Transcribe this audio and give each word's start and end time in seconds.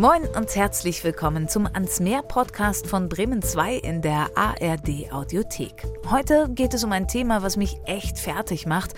Moin 0.00 0.26
und 0.34 0.56
herzlich 0.56 1.04
willkommen 1.04 1.46
zum 1.46 1.66
Ans 1.66 2.00
Meer 2.00 2.22
Podcast 2.22 2.86
von 2.86 3.10
Bremen 3.10 3.42
2 3.42 3.74
in 3.74 4.00
der 4.00 4.30
ARD 4.34 5.12
Audiothek. 5.12 5.84
Heute 6.10 6.48
geht 6.48 6.72
es 6.72 6.84
um 6.84 6.92
ein 6.92 7.06
Thema, 7.06 7.42
was 7.42 7.58
mich 7.58 7.78
echt 7.84 8.18
fertig 8.18 8.64
macht, 8.64 8.94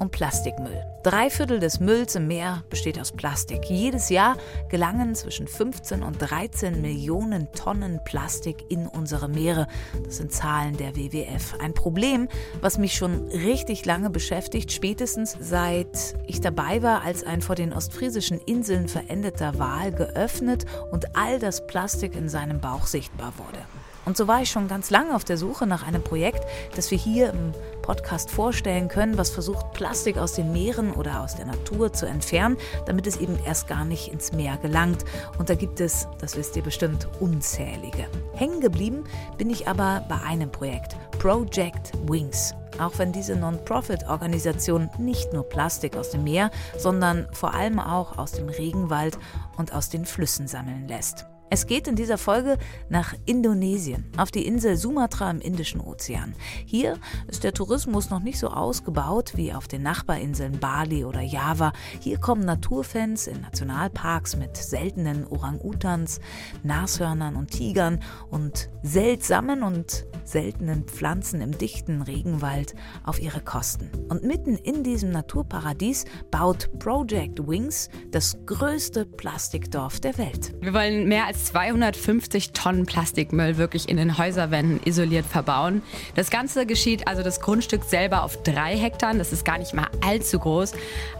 um 0.00 0.10
Plastikmüll. 0.10 0.82
Drei 1.02 1.30
Viertel 1.30 1.60
des 1.60 1.78
Mülls 1.78 2.14
im 2.14 2.26
Meer 2.26 2.64
besteht 2.68 2.98
aus 2.98 3.12
Plastik. 3.12 3.66
Jedes 3.66 4.08
Jahr 4.08 4.36
gelangen 4.68 5.14
zwischen 5.14 5.46
15 5.46 6.02
und 6.02 6.18
13 6.18 6.80
Millionen 6.80 7.52
Tonnen 7.52 8.00
Plastik 8.04 8.64
in 8.70 8.86
unsere 8.86 9.28
Meere. 9.28 9.66
Das 10.04 10.16
sind 10.16 10.32
Zahlen 10.32 10.76
der 10.76 10.96
WWF. 10.96 11.54
Ein 11.60 11.74
Problem, 11.74 12.28
was 12.60 12.78
mich 12.78 12.94
schon 12.94 13.28
richtig 13.28 13.84
lange 13.84 14.10
beschäftigt, 14.10 14.72
spätestens 14.72 15.36
seit 15.38 16.16
ich 16.26 16.40
dabei 16.40 16.82
war, 16.82 17.02
als 17.02 17.22
ein 17.22 17.42
vor 17.42 17.54
den 17.54 17.72
ostfriesischen 17.72 18.40
Inseln 18.40 18.88
verendeter 18.88 19.58
Wal 19.58 19.92
geöffnet 19.92 20.64
und 20.90 21.16
all 21.16 21.38
das 21.38 21.66
Plastik 21.66 22.16
in 22.16 22.28
seinem 22.28 22.60
Bauch 22.60 22.86
sichtbar 22.86 23.34
wurde. 23.36 23.60
Und 24.06 24.16
so 24.16 24.26
war 24.26 24.42
ich 24.42 24.50
schon 24.50 24.66
ganz 24.66 24.90
lange 24.90 25.14
auf 25.14 25.24
der 25.24 25.36
Suche 25.36 25.66
nach 25.66 25.86
einem 25.86 26.02
Projekt, 26.02 26.44
das 26.74 26.90
wir 26.90 26.98
hier 26.98 27.30
im 27.30 27.52
Podcast 27.90 28.30
vorstellen 28.30 28.86
können, 28.86 29.18
was 29.18 29.30
versucht, 29.30 29.72
Plastik 29.72 30.16
aus 30.16 30.34
den 30.34 30.52
Meeren 30.52 30.92
oder 30.92 31.24
aus 31.24 31.34
der 31.34 31.46
Natur 31.46 31.92
zu 31.92 32.06
entfernen, 32.06 32.56
damit 32.86 33.08
es 33.08 33.16
eben 33.16 33.36
erst 33.44 33.66
gar 33.66 33.84
nicht 33.84 34.12
ins 34.12 34.30
Meer 34.30 34.58
gelangt. 34.58 35.04
Und 35.38 35.50
da 35.50 35.56
gibt 35.56 35.80
es, 35.80 36.06
das 36.20 36.36
wisst 36.36 36.54
ihr 36.54 36.62
bestimmt, 36.62 37.08
unzählige. 37.18 38.06
Hängen 38.34 38.60
geblieben 38.60 39.02
bin 39.38 39.50
ich 39.50 39.66
aber 39.66 40.04
bei 40.08 40.20
einem 40.22 40.52
Projekt, 40.52 40.94
Project 41.18 41.90
Wings. 42.08 42.54
Auch 42.78 42.96
wenn 42.98 43.10
diese 43.10 43.34
Non-Profit-Organisation 43.34 44.88
nicht 44.98 45.32
nur 45.32 45.48
Plastik 45.48 45.96
aus 45.96 46.10
dem 46.10 46.22
Meer, 46.22 46.52
sondern 46.78 47.26
vor 47.32 47.54
allem 47.54 47.80
auch 47.80 48.18
aus 48.18 48.30
dem 48.30 48.50
Regenwald 48.50 49.18
und 49.56 49.74
aus 49.74 49.88
den 49.88 50.04
Flüssen 50.04 50.46
sammeln 50.46 50.86
lässt. 50.86 51.26
Es 51.52 51.66
geht 51.66 51.88
in 51.88 51.96
dieser 51.96 52.16
Folge 52.16 52.58
nach 52.90 53.12
Indonesien, 53.26 54.04
auf 54.16 54.30
die 54.30 54.46
Insel 54.46 54.76
Sumatra 54.76 55.28
im 55.32 55.40
Indischen 55.40 55.80
Ozean. 55.80 56.32
Hier 56.64 56.96
ist 57.26 57.42
der 57.42 57.52
Tourismus 57.52 58.08
noch 58.08 58.20
nicht 58.20 58.38
so 58.38 58.50
ausgebaut 58.50 59.32
wie 59.34 59.52
auf 59.52 59.66
den 59.66 59.82
Nachbarinseln 59.82 60.60
Bali 60.60 61.04
oder 61.04 61.22
Java. 61.22 61.72
Hier 61.98 62.18
kommen 62.18 62.44
Naturfans 62.44 63.26
in 63.26 63.40
Nationalparks 63.40 64.36
mit 64.36 64.56
seltenen 64.56 65.26
Orang-Utans, 65.26 66.20
Nashörnern 66.62 67.34
und 67.34 67.50
Tigern 67.50 67.98
und 68.30 68.70
seltsamen 68.84 69.64
und 69.64 70.06
seltenen 70.22 70.84
Pflanzen 70.84 71.40
im 71.40 71.58
dichten 71.58 72.02
Regenwald 72.02 72.76
auf 73.02 73.20
ihre 73.20 73.40
Kosten. 73.40 73.90
Und 74.08 74.22
mitten 74.22 74.54
in 74.54 74.84
diesem 74.84 75.10
Naturparadies 75.10 76.04
baut 76.30 76.70
Project 76.78 77.44
Wings 77.48 77.88
das 78.12 78.38
größte 78.46 79.04
Plastikdorf 79.04 79.98
der 79.98 80.16
Welt. 80.16 80.54
Wir 80.60 80.72
wollen 80.72 81.08
mehr 81.08 81.26
als 81.26 81.39
250 81.44 82.52
Tonnen 82.52 82.86
Plastikmüll 82.86 83.56
wirklich 83.56 83.88
in 83.88 83.96
den 83.96 84.18
Häuserwänden 84.18 84.80
isoliert 84.84 85.26
verbauen. 85.26 85.82
Das 86.14 86.30
Ganze 86.30 86.66
geschieht 86.66 87.08
also 87.08 87.22
das 87.22 87.40
Grundstück 87.40 87.84
selber 87.84 88.22
auf 88.22 88.42
drei 88.42 88.76
Hektar. 88.76 89.14
Das 89.14 89.32
ist 89.32 89.44
gar 89.44 89.58
nicht 89.58 89.74
mal 89.74 89.88
allzu 90.04 90.38
groß. 90.38 90.72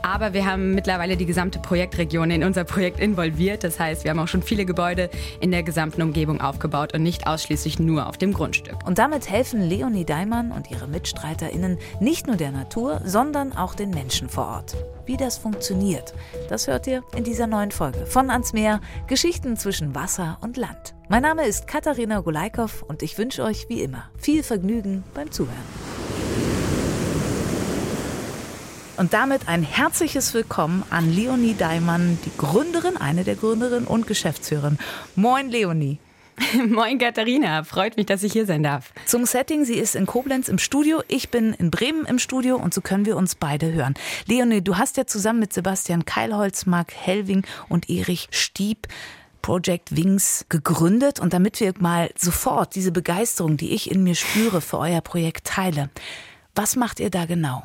Aber 0.02 0.32
wir 0.32 0.46
haben 0.46 0.74
mittlerweile 0.74 1.16
die 1.16 1.26
gesamte 1.26 1.58
Projektregion 1.58 2.30
in 2.30 2.44
unser 2.44 2.64
Projekt 2.64 3.00
involviert. 3.00 3.64
Das 3.64 3.78
heißt, 3.78 4.04
wir 4.04 4.10
haben 4.10 4.18
auch 4.20 4.28
schon 4.28 4.42
viele 4.42 4.64
Gebäude 4.64 5.10
in 5.40 5.50
der 5.50 5.62
gesamten 5.62 6.02
Umgebung 6.02 6.40
aufgebaut 6.40 6.94
und 6.94 7.02
nicht 7.02 7.26
ausschließlich 7.26 7.78
nur 7.78 8.06
auf 8.06 8.18
dem 8.18 8.32
Grundstück. 8.32 8.86
Und 8.86 8.98
damit 8.98 9.30
helfen 9.30 9.62
Leonie 9.62 10.04
Daimann 10.04 10.52
und 10.52 10.70
ihre 10.70 10.86
MitstreiterInnen 10.86 11.78
nicht 12.00 12.26
nur 12.26 12.36
der 12.36 12.52
Natur, 12.52 13.00
sondern 13.04 13.52
auch 13.56 13.74
den 13.74 13.90
Menschen 13.90 14.28
vor 14.28 14.46
Ort. 14.46 14.76
Wie 15.10 15.16
das 15.16 15.38
funktioniert, 15.38 16.14
das 16.48 16.68
hört 16.68 16.86
ihr 16.86 17.02
in 17.16 17.24
dieser 17.24 17.48
neuen 17.48 17.72
Folge 17.72 18.06
von 18.06 18.30
Ans 18.30 18.52
Meer, 18.52 18.80
Geschichten 19.08 19.56
zwischen 19.56 19.92
Wasser 19.92 20.38
und 20.40 20.56
Land. 20.56 20.94
Mein 21.08 21.22
Name 21.22 21.48
ist 21.48 21.66
Katharina 21.66 22.20
Golaikow 22.20 22.84
und 22.86 23.02
ich 23.02 23.18
wünsche 23.18 23.42
euch 23.42 23.68
wie 23.68 23.82
immer 23.82 24.08
viel 24.18 24.44
Vergnügen 24.44 25.02
beim 25.12 25.32
Zuhören. 25.32 25.56
Und 28.98 29.12
damit 29.12 29.48
ein 29.48 29.64
herzliches 29.64 30.32
Willkommen 30.32 30.84
an 30.90 31.12
Leonie 31.12 31.56
Daimann, 31.58 32.16
die 32.24 32.30
Gründerin, 32.38 32.96
eine 32.96 33.24
der 33.24 33.34
Gründerinnen 33.34 33.88
und 33.88 34.06
Geschäftsführerin. 34.06 34.78
Moin 35.16 35.50
Leonie. 35.50 35.98
Moin 36.68 36.98
Katharina, 36.98 37.64
freut 37.64 37.96
mich, 37.96 38.06
dass 38.06 38.22
ich 38.22 38.32
hier 38.32 38.46
sein 38.46 38.62
darf. 38.62 38.92
Zum 39.06 39.26
Setting, 39.26 39.64
sie 39.64 39.74
ist 39.74 39.94
in 39.94 40.06
Koblenz 40.06 40.48
im 40.48 40.58
Studio, 40.58 41.02
ich 41.08 41.30
bin 41.30 41.52
in 41.54 41.70
Bremen 41.70 42.06
im 42.06 42.18
Studio 42.18 42.56
und 42.56 42.72
so 42.72 42.80
können 42.80 43.06
wir 43.06 43.16
uns 43.16 43.34
beide 43.34 43.72
hören. 43.72 43.94
Leonie, 44.26 44.62
du 44.62 44.76
hast 44.76 44.96
ja 44.96 45.06
zusammen 45.06 45.40
mit 45.40 45.52
Sebastian 45.52 46.04
Keilholz, 46.04 46.66
Marc 46.66 46.94
Hellwing 46.94 47.44
und 47.68 47.90
Erich 47.90 48.28
Stieb 48.30 48.88
Project 49.42 49.96
Wings 49.96 50.46
gegründet 50.48 51.18
und 51.18 51.32
damit 51.32 51.60
wir 51.60 51.72
mal 51.78 52.10
sofort 52.16 52.74
diese 52.74 52.92
Begeisterung, 52.92 53.56
die 53.56 53.72
ich 53.72 53.90
in 53.90 54.02
mir 54.02 54.14
spüre, 54.14 54.60
für 54.60 54.78
euer 54.78 55.00
Projekt 55.00 55.46
teile. 55.46 55.90
Was 56.54 56.76
macht 56.76 57.00
ihr 57.00 57.10
da 57.10 57.24
genau? 57.24 57.64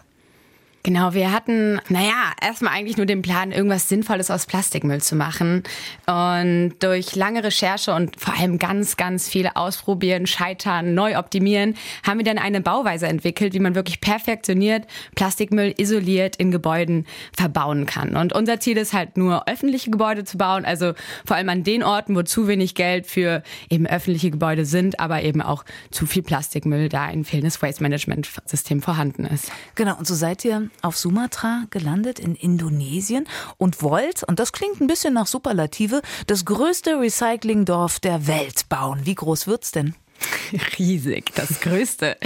Genau, 0.85 1.15
wir 1.15 1.31
hatten, 1.31 1.81
naja, 1.89 2.31
erstmal 2.39 2.73
eigentlich 2.73 2.95
nur 2.95 3.07
den 3.07 3.23
Plan, 3.23 3.51
irgendwas 3.51 3.89
Sinnvolles 3.89 4.29
aus 4.29 4.45
Plastikmüll 4.45 5.01
zu 5.01 5.15
machen. 5.15 5.63
Und 6.05 6.75
durch 6.77 7.15
lange 7.15 7.43
Recherche 7.43 7.91
und 7.91 8.21
vor 8.21 8.35
allem 8.35 8.59
ganz, 8.59 8.95
ganz 8.95 9.27
viele 9.27 9.55
Ausprobieren, 9.55 10.27
Scheitern, 10.27 10.93
neu 10.93 11.17
optimieren, 11.17 11.73
haben 12.05 12.19
wir 12.19 12.23
dann 12.23 12.37
eine 12.37 12.61
Bauweise 12.61 13.07
entwickelt, 13.07 13.55
wie 13.55 13.59
man 13.59 13.73
wirklich 13.73 13.99
perfektioniert 13.99 14.85
Plastikmüll 15.15 15.73
isoliert 15.75 16.35
in 16.35 16.51
Gebäuden 16.51 17.07
verbauen 17.35 17.87
kann. 17.87 18.15
Und 18.15 18.33
unser 18.33 18.59
Ziel 18.59 18.77
ist 18.77 18.93
halt 18.93 19.17
nur 19.17 19.47
öffentliche 19.47 19.89
Gebäude 19.89 20.23
zu 20.23 20.37
bauen, 20.37 20.65
also 20.65 20.93
vor 21.25 21.35
allem 21.35 21.49
an 21.49 21.63
den 21.63 21.81
Orten, 21.81 22.15
wo 22.15 22.21
zu 22.21 22.47
wenig 22.47 22.75
Geld 22.75 23.07
für 23.07 23.41
eben 23.71 23.87
öffentliche 23.87 24.29
Gebäude 24.29 24.65
sind, 24.65 24.99
aber 24.99 25.23
eben 25.23 25.41
auch 25.41 25.65
zu 25.89 26.05
viel 26.05 26.21
Plastikmüll, 26.21 26.89
da 26.89 27.05
ein 27.05 27.25
fehlendes 27.25 27.59
Waste 27.63 27.81
Management 27.81 28.29
System 28.45 28.83
vorhanden 28.83 29.25
ist. 29.25 29.51
Genau, 29.73 29.97
und 29.97 30.05
so 30.05 30.13
seid 30.13 30.45
ihr 30.45 30.69
auf 30.81 30.97
Sumatra 30.97 31.63
gelandet 31.69 32.19
in 32.19 32.35
Indonesien 32.35 33.27
und 33.57 33.81
wollt, 33.81 34.23
und 34.23 34.39
das 34.39 34.51
klingt 34.51 34.81
ein 34.81 34.87
bisschen 34.87 35.13
nach 35.13 35.27
Superlative, 35.27 36.01
das 36.27 36.45
größte 36.45 36.99
Recyclingdorf 36.99 37.99
der 37.99 38.27
Welt 38.27 38.69
bauen. 38.69 39.01
Wie 39.05 39.15
groß 39.15 39.47
wird's 39.47 39.71
denn? 39.71 39.95
Riesig, 40.79 41.33
das 41.35 41.61
Größte. 41.61 42.17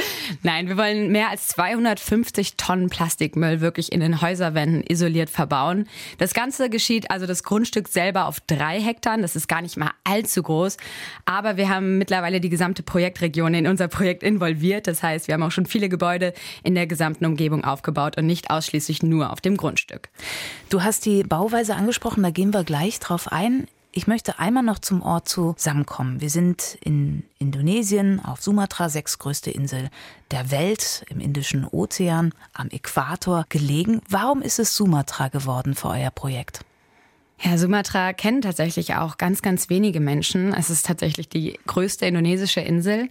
Nein, 0.43 0.67
wir 0.67 0.77
wollen 0.77 1.11
mehr 1.11 1.29
als 1.29 1.47
250 1.49 2.55
Tonnen 2.55 2.89
Plastikmüll 2.89 3.61
wirklich 3.61 3.91
in 3.91 3.99
den 3.99 4.21
Häuserwänden 4.21 4.83
isoliert 4.83 5.29
verbauen. 5.29 5.87
Das 6.17 6.33
Ganze 6.33 6.69
geschieht 6.69 7.11
also 7.11 7.25
das 7.25 7.43
Grundstück 7.43 7.87
selber 7.87 8.25
auf 8.25 8.39
drei 8.41 8.79
Hektar. 8.79 9.17
Das 9.17 9.35
ist 9.35 9.47
gar 9.47 9.61
nicht 9.61 9.77
mal 9.77 9.91
allzu 10.03 10.43
groß. 10.43 10.77
Aber 11.25 11.57
wir 11.57 11.69
haben 11.69 11.97
mittlerweile 11.97 12.39
die 12.39 12.49
gesamte 12.49 12.83
Projektregion 12.83 13.53
in 13.53 13.67
unser 13.67 13.87
Projekt 13.87 14.23
involviert. 14.23 14.87
Das 14.87 15.03
heißt, 15.03 15.27
wir 15.27 15.33
haben 15.33 15.43
auch 15.43 15.51
schon 15.51 15.65
viele 15.65 15.89
Gebäude 15.89 16.33
in 16.63 16.75
der 16.75 16.87
gesamten 16.87 17.25
Umgebung 17.25 17.63
aufgebaut 17.63 18.17
und 18.17 18.25
nicht 18.25 18.49
ausschließlich 18.49 19.03
nur 19.03 19.31
auf 19.31 19.41
dem 19.41 19.57
Grundstück. 19.57 20.09
Du 20.69 20.83
hast 20.83 21.05
die 21.05 21.23
Bauweise 21.23 21.75
angesprochen, 21.75 22.23
da 22.23 22.29
gehen 22.29 22.53
wir 22.53 22.63
gleich 22.63 22.99
drauf 22.99 23.31
ein. 23.31 23.67
Ich 23.99 24.07
möchte 24.07 24.39
einmal 24.39 24.63
noch 24.63 24.79
zum 24.79 25.01
Ort 25.01 25.27
zusammenkommen. 25.27 26.21
Wir 26.21 26.29
sind 26.29 26.77
in 26.79 27.23
Indonesien, 27.37 28.23
auf 28.23 28.41
Sumatra, 28.41 28.87
sechstgrößte 28.87 29.51
Insel 29.51 29.89
der 30.31 30.51
Welt, 30.51 31.03
im 31.09 31.19
Indischen 31.19 31.65
Ozean, 31.65 32.33
am 32.53 32.69
Äquator 32.69 33.45
gelegen. 33.49 34.01
Warum 34.07 34.41
ist 34.41 34.57
es 34.57 34.73
Sumatra 34.73 35.27
geworden 35.27 35.75
für 35.75 35.89
euer 35.89 36.11
Projekt? 36.11 36.61
Ja, 37.41 37.57
Sumatra 37.57 38.13
kennen 38.13 38.41
tatsächlich 38.41 38.95
auch 38.95 39.17
ganz, 39.17 39.41
ganz 39.41 39.69
wenige 39.69 39.99
Menschen. 39.99 40.53
Es 40.53 40.69
ist 40.69 40.85
tatsächlich 40.85 41.27
die 41.27 41.59
größte 41.67 42.05
indonesische 42.05 42.61
Insel. 42.61 43.09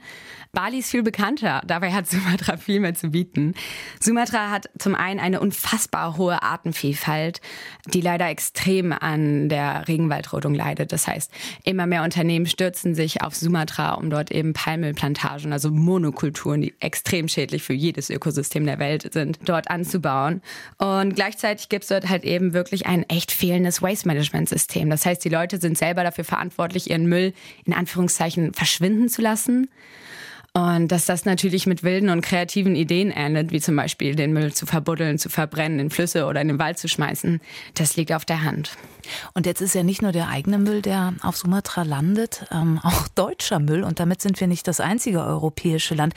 Bali 0.52 0.78
ist 0.78 0.90
viel 0.90 1.02
bekannter, 1.02 1.62
dabei 1.66 1.92
hat 1.92 2.08
Sumatra 2.08 2.56
viel 2.56 2.80
mehr 2.80 2.94
zu 2.94 3.10
bieten. 3.10 3.54
Sumatra 4.00 4.50
hat 4.50 4.70
zum 4.78 4.94
einen 4.94 5.20
eine 5.20 5.40
unfassbar 5.40 6.16
hohe 6.16 6.42
Artenvielfalt, 6.42 7.40
die 7.86 8.00
leider 8.00 8.28
extrem 8.28 8.92
an 8.92 9.48
der 9.48 9.86
Regenwaldrodung 9.88 10.54
leidet. 10.54 10.92
Das 10.92 11.06
heißt, 11.06 11.30
immer 11.64 11.86
mehr 11.86 12.02
Unternehmen 12.02 12.46
stürzen 12.46 12.94
sich 12.94 13.22
auf 13.22 13.34
Sumatra, 13.34 13.94
um 13.94 14.10
dort 14.10 14.30
eben 14.30 14.52
Palmölplantagen, 14.52 15.52
also 15.52 15.70
Monokulturen, 15.70 16.62
die 16.62 16.74
extrem 16.80 17.28
schädlich 17.28 17.62
für 17.62 17.74
jedes 17.74 18.10
Ökosystem 18.10 18.64
der 18.64 18.78
Welt 18.78 19.12
sind, 19.12 19.38
dort 19.44 19.70
anzubauen. 19.70 20.42
Und 20.78 21.14
gleichzeitig 21.14 21.68
gibt 21.68 21.84
es 21.84 21.88
dort 21.88 22.08
halt 22.08 22.24
eben 22.24 22.52
wirklich 22.54 22.86
ein 22.86 23.02
echt 23.08 23.32
fehlendes 23.32 23.82
Waste 23.82 24.08
Management 24.08 24.48
System. 24.48 24.90
Das 24.90 25.04
heißt, 25.04 25.24
die 25.24 25.28
Leute 25.28 25.58
sind 25.58 25.76
selber 25.76 26.02
dafür 26.04 26.24
verantwortlich, 26.24 26.90
ihren 26.90 27.06
Müll 27.06 27.34
in 27.64 27.74
Anführungszeichen 27.74 28.54
verschwinden 28.54 29.08
zu 29.08 29.22
lassen. 29.22 29.68
Und 30.58 30.88
dass 30.88 31.06
das 31.06 31.24
natürlich 31.24 31.66
mit 31.66 31.84
wilden 31.84 32.08
und 32.08 32.20
kreativen 32.20 32.74
Ideen 32.74 33.12
endet, 33.12 33.52
wie 33.52 33.60
zum 33.60 33.76
Beispiel 33.76 34.16
den 34.16 34.32
Müll 34.32 34.52
zu 34.52 34.66
verbuddeln, 34.66 35.18
zu 35.18 35.28
verbrennen, 35.28 35.78
in 35.78 35.90
Flüsse 35.90 36.26
oder 36.26 36.40
in 36.40 36.48
den 36.48 36.58
Wald 36.58 36.78
zu 36.78 36.88
schmeißen, 36.88 37.40
das 37.74 37.96
liegt 37.96 38.12
auf 38.12 38.24
der 38.24 38.42
Hand. 38.42 38.76
Und 39.34 39.46
jetzt 39.46 39.60
ist 39.60 39.74
ja 39.74 39.84
nicht 39.84 40.02
nur 40.02 40.10
der 40.10 40.28
eigene 40.28 40.58
Müll, 40.58 40.82
der 40.82 41.14
auf 41.22 41.36
Sumatra 41.36 41.82
landet, 41.82 42.44
ähm, 42.50 42.80
auch 42.82 43.06
deutscher 43.08 43.60
Müll. 43.60 43.84
Und 43.84 44.00
damit 44.00 44.20
sind 44.20 44.40
wir 44.40 44.48
nicht 44.48 44.66
das 44.66 44.80
einzige 44.80 45.22
europäische 45.22 45.94
Land. 45.94 46.14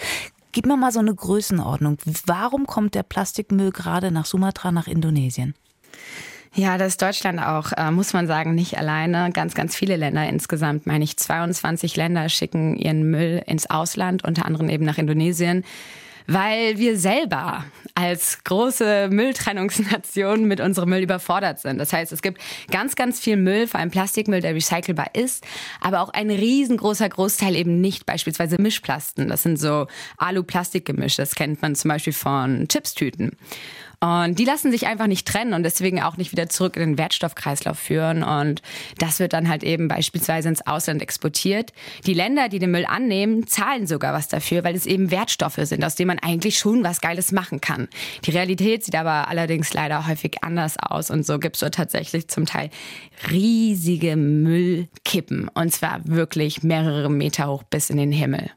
Gib 0.54 0.66
mir 0.66 0.76
mal 0.76 0.92
so 0.92 1.00
eine 1.00 1.14
Größenordnung. 1.14 1.98
Warum 2.26 2.66
kommt 2.66 2.96
der 2.96 3.04
Plastikmüll 3.04 3.72
gerade 3.72 4.12
nach 4.12 4.26
Sumatra, 4.26 4.72
nach 4.72 4.88
Indonesien? 4.88 5.54
Ja, 6.54 6.78
das 6.78 6.90
ist 6.90 7.02
Deutschland 7.02 7.40
auch, 7.42 7.72
äh, 7.78 7.92
muss 7.92 8.12
man 8.12 8.28
sagen, 8.28 8.56
nicht 8.56 8.78
alleine. 8.78 9.32
Ganz, 9.32 9.56
ganz 9.56 9.76
viele 9.76 9.96
Länder 9.96 10.28
insgesamt, 10.28 10.86
meine 10.86 11.04
ich, 11.04 11.16
22 11.16 11.96
Länder 11.96 12.28
schicken 12.28 12.76
ihren 12.76 13.10
Müll 13.10 13.42
ins 13.46 13.70
Ausland, 13.70 14.26
unter 14.26 14.46
anderem 14.46 14.70
eben 14.70 14.84
nach 14.84 14.98
Indonesien 14.98 15.64
weil 16.28 16.78
wir 16.78 16.98
selber 16.98 17.66
als 17.94 18.44
große 18.44 19.10
Mülltrennungsnation 19.12 20.46
mit 20.46 20.62
unserem 20.62 20.90
Müll 20.90 21.04
überfordert 21.04 21.60
sind. 21.60 21.78
Das 21.78 21.92
heißt, 21.94 22.12
es 22.12 22.22
gibt 22.22 22.42
ganz, 22.70 22.96
ganz 22.96 23.20
viel 23.20 23.38
Müll, 23.38 23.68
vor 23.68 23.80
allem 23.80 23.92
Plastikmüll, 23.92 24.42
der 24.42 24.56
recycelbar 24.56 25.14
ist, 25.14 25.46
aber 25.82 26.02
auch 26.02 26.10
ein 26.10 26.30
riesengroßer 26.30 27.10
Großteil 27.10 27.56
eben 27.56 27.82
nicht, 27.82 28.06
beispielsweise 28.06 28.62
Mischplasten. 28.62 29.28
Das 29.28 29.44
sind 29.44 29.60
so 29.60 29.88
Alu-Plastik-Gemisch, 30.18 31.16
das 31.18 31.36
kennt 31.36 31.62
man 31.62 31.76
zum 31.76 31.90
Beispiel 31.90 32.14
von 32.14 32.68
Chipstüten. 32.68 33.38
Und 34.04 34.40
die 34.40 34.46
lassen 34.46 34.72
sich 34.72 34.88
einfach 34.88 35.06
nicht 35.06 35.28
trennen 35.28 35.54
und 35.54 35.62
deswegen 35.62 36.02
auch 36.02 36.18
nicht 36.18 36.32
wieder 36.32 36.50
zurück 36.50 36.76
in 36.76 36.82
den 36.82 36.98
Wertstoffkreislauf 36.98 37.78
führen. 37.78 38.24
Und 38.24 38.64
das 38.98 39.20
wird 39.20 39.34
dann 39.34 39.48
halt 39.48 39.64
eben 39.64 39.88
beispielsweise 39.88 40.50
ins 40.50 40.66
Ausland 40.66 41.04
exportiert. 41.04 41.72
Die 42.08 42.16
Länder, 42.16 42.50
die 42.50 42.58
den 42.58 42.72
Müll 42.72 42.88
annehmen, 42.88 43.46
zahlen 43.46 43.86
sogar 43.86 44.12
was 44.12 44.28
dafür, 44.28 44.64
weil 44.64 44.76
es 44.76 44.88
eben 44.88 45.12
Wertstoffe 45.12 45.60
sind, 45.62 45.86
aus 45.86 45.94
denen 45.94 46.08
man 46.08 46.20
eigentlich 46.20 46.58
schon 46.58 46.84
was 46.84 47.00
Geiles 47.00 47.32
machen 47.32 47.62
kann. 47.62 47.90
Die 48.26 48.32
Realität 48.32 48.84
sieht 48.84 48.96
aber 48.96 49.28
allerdings 49.28 49.72
leider 49.72 50.08
häufig 50.08 50.44
anders 50.44 50.78
aus. 50.80 51.12
Und 51.12 51.24
so 51.24 51.38
gibt 51.38 51.58
es 51.58 51.60
so 51.60 51.70
tatsächlich 51.70 52.28
zum 52.28 52.48
Teil 52.48 52.72
riesige 53.30 54.16
Müllkippen. 54.16 55.48
Und 55.50 55.74
zwar 55.74 56.02
wirklich 56.06 56.64
mehrere 56.64 57.12
Meter 57.12 57.50
hoch 57.50 57.62
bis 57.62 57.92
in 57.92 57.98
den 57.98 58.12
Himmel. 58.12 58.50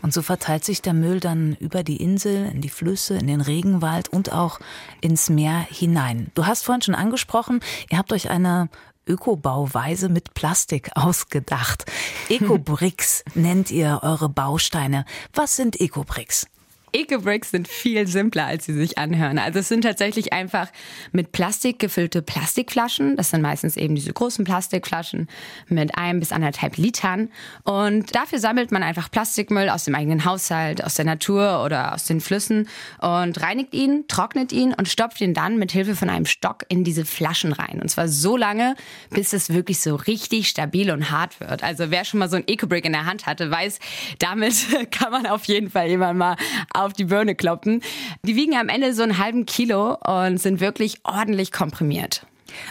Und 0.00 0.14
so 0.14 0.22
verteilt 0.22 0.64
sich 0.64 0.80
der 0.80 0.94
Müll 0.94 1.18
dann 1.18 1.56
über 1.58 1.82
die 1.82 1.96
Insel, 1.96 2.48
in 2.52 2.60
die 2.60 2.68
Flüsse, 2.68 3.16
in 3.16 3.26
den 3.26 3.40
Regenwald 3.40 4.08
und 4.08 4.32
auch 4.32 4.60
ins 5.00 5.30
Meer 5.30 5.66
hinein. 5.68 6.30
Du 6.34 6.46
hast 6.46 6.64
vorhin 6.64 6.82
schon 6.82 6.94
angesprochen, 6.94 7.60
ihr 7.90 7.98
habt 7.98 8.12
euch 8.12 8.30
eine 8.30 8.68
Ökobauweise 9.06 10.08
mit 10.08 10.34
Plastik 10.34 10.90
ausgedacht. 10.94 11.84
Ecobricks 12.28 13.24
nennt 13.34 13.70
ihr 13.70 14.00
eure 14.02 14.28
Bausteine. 14.28 15.04
Was 15.34 15.56
sind 15.56 15.80
Ecobricks? 15.80 16.46
Eco-Bricks 16.92 17.50
sind 17.50 17.68
viel 17.68 18.06
simpler, 18.06 18.46
als 18.46 18.66
sie 18.66 18.74
sich 18.74 18.98
anhören. 18.98 19.38
Also 19.38 19.60
es 19.60 19.68
sind 19.68 19.82
tatsächlich 19.82 20.32
einfach 20.32 20.68
mit 21.12 21.32
Plastik 21.32 21.78
gefüllte 21.78 22.22
Plastikflaschen. 22.22 23.16
Das 23.16 23.30
sind 23.30 23.42
meistens 23.42 23.76
eben 23.76 23.94
diese 23.94 24.12
großen 24.12 24.44
Plastikflaschen 24.44 25.28
mit 25.68 25.96
einem 25.96 26.20
bis 26.20 26.32
anderthalb 26.32 26.76
Litern. 26.76 27.30
Und 27.64 28.14
dafür 28.14 28.38
sammelt 28.38 28.72
man 28.72 28.82
einfach 28.82 29.10
Plastikmüll 29.10 29.68
aus 29.68 29.84
dem 29.84 29.94
eigenen 29.94 30.24
Haushalt, 30.24 30.84
aus 30.84 30.94
der 30.94 31.04
Natur 31.04 31.64
oder 31.64 31.94
aus 31.94 32.04
den 32.04 32.20
Flüssen 32.20 32.68
und 33.00 33.40
reinigt 33.40 33.74
ihn, 33.74 34.04
trocknet 34.08 34.52
ihn 34.52 34.74
und 34.74 34.88
stopft 34.88 35.20
ihn 35.20 35.34
dann 35.34 35.58
mit 35.58 35.72
Hilfe 35.72 35.96
von 35.96 36.10
einem 36.10 36.26
Stock 36.26 36.64
in 36.68 36.84
diese 36.84 37.04
Flaschen 37.04 37.52
rein. 37.52 37.80
Und 37.80 37.88
zwar 37.88 38.08
so 38.08 38.36
lange, 38.36 38.74
bis 39.10 39.32
es 39.32 39.50
wirklich 39.50 39.80
so 39.80 39.96
richtig 39.96 40.48
stabil 40.48 40.90
und 40.90 41.10
hart 41.10 41.40
wird. 41.40 41.62
Also 41.62 41.90
wer 41.90 42.04
schon 42.04 42.20
mal 42.20 42.28
so 42.28 42.36
ein 42.36 42.46
Eco-Brick 42.46 42.84
in 42.84 42.92
der 42.92 43.06
Hand 43.06 43.26
hatte, 43.26 43.50
weiß, 43.50 43.78
damit 44.18 44.54
kann 44.90 45.10
man 45.10 45.26
auf 45.26 45.44
jeden 45.44 45.70
Fall 45.70 45.88
jemand 45.88 46.18
mal 46.18 46.36
auf 46.84 46.92
die 46.92 47.04
Birne 47.04 47.34
kloppen. 47.34 47.82
Die 48.24 48.36
wiegen 48.36 48.54
am 48.54 48.68
Ende 48.68 48.94
so 48.94 49.02
einen 49.02 49.18
halben 49.18 49.46
Kilo 49.46 49.96
und 49.96 50.38
sind 50.38 50.60
wirklich 50.60 51.00
ordentlich 51.04 51.52
komprimiert. 51.52 52.26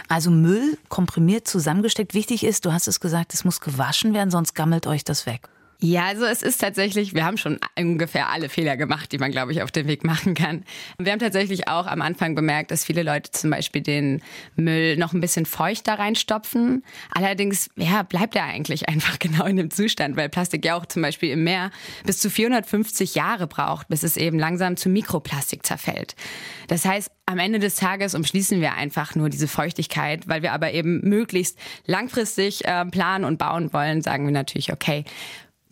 Also 0.07 0.31
Müll 0.31 0.77
komprimiert 0.89 1.47
zusammengesteckt. 1.47 2.13
Wichtig 2.13 2.43
ist, 2.43 2.65
du 2.65 2.73
hast 2.73 2.87
es 2.87 2.99
gesagt, 2.99 3.33
es 3.33 3.43
muss 3.43 3.61
gewaschen 3.61 4.13
werden, 4.13 4.31
sonst 4.31 4.53
gammelt 4.53 4.87
euch 4.87 5.03
das 5.03 5.25
weg. 5.25 5.49
Ja, 5.83 6.05
also 6.05 6.25
es 6.25 6.43
ist 6.43 6.59
tatsächlich, 6.59 7.15
wir 7.15 7.25
haben 7.25 7.37
schon 7.37 7.59
ungefähr 7.75 8.29
alle 8.29 8.49
Fehler 8.49 8.77
gemacht, 8.77 9.11
die 9.11 9.17
man, 9.17 9.31
glaube 9.31 9.51
ich, 9.51 9.63
auf 9.63 9.71
dem 9.71 9.87
Weg 9.87 10.03
machen 10.03 10.35
kann. 10.35 10.63
Wir 10.99 11.11
haben 11.11 11.17
tatsächlich 11.17 11.67
auch 11.67 11.87
am 11.87 12.03
Anfang 12.03 12.35
bemerkt, 12.35 12.69
dass 12.69 12.85
viele 12.85 13.01
Leute 13.01 13.31
zum 13.31 13.49
Beispiel 13.49 13.81
den 13.81 14.21
Müll 14.55 14.95
noch 14.97 15.13
ein 15.13 15.21
bisschen 15.21 15.47
feucht 15.47 15.87
da 15.87 15.95
reinstopfen. 15.95 16.83
Allerdings, 17.09 17.71
ja, 17.77 18.03
bleibt 18.03 18.35
er 18.35 18.43
eigentlich 18.43 18.89
einfach 18.89 19.17
genau 19.17 19.45
in 19.45 19.55
dem 19.55 19.71
Zustand, 19.71 20.17
weil 20.17 20.29
Plastik 20.29 20.63
ja 20.63 20.75
auch 20.75 20.85
zum 20.85 21.01
Beispiel 21.01 21.31
im 21.31 21.43
Meer 21.43 21.71
bis 22.05 22.19
zu 22.19 22.29
450 22.29 23.15
Jahre 23.15 23.47
braucht, 23.47 23.87
bis 23.87 24.03
es 24.03 24.17
eben 24.17 24.37
langsam 24.37 24.77
zu 24.77 24.87
Mikroplastik 24.87 25.65
zerfällt. 25.65 26.15
Das 26.67 26.85
heißt, 26.85 27.09
am 27.25 27.39
Ende 27.39 27.57
des 27.57 27.75
Tages 27.75 28.13
umschließen 28.13 28.61
wir 28.61 28.73
einfach 28.73 29.15
nur 29.15 29.29
diese 29.29 29.47
Feuchtigkeit, 29.47 30.27
weil 30.27 30.43
wir 30.43 30.51
aber 30.51 30.73
eben 30.73 30.99
möglichst 31.01 31.57
langfristig 31.87 32.65
äh, 32.65 32.85
planen 32.85 33.25
und 33.25 33.39
bauen 33.39 33.73
wollen, 33.73 34.03
sagen 34.03 34.25
wir 34.25 34.31
natürlich, 34.31 34.71
okay, 34.71 35.05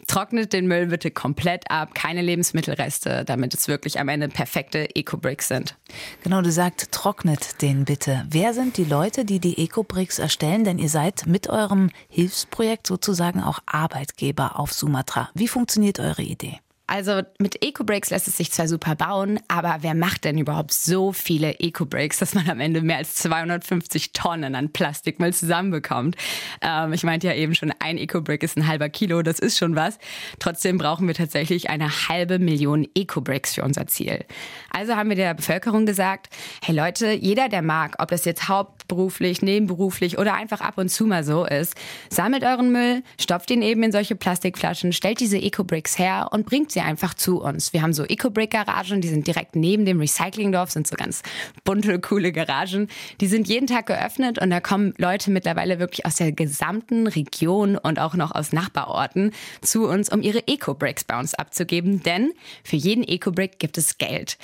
Trocknet 0.09 0.53
den 0.53 0.65
Müll 0.65 0.87
bitte 0.87 1.11
komplett 1.11 1.69
ab, 1.69 1.93
keine 1.93 2.23
Lebensmittelreste, 2.23 3.23
damit 3.25 3.53
es 3.53 3.67
wirklich 3.67 3.99
am 3.99 4.09
Ende 4.09 4.27
perfekte 4.27 4.95
Eco-Bricks 4.95 5.47
sind. 5.47 5.75
Genau, 6.23 6.41
du 6.41 6.51
sagst, 6.51 6.91
trocknet 6.91 7.61
den 7.61 7.85
bitte. 7.85 8.25
Wer 8.27 8.55
sind 8.55 8.77
die 8.77 8.85
Leute, 8.85 9.23
die 9.23 9.39
die 9.39 9.63
Eco-Bricks 9.63 10.17
erstellen? 10.17 10.63
Denn 10.63 10.79
ihr 10.79 10.89
seid 10.89 11.27
mit 11.27 11.47
eurem 11.47 11.91
Hilfsprojekt 12.09 12.87
sozusagen 12.87 13.43
auch 13.43 13.59
Arbeitgeber 13.67 14.59
auf 14.59 14.73
Sumatra. 14.73 15.29
Wie 15.35 15.47
funktioniert 15.47 15.99
eure 15.99 16.23
Idee? 16.23 16.59
Also 16.89 17.21
mit 17.37 17.63
Eco-Breaks 17.63 18.09
lässt 18.09 18.27
es 18.27 18.37
sich 18.37 18.51
zwar 18.51 18.67
super 18.67 18.95
bauen, 18.95 19.39
aber 19.47 19.77
wer 19.81 19.93
macht 19.93 20.25
denn 20.25 20.39
überhaupt 20.39 20.73
so 20.73 21.13
viele 21.13 21.59
Eco-Breaks, 21.59 22.17
dass 22.17 22.33
man 22.33 22.49
am 22.49 22.59
Ende 22.59 22.81
mehr 22.81 22.97
als 22.97 23.13
250 23.13 24.11
Tonnen 24.11 24.55
an 24.55 24.73
Plastikmüll 24.73 25.31
zusammenbekommt? 25.31 26.15
Ähm, 26.61 26.91
ich 26.91 27.03
meinte 27.03 27.27
ja 27.27 27.35
eben 27.35 27.53
schon, 27.53 27.71
ein 27.77 27.99
Eco-Break 27.99 28.41
ist 28.41 28.57
ein 28.57 28.65
halber 28.65 28.89
Kilo, 28.89 29.21
das 29.21 29.37
ist 29.37 29.59
schon 29.59 29.75
was. 29.75 29.99
Trotzdem 30.39 30.79
brauchen 30.79 31.05
wir 31.05 31.13
tatsächlich 31.13 31.69
eine 31.69 32.09
halbe 32.09 32.39
Million 32.39 32.87
Eco-Breaks 32.95 33.53
für 33.53 33.61
unser 33.61 33.85
Ziel. 33.85 34.25
Also 34.71 34.95
haben 34.95 35.09
wir 35.09 35.15
der 35.15 35.35
Bevölkerung 35.35 35.85
gesagt, 35.85 36.29
hey 36.63 36.75
Leute, 36.75 37.11
jeder, 37.11 37.49
der 37.49 37.61
mag, 37.61 37.97
ob 37.99 38.09
das 38.09 38.25
jetzt 38.25 38.49
hauptberuflich, 38.89 39.41
nebenberuflich 39.41 40.17
oder 40.17 40.33
einfach 40.33 40.61
ab 40.61 40.77
und 40.77 40.89
zu 40.89 41.05
mal 41.05 41.23
so 41.23 41.45
ist, 41.45 41.75
sammelt 42.09 42.43
euren 42.43 42.71
Müll, 42.71 43.03
stopft 43.19 43.51
ihn 43.51 43.61
eben 43.61 43.83
in 43.83 43.91
solche 43.91 44.15
Plastikflaschen, 44.15 44.93
stellt 44.93 45.19
diese 45.19 45.37
Eco-Bricks 45.37 45.99
her 45.99 46.29
und 46.31 46.45
bringt 46.45 46.71
sie 46.71 46.79
sie 46.79 46.85
einfach 46.85 47.13
zu 47.13 47.41
uns. 47.41 47.73
Wir 47.73 47.81
haben 47.81 47.93
so 47.93 48.03
Eco-Brick-Garagen, 48.03 49.01
die 49.01 49.07
sind 49.07 49.27
direkt 49.27 49.55
neben 49.55 49.85
dem 49.85 49.99
Recyclingdorf, 49.99 50.71
sind 50.71 50.87
so 50.87 50.95
ganz 50.95 51.21
bunte, 51.63 51.99
coole 51.99 52.31
Garagen. 52.31 52.87
Die 53.21 53.27
sind 53.27 53.47
jeden 53.47 53.67
Tag 53.67 53.87
geöffnet 53.87 54.39
und 54.39 54.49
da 54.49 54.59
kommen 54.59 54.93
Leute 54.97 55.31
mittlerweile 55.31 55.79
wirklich 55.79 56.05
aus 56.05 56.15
der 56.15 56.31
gesamten 56.31 57.07
Region 57.07 57.77
und 57.77 57.99
auch 57.99 58.15
noch 58.15 58.31
aus 58.31 58.53
Nachbarorten 58.53 59.31
zu 59.61 59.87
uns, 59.87 60.09
um 60.09 60.21
ihre 60.21 60.47
Eco-Bricks 60.47 61.03
bei 61.03 61.19
uns 61.19 61.33
abzugeben, 61.33 62.01
denn 62.03 62.31
für 62.63 62.77
jeden 62.77 63.03
Eco-Brick 63.03 63.59
gibt 63.59 63.77
es 63.77 63.97
Geld. 63.97 64.37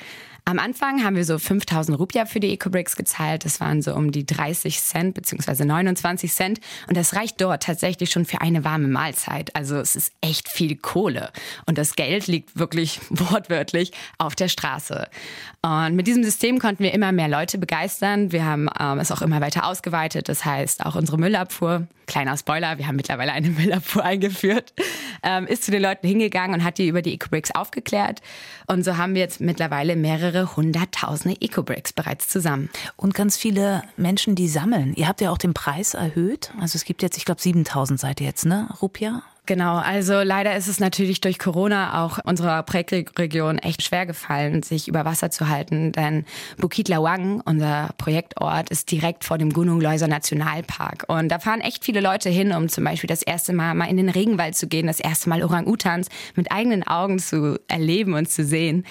Am 0.48 0.60
Anfang 0.60 1.04
haben 1.04 1.16
wir 1.16 1.26
so 1.26 1.40
5000 1.40 1.98
Rupia 1.98 2.28
für 2.28 2.40
die 2.40 2.54
Ecobricks 2.54 2.96
gezahlt. 2.96 3.46
Das 3.46 3.60
waren 3.60 3.82
so 3.82 3.96
um 3.96 4.12
die 4.12 4.28
30 4.28 4.80
Cent 4.80 5.16
bzw. 5.16 5.66
29 5.66 6.32
Cent. 6.32 6.60
Und 6.88 6.96
das 6.96 7.16
reicht 7.16 7.42
dort 7.42 7.64
tatsächlich 7.64 8.12
schon 8.12 8.26
für 8.26 8.42
eine 8.42 8.64
warme 8.64 8.88
Mahlzeit. 8.88 9.56
Also 9.56 9.78
es 9.78 9.96
ist 9.96 10.14
echt 10.22 10.48
viel 10.48 10.76
Kohle. 10.76 11.32
Und 11.66 11.80
das 11.80 11.96
Geld 11.96 12.28
liegt 12.28 12.60
wirklich 12.60 13.00
wortwörtlich 13.10 13.92
auf 14.20 14.36
der 14.36 14.48
Straße. 14.48 15.08
Und 15.64 15.96
mit 15.96 16.06
diesem 16.06 16.24
System 16.24 16.60
konnten 16.60 16.84
wir 16.84 16.94
immer 16.94 17.12
mehr 17.12 17.28
Leute 17.28 17.58
begeistern. 17.58 18.32
Wir 18.32 18.46
haben 18.46 18.70
ähm, 18.80 19.00
es 19.00 19.12
auch 19.12 19.24
immer 19.24 19.42
weiter 19.42 19.66
ausgeweitet. 19.66 20.30
Das 20.30 20.46
heißt, 20.46 20.86
auch 20.86 20.96
unsere 20.96 21.18
Müllabfuhr, 21.18 21.88
kleiner 22.06 22.38
Spoiler, 22.38 22.78
wir 22.78 22.88
haben 22.88 22.96
mittlerweile 22.96 23.32
eine 23.32 23.50
Müllabfuhr 23.50 24.04
eingeführt, 24.04 24.74
ähm, 25.24 25.48
ist 25.48 25.64
zu 25.64 25.72
den 25.72 25.82
Leuten 25.82 26.08
hingegangen 26.08 26.60
und 26.60 26.64
hat 26.64 26.78
die 26.78 26.88
über 26.88 27.02
die 27.02 27.14
Ecobricks 27.14 27.52
aufgeklärt. 27.52 28.22
Und 28.68 28.84
so 28.84 28.98
haben 28.98 29.14
wir 29.14 29.22
jetzt 29.22 29.42
mittlerweile 29.42 29.96
mehrere 29.96 30.56
hunderttausende 30.56 31.40
Eco-Bricks 31.42 31.94
bereits 31.94 32.28
zusammen. 32.28 32.70
Und 32.96 33.14
ganz 33.14 33.38
viele 33.38 33.84
Menschen, 33.98 34.36
die 34.36 34.48
sammeln. 34.48 34.94
Ihr 34.96 35.08
habt 35.08 35.22
ja 35.22 35.32
auch 35.32 35.38
den 35.38 35.54
Preis 35.54 35.94
erhöht. 35.94 36.52
Also 36.60 36.78
es 36.78 36.86
gibt 36.86 37.02
jetzt, 37.02 37.18
ich 37.18 37.26
glaube, 37.26 37.42
7000 37.42 38.00
seid 38.00 38.22
ihr 38.22 38.28
jetzt, 38.28 38.46
ne? 38.46 38.70
Rupia? 38.82 39.24
Genau, 39.48 39.78
also 39.78 40.22
leider 40.22 40.56
ist 40.56 40.68
es 40.68 40.80
natürlich 40.80 41.22
durch 41.22 41.38
Corona 41.38 42.04
auch 42.04 42.18
unserer 42.24 42.64
Projektregion 42.64 43.60
echt 43.60 43.84
schwer 43.84 44.08
gefallen, 44.08 44.64
sich 44.64 44.88
über 44.88 45.06
Wasser 45.06 45.30
zu 45.30 45.50
halten, 45.50 45.92
denn 45.92 46.26
Bukit 46.58 46.90
Lawang, 46.90 47.42
unser 47.46 47.90
Projektort, 47.98 48.72
ist 48.72 48.90
direkt 48.90 49.24
vor 49.24 49.38
dem 49.38 49.54
Gunung 49.54 49.80
Loiser 49.82 50.08
Nationalpark. 50.08 51.06
Und 51.08 51.30
da 51.30 51.38
fahren 51.38 51.62
echt 51.62 51.84
viele 51.86 52.02
Leute 52.02 52.30
hin, 52.30 52.54
um 52.54 52.70
zum 52.70 52.84
Beispiel 52.86 53.08
das 53.08 53.22
erste 53.22 53.54
Mal 53.54 53.76
mal 53.76 53.86
in 53.86 53.98
den 53.98 54.10
Regenwald 54.10 54.56
zu 54.56 54.68
gehen, 54.68 54.88
das 54.88 55.00
erste 55.00 55.30
Mal 55.30 55.44
Orang-Utans 55.44 56.08
mit 56.36 56.52
eigenen 56.52 56.82
Augen 56.82 57.20
zu 57.20 57.60
erleben 57.68 58.16
und 58.16 58.28
zu 58.28 58.44
sehen. 58.44 58.84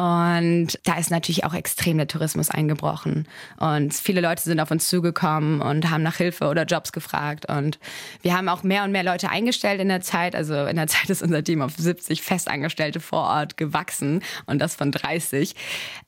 Und 0.00 0.78
da 0.84 0.96
ist 0.96 1.10
natürlich 1.10 1.44
auch 1.44 1.52
extrem 1.52 1.98
der 1.98 2.08
Tourismus 2.08 2.48
eingebrochen. 2.48 3.28
Und 3.58 3.92
viele 3.92 4.22
Leute 4.22 4.42
sind 4.42 4.58
auf 4.58 4.70
uns 4.70 4.88
zugekommen 4.88 5.60
und 5.60 5.90
haben 5.90 6.02
nach 6.02 6.16
Hilfe 6.16 6.48
oder 6.48 6.64
Jobs 6.64 6.92
gefragt. 6.92 7.44
Und 7.50 7.78
wir 8.22 8.34
haben 8.34 8.48
auch 8.48 8.62
mehr 8.62 8.84
und 8.84 8.92
mehr 8.92 9.04
Leute 9.04 9.28
eingestellt 9.28 9.78
in 9.78 9.88
der 9.88 10.00
Zeit. 10.00 10.34
Also 10.34 10.64
in 10.64 10.76
der 10.76 10.86
Zeit 10.86 11.10
ist 11.10 11.22
unser 11.22 11.44
Team 11.44 11.60
auf 11.60 11.76
70 11.76 12.22
Festangestellte 12.22 12.98
vor 12.98 13.24
Ort 13.24 13.58
gewachsen 13.58 14.22
und 14.46 14.58
das 14.58 14.74
von 14.74 14.90
30. 14.90 15.54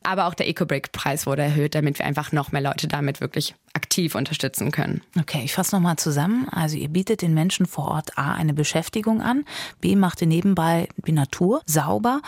Aber 0.03 0.27
auch 0.27 0.33
der 0.33 0.49
EcoBreak-Preis 0.49 1.27
wurde 1.27 1.43
erhöht, 1.43 1.75
damit 1.75 1.99
wir 1.99 2.07
einfach 2.07 2.33
noch 2.33 2.51
mehr 2.51 2.63
Leute 2.63 2.89
damit 2.89 3.21
wirklich 3.21 3.55
aktiv 3.75 4.15
unterstützen 4.15 4.71
können. 4.71 5.03
Okay, 5.21 5.43
ich 5.45 5.53
fasse 5.53 5.77
nochmal 5.77 5.97
zusammen. 5.97 6.49
Also 6.49 6.79
ihr 6.79 6.89
bietet 6.89 7.21
den 7.21 7.35
Menschen 7.35 7.67
vor 7.67 7.89
Ort 7.89 8.17
A 8.17 8.33
eine 8.33 8.55
Beschäftigung 8.55 9.21
an, 9.21 9.45
B 9.83 9.97
macht 9.97 10.23
ihr 10.23 10.29
nebenbei 10.29 10.89
die 10.97 11.13
Natur 11.13 11.61
sauber 11.67 12.23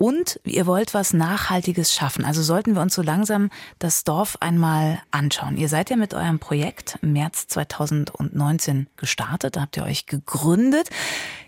Und 0.00 0.40
ihr 0.44 0.64
wollt 0.64 0.94
was 0.94 1.12
Nachhaltiges 1.12 1.92
schaffen. 1.92 2.24
Also 2.24 2.42
sollten 2.42 2.74
wir 2.74 2.80
uns 2.80 2.94
so 2.94 3.02
langsam 3.02 3.50
das 3.78 4.02
Dorf 4.02 4.38
einmal 4.40 5.02
anschauen. 5.10 5.58
Ihr 5.58 5.68
seid 5.68 5.90
ja 5.90 5.96
mit 5.96 6.14
eurem 6.14 6.38
Projekt 6.38 6.98
im 7.02 7.12
März 7.12 7.48
2019 7.48 8.86
gestartet. 8.96 9.56
Da 9.56 9.60
habt 9.60 9.76
ihr 9.76 9.84
euch 9.84 10.06
gegründet. 10.06 10.88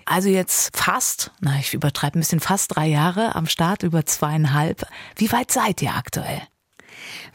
Also 0.05 0.29
jetzt 0.29 0.77
fast, 0.77 1.31
na, 1.41 1.59
ich 1.59 1.73
übertreibe 1.73 2.19
ein 2.19 2.21
bisschen, 2.21 2.41
fast 2.41 2.77
drei 2.77 2.89
Jahre 2.89 3.35
am 3.37 3.47
Start, 3.47 3.85
über 3.85 4.05
zweieinhalb. 4.05 4.87
Wie 5.17 5.33
weit 5.33 5.51
seid 5.51 5.81
ihr 5.81 5.95
aktuell? 5.95 6.43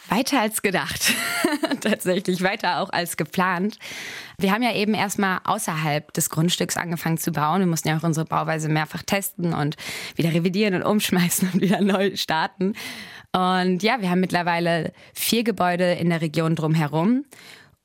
Weiter 0.09 0.41
als 0.41 0.61
gedacht. 0.61 1.13
Tatsächlich 1.81 2.41
weiter 2.41 2.79
auch 2.79 2.89
als 2.89 3.17
geplant. 3.17 3.77
Wir 4.39 4.51
haben 4.51 4.63
ja 4.63 4.73
eben 4.73 4.93
erstmal 4.93 5.39
außerhalb 5.43 6.13
des 6.13 6.29
Grundstücks 6.29 6.77
angefangen 6.77 7.17
zu 7.17 7.31
bauen. 7.31 7.59
Wir 7.59 7.67
mussten 7.67 7.89
ja 7.89 7.97
auch 7.97 8.03
unsere 8.03 8.25
Bauweise 8.25 8.69
mehrfach 8.69 9.03
testen 9.03 9.53
und 9.53 9.75
wieder 10.15 10.33
revidieren 10.33 10.75
und 10.75 10.83
umschmeißen 10.83 11.49
und 11.53 11.61
wieder 11.61 11.81
neu 11.81 12.15
starten. 12.15 12.73
Und 13.33 13.83
ja, 13.83 14.01
wir 14.01 14.09
haben 14.09 14.21
mittlerweile 14.21 14.93
vier 15.13 15.43
Gebäude 15.43 15.93
in 15.93 16.09
der 16.09 16.21
Region 16.21 16.55
drumherum 16.55 17.25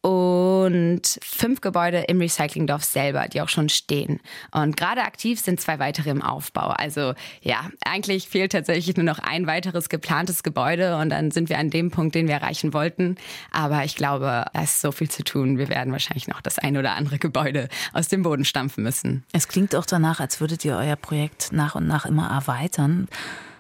und 0.03 1.03
fünf 1.23 1.61
Gebäude 1.61 2.01
im 2.09 2.19
Recyclingdorf 2.21 2.83
selber, 2.83 3.29
die 3.29 3.41
auch 3.41 3.49
schon 3.49 3.69
stehen. 3.69 4.21
Und 4.51 4.77
gerade 4.77 5.03
aktiv 5.03 5.41
sind 5.41 5.61
zwei 5.61 5.79
weitere 5.79 6.11
im 6.11 6.23
Aufbau. 6.23 6.69
Also 6.69 7.15
ja, 7.41 7.71
eigentlich 7.85 8.29
fehlt 8.29 8.53
tatsächlich 8.53 8.97
nur 8.97 9.07
noch 9.07 9.21
ein 9.21 9.47
weiteres 9.47 9.89
geplantes 9.89 10.43
Gebäude 10.43 10.97
und 10.97 11.11
dann 11.11 11.31
sind 11.31 11.49
wir 11.49 11.59
an 11.59 11.71
dem 11.71 11.91
Punkt, 11.91 12.17
den 12.17 12.27
wir 12.27 12.35
erreichen 12.35 12.75
wollten. 12.75 13.17
Aber 13.53 13.85
ich 13.85 13.95
glaube, 13.95 14.45
es 14.53 14.73
ist 14.73 14.81
so 14.81 14.91
viel 14.91 15.09
zu 15.09 15.23
tun. 15.23 15.57
Wir 15.57 15.69
werden 15.69 15.93
wahrscheinlich 15.93 16.27
noch 16.27 16.41
das 16.41 16.59
ein 16.59 16.77
oder 16.77 16.97
andere 16.97 17.19
Gebäude 17.19 17.69
aus 17.93 18.09
dem 18.09 18.25
Boden 18.25 18.45
stampfen 18.45 18.83
müssen. 18.83 19.25
Es 19.33 19.47
klingt 19.47 19.77
auch 19.77 19.87
danach, 19.87 20.19
als 20.19 20.41
würdet 20.41 20.65
ihr 20.65 20.77
euer 20.77 20.97
Projekt 20.97 21.53
nach 21.53 21.77
und 21.77 21.87
nach 21.87 22.07
immer 22.07 22.29
erweitern. 22.29 23.09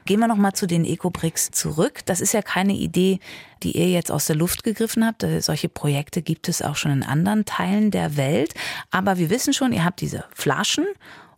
Gehen 0.04 0.20
wir 0.20 0.28
noch 0.28 0.36
mal 0.36 0.52
zu 0.52 0.66
den 0.66 0.84
Ecobricks 0.84 1.50
zurück. 1.50 2.00
Das 2.06 2.20
ist 2.20 2.32
ja 2.32 2.42
keine 2.42 2.74
Idee, 2.74 3.20
die 3.62 3.76
ihr 3.76 3.88
jetzt 3.88 4.10
aus 4.10 4.26
der 4.26 4.36
Luft 4.36 4.64
gegriffen 4.64 5.04
habt. 5.04 5.22
Äh, 5.22 5.40
solche 5.40 5.68
Projekte 5.68 6.22
gibt 6.22 6.48
es 6.48 6.62
auch 6.62 6.76
schon 6.76 6.92
in 6.92 7.02
anderen 7.02 7.44
Teilen 7.44 7.90
der 7.90 8.16
Welt. 8.16 8.54
Aber 8.90 9.18
wir 9.18 9.30
wissen 9.30 9.52
schon, 9.52 9.72
ihr 9.72 9.84
habt 9.84 10.00
diese 10.00 10.24
Flaschen. 10.34 10.86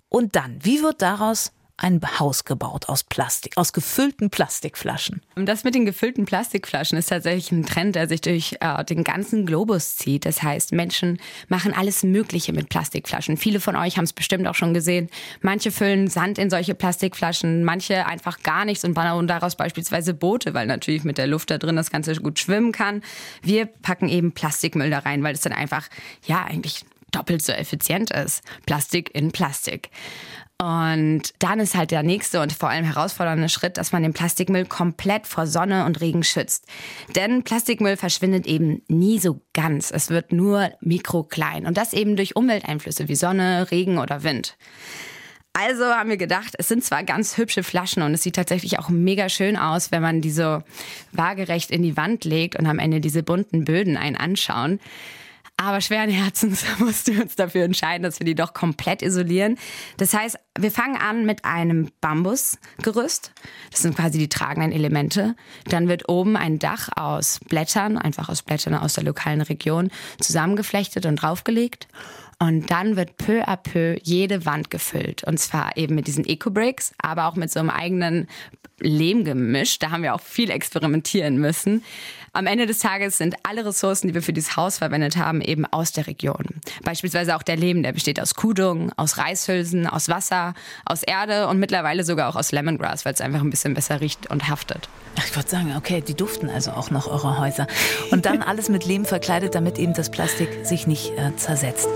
Und 0.09 0.37
dann, 0.37 0.59
wie 0.63 0.83
wird 0.83 1.03
daraus 1.03 1.53
ein 1.77 2.01
Haus 2.21 2.45
gebaut 2.45 2.89
aus 2.89 3.03
Plastik, 3.03 3.57
aus 3.57 3.73
gefüllten 3.73 4.31
Plastikflaschen. 4.31 5.23
Das 5.35 5.65
mit 5.65 5.75
den 5.75 5.85
gefüllten 5.85 6.25
Plastikflaschen 6.25 6.97
ist 6.97 7.09
tatsächlich 7.09 7.51
ein 7.51 7.67
Trend, 7.67 7.97
der 7.97 8.09
sich 8.09 8.21
durch 8.21 8.57
äh, 8.61 8.85
den 8.85 9.03
ganzen 9.03 9.45
Globus 9.45 9.97
zieht. 9.97 10.25
Das 10.25 10.43
heißt, 10.43 10.73
Menschen 10.73 11.19
machen 11.49 11.75
alles 11.75 12.05
Mögliche 12.05 12.53
mit 12.53 12.69
Plastikflaschen. 12.69 13.37
Viele 13.37 13.59
von 13.59 13.75
euch 13.75 13.97
haben 13.97 14.05
es 14.05 14.13
bestimmt 14.13 14.47
auch 14.47 14.55
schon 14.55 14.73
gesehen. 14.73 15.11
Manche 15.41 15.73
füllen 15.73 16.09
Sand 16.09 16.39
in 16.39 16.49
solche 16.49 16.77
Plastikflaschen, 16.77 17.65
manche 17.65 18.07
einfach 18.07 18.41
gar 18.43 18.65
nichts 18.65 18.85
und 18.85 18.95
bauen 18.95 19.27
daraus 19.27 19.57
beispielsweise 19.57 20.15
Boote, 20.15 20.55
weil 20.55 20.67
natürlich 20.67 21.03
mit 21.03 21.19
der 21.19 21.27
Luft 21.27 21.51
da 21.51 21.59
drin 21.59 21.77
das 21.77 21.91
Ganze 21.91 22.15
gut 22.17 22.39
schwimmen 22.39 22.71
kann. 22.71 23.03
Wir 23.43 23.67
packen 23.67 24.09
eben 24.09 24.33
Plastikmüll 24.33 24.91
da 24.91 25.01
rein, 25.01 25.25
weil 25.25 25.35
es 25.35 25.41
dann 25.41 25.53
einfach, 25.53 25.89
ja, 26.27 26.45
eigentlich 26.45 26.85
doppelt 27.11 27.43
so 27.43 27.53
effizient 27.53 28.11
ist. 28.11 28.43
Plastik 28.67 29.15
in 29.15 29.33
Plastik. 29.33 29.91
Und 30.63 31.23
dann 31.41 31.59
ist 31.59 31.75
halt 31.75 31.91
der 31.91 32.03
nächste 32.03 32.41
und 32.41 32.53
vor 32.53 32.69
allem 32.69 32.85
herausfordernde 32.85 33.49
Schritt, 33.49 33.77
dass 33.77 33.93
man 33.93 34.03
den 34.03 34.13
Plastikmüll 34.13 34.65
komplett 34.67 35.27
vor 35.27 35.47
Sonne 35.47 35.85
und 35.85 36.01
Regen 36.01 36.23
schützt. 36.23 36.67
Denn 37.17 37.43
Plastikmüll 37.43 37.97
verschwindet 37.97 38.47
eben 38.47 38.83
nie 38.89 39.19
so 39.19 39.41
ganz. 39.53 39.91
Es 39.91 40.11
wird 40.11 40.33
nur 40.33 40.71
mikroklein. 40.81 41.67
Und 41.67 41.77
das 41.77 41.93
eben 41.93 42.17
durch 42.17 42.37
Umwelteinflüsse 42.37 43.09
wie 43.09 43.17
Sonne, 43.17 43.71
Regen 43.71 43.99
oder 43.99 44.23
Wind. 44.23 44.57
Also 45.57 45.85
haben 45.85 46.11
wir 46.11 46.17
gedacht, 46.17 46.55
es 46.59 46.67
sind 46.67 46.83
zwar 46.83 47.05
ganz 47.05 47.37
hübsche 47.37 47.63
Flaschen 47.63 48.03
und 48.03 48.13
es 48.13 48.25
sieht 48.25 48.35
tatsächlich 48.35 48.81
auch 48.81 48.89
mega 48.89 49.29
schön 49.29 49.57
aus, 49.57 49.93
wenn 49.93 50.03
man 50.03 50.21
die 50.21 50.33
so 50.33 50.63
waagerecht 51.13 51.71
in 51.71 51.83
die 51.83 51.97
Wand 51.97 52.25
legt 52.25 52.57
und 52.57 52.67
am 52.67 52.81
Ende 52.81 53.01
diese 53.01 53.23
bunten 53.23 53.65
Böden 53.65 53.97
einen 53.97 54.17
anschauen. 54.17 54.81
Aber 55.57 55.81
schweren 55.81 56.11
Herzens 56.11 56.65
mussten 56.79 57.17
wir 57.17 57.23
uns 57.23 57.37
dafür 57.37 57.65
entscheiden, 57.65 58.03
dass 58.03 58.19
wir 58.19 58.25
die 58.25 58.35
doch 58.35 58.55
komplett 58.55 59.03
isolieren. 59.03 59.57
Das 59.97 60.13
heißt, 60.13 60.37
wir 60.59 60.71
fangen 60.71 60.97
an 60.97 61.27
mit 61.27 61.45
einem 61.45 61.91
Bambusgerüst. 62.01 63.33
Das 63.71 63.83
sind 63.83 63.97
quasi 63.97 64.19
die 64.19 64.29
tragenden 64.29 64.73
Elemente. 64.73 65.37
Dann 65.67 65.89
wird 65.89 66.09
oben 66.09 66.37
ein 66.37 66.59
Dach 66.59 66.89
aus 66.97 67.41
Blättern, 67.49 67.99
einfach 67.99 68.29
aus 68.29 68.43
Blättern 68.43 68.75
aus 68.75 68.95
der 68.95 69.05
lokalen 69.05 69.41
Region, 69.41 69.91
zusammengeflechtet 70.21 71.07
und 71.07 71.17
draufgelegt. 71.17 71.87
Und 72.41 72.71
dann 72.71 72.97
wird 72.97 73.17
peu 73.17 73.45
à 73.47 73.57
peu 73.57 73.97
jede 74.03 74.45
Wand 74.45 74.71
gefüllt. 74.71 75.23
Und 75.25 75.39
zwar 75.39 75.77
eben 75.77 75.95
mit 75.95 76.09
diesen 76.09 76.25
Eco-Bricks, 76.25 76.93
aber 76.99 77.27
auch 77.27 77.37
mit 77.37 77.51
so 77.51 77.61
einem 77.61 77.71
eigenen 77.71 78.27
Lehmgemisch. 78.85 79.79
Da 79.79 79.91
haben 79.91 80.03
wir 80.03 80.15
auch 80.15 80.21
viel 80.21 80.51
experimentieren 80.51 81.39
müssen. 81.39 81.83
Am 82.37 82.49
Ende 82.49 82.67
des 82.67 82.79
Tages 82.81 83.19
sind 83.19 83.37
alle 83.45 83.65
Ressourcen, 83.65 84.09
die 84.09 84.15
wir 84.15 84.21
für 84.21 84.33
dieses 84.33 84.57
Haus 84.57 84.79
verwendet 84.79 85.17
haben, 85.17 85.41
eben 85.41 85.65
aus 85.67 85.93
der 85.93 86.09
Region. 86.09 86.45
Beispielsweise 86.83 87.37
auch 87.37 87.45
der 87.45 87.57
Lehm, 87.57 87.85
der 87.85 87.93
besteht 87.93 88.21
aus 88.21 88.35
Kudung, 88.35 88.91
aus 88.97 89.19
Reishülsen, 89.19 89.87
aus 89.87 90.09
Wasser, 90.09 90.55
aus 90.85 91.05
Erde 91.05 91.47
und 91.47 91.61
mittlerweile 91.61 92.03
sogar 92.03 92.29
auch 92.29 92.35
aus 92.35 92.51
Lemongrass, 92.51 93.05
weil 93.05 93.15
es 93.15 93.21
einfach 93.21 93.41
ein 93.41 93.51
bisschen 93.51 93.75
besser 93.75 94.01
riecht 94.01 94.31
und 94.33 94.49
haftet. 94.49 94.89
Ach, 95.17 95.25
ich 95.25 95.37
würde 95.37 95.49
sagen, 95.49 95.75
okay, 95.77 96.03
die 96.07 96.15
duften 96.15 96.51
also 96.51 96.73
auch 96.73 96.91
noch 96.91 97.07
eure 97.07 97.39
Häuser. 97.39 97.69
Und 98.11 98.27
dann 98.27 98.43
alles 98.43 98.69
mit 98.69 98.85
Lehm 98.85 99.05
verkleidet, 99.05 99.55
damit 99.55 99.79
eben 99.79 99.95
das 99.95 100.11
Plastik 100.11 100.49
sich 100.65 100.89
nicht 100.89 101.13
äh, 101.17 101.37
zersetzt. 101.37 101.89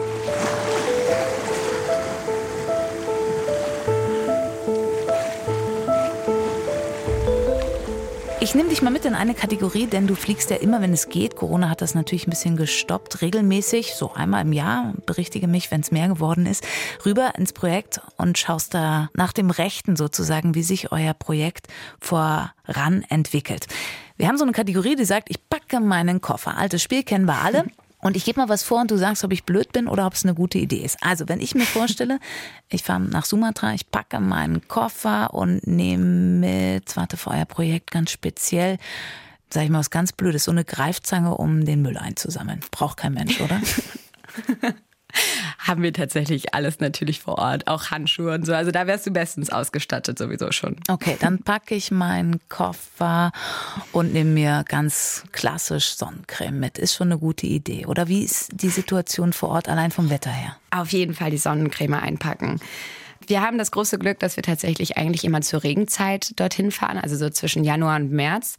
Ich 8.48 8.54
nehme 8.54 8.70
dich 8.70 8.80
mal 8.80 8.88
mit 8.88 9.04
in 9.04 9.12
eine 9.12 9.34
Kategorie, 9.34 9.86
denn 9.88 10.06
du 10.06 10.14
fliegst 10.14 10.48
ja 10.48 10.56
immer, 10.56 10.80
wenn 10.80 10.94
es 10.94 11.10
geht. 11.10 11.36
Corona 11.36 11.68
hat 11.68 11.82
das 11.82 11.94
natürlich 11.94 12.26
ein 12.26 12.30
bisschen 12.30 12.56
gestoppt, 12.56 13.20
regelmäßig, 13.20 13.92
so 13.92 14.14
einmal 14.14 14.40
im 14.40 14.54
Jahr, 14.54 14.94
berichtige 15.04 15.46
mich, 15.46 15.70
wenn 15.70 15.82
es 15.82 15.90
mehr 15.90 16.08
geworden 16.08 16.46
ist, 16.46 16.66
rüber 17.04 17.34
ins 17.36 17.52
Projekt 17.52 18.00
und 18.16 18.38
schaust 18.38 18.72
da 18.72 19.10
nach 19.12 19.34
dem 19.34 19.50
Rechten 19.50 19.96
sozusagen, 19.96 20.54
wie 20.54 20.62
sich 20.62 20.92
euer 20.92 21.12
Projekt 21.12 21.66
voran 22.00 23.04
entwickelt. 23.10 23.66
Wir 24.16 24.28
haben 24.28 24.38
so 24.38 24.44
eine 24.44 24.52
Kategorie, 24.52 24.96
die 24.96 25.04
sagt, 25.04 25.28
ich 25.28 25.46
packe 25.50 25.78
meinen 25.80 26.22
Koffer. 26.22 26.56
Altes 26.56 26.82
Spiel 26.82 27.02
kennen 27.02 27.26
wir 27.26 27.42
alle. 27.42 27.66
Und 28.00 28.16
ich 28.16 28.24
gebe 28.24 28.40
mal 28.40 28.48
was 28.48 28.62
vor 28.62 28.80
und 28.80 28.90
du 28.90 28.96
sagst, 28.96 29.24
ob 29.24 29.32
ich 29.32 29.44
blöd 29.44 29.72
bin 29.72 29.88
oder 29.88 30.06
ob 30.06 30.14
es 30.14 30.24
eine 30.24 30.34
gute 30.34 30.58
Idee 30.58 30.84
ist. 30.84 30.98
Also, 31.00 31.28
wenn 31.28 31.40
ich 31.40 31.54
mir 31.54 31.64
vorstelle, 31.66 32.20
ich 32.68 32.82
fahre 32.82 33.00
nach 33.00 33.24
Sumatra, 33.24 33.74
ich 33.74 33.90
packe 33.90 34.20
meinen 34.20 34.66
Koffer 34.68 35.34
und 35.34 35.66
nehme 35.66 36.04
mit, 36.04 36.96
warte, 36.96 37.16
für 37.16 37.30
euer 37.30 37.44
Projekt 37.44 37.90
ganz 37.90 38.10
speziell, 38.10 38.78
sag 39.52 39.64
ich 39.64 39.70
mal 39.70 39.80
was 39.80 39.90
ganz 39.90 40.12
Blödes, 40.12 40.44
so 40.44 40.50
eine 40.50 40.64
Greifzange, 40.64 41.34
um 41.34 41.64
den 41.64 41.82
Müll 41.82 41.96
einzusammeln. 41.96 42.60
Braucht 42.70 42.98
kein 42.98 43.14
Mensch, 43.14 43.40
oder? 43.40 43.60
haben 45.58 45.82
wir 45.82 45.92
tatsächlich 45.92 46.54
alles 46.54 46.80
natürlich 46.80 47.20
vor 47.20 47.38
Ort, 47.38 47.66
auch 47.68 47.90
Handschuhe 47.90 48.34
und 48.34 48.46
so. 48.46 48.54
Also 48.54 48.70
da 48.70 48.86
wärst 48.86 49.06
du 49.06 49.10
bestens 49.10 49.50
ausgestattet 49.50 50.18
sowieso 50.18 50.52
schon. 50.52 50.76
Okay, 50.88 51.16
dann 51.20 51.38
packe 51.42 51.74
ich 51.74 51.90
meinen 51.90 52.40
Koffer 52.48 53.32
und 53.92 54.12
nehme 54.12 54.30
mir 54.30 54.64
ganz 54.68 55.24
klassisch 55.32 55.94
Sonnencreme 55.94 56.58
mit. 56.58 56.78
Ist 56.78 56.94
schon 56.94 57.08
eine 57.08 57.18
gute 57.18 57.46
Idee. 57.46 57.86
Oder 57.86 58.08
wie 58.08 58.22
ist 58.22 58.50
die 58.52 58.70
Situation 58.70 59.32
vor 59.32 59.50
Ort 59.50 59.68
allein 59.68 59.90
vom 59.90 60.10
Wetter 60.10 60.30
her? 60.30 60.56
Auf 60.70 60.92
jeden 60.92 61.14
Fall 61.14 61.30
die 61.30 61.38
Sonnencreme 61.38 61.94
einpacken. 61.94 62.60
Wir 63.26 63.42
haben 63.42 63.58
das 63.58 63.70
große 63.70 63.98
Glück, 63.98 64.18
dass 64.20 64.36
wir 64.36 64.42
tatsächlich 64.42 64.96
eigentlich 64.96 65.24
immer 65.24 65.42
zur 65.42 65.62
Regenzeit 65.62 66.38
dorthin 66.40 66.70
fahren, 66.70 66.98
also 66.98 67.16
so 67.16 67.28
zwischen 67.28 67.62
Januar 67.62 67.96
und 67.96 68.10
März. 68.10 68.56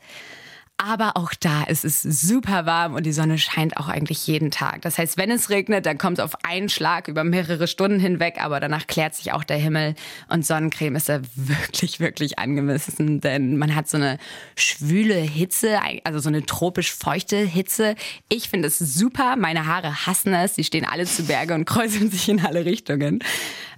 Aber 0.81 1.17
auch 1.17 1.33
da 1.37 1.63
ist 1.63 1.83
es 1.83 2.01
super 2.01 2.65
warm 2.65 2.93
und 2.93 3.05
die 3.05 3.11
Sonne 3.11 3.37
scheint 3.37 3.75
auch 3.75 3.89
eigentlich 3.89 4.25
jeden 4.27 4.49
Tag. 4.49 4.81
Das 4.83 4.97
heißt, 4.97 5.17
wenn 5.17 5.29
es 5.29 5.49
regnet, 5.49 5.85
dann 5.85 5.97
kommt 5.97 6.19
es 6.19 6.23
auf 6.23 6.45
einen 6.45 6.69
Schlag 6.69 7.09
über 7.09 7.25
mehrere 7.25 7.67
Stunden 7.67 7.99
hinweg, 7.99 8.37
aber 8.41 8.61
danach 8.61 8.87
klärt 8.87 9.13
sich 9.13 9.33
auch 9.33 9.43
der 9.43 9.57
Himmel 9.57 9.95
und 10.29 10.45
Sonnencreme 10.45 10.95
ist 10.95 11.09
da 11.09 11.19
wirklich, 11.35 11.99
wirklich 11.99 12.39
angemessen, 12.39 13.19
denn 13.19 13.57
man 13.57 13.75
hat 13.75 13.89
so 13.89 13.97
eine 13.97 14.19
schwüle 14.55 15.15
Hitze, 15.15 15.79
also 16.05 16.19
so 16.19 16.29
eine 16.29 16.45
tropisch 16.45 16.93
feuchte 16.93 17.35
Hitze. 17.35 17.95
Ich 18.29 18.47
finde 18.47 18.69
es 18.69 18.79
super. 18.79 19.35
Meine 19.35 19.65
Haare 19.65 20.05
hassen 20.05 20.33
es. 20.33 20.55
Sie 20.55 20.63
stehen 20.63 20.85
alle 20.85 21.03
zu 21.03 21.25
Berge 21.25 21.55
und 21.55 21.65
kräuseln 21.65 22.09
sich 22.09 22.29
in 22.29 22.45
alle 22.45 22.63
Richtungen. 22.63 23.19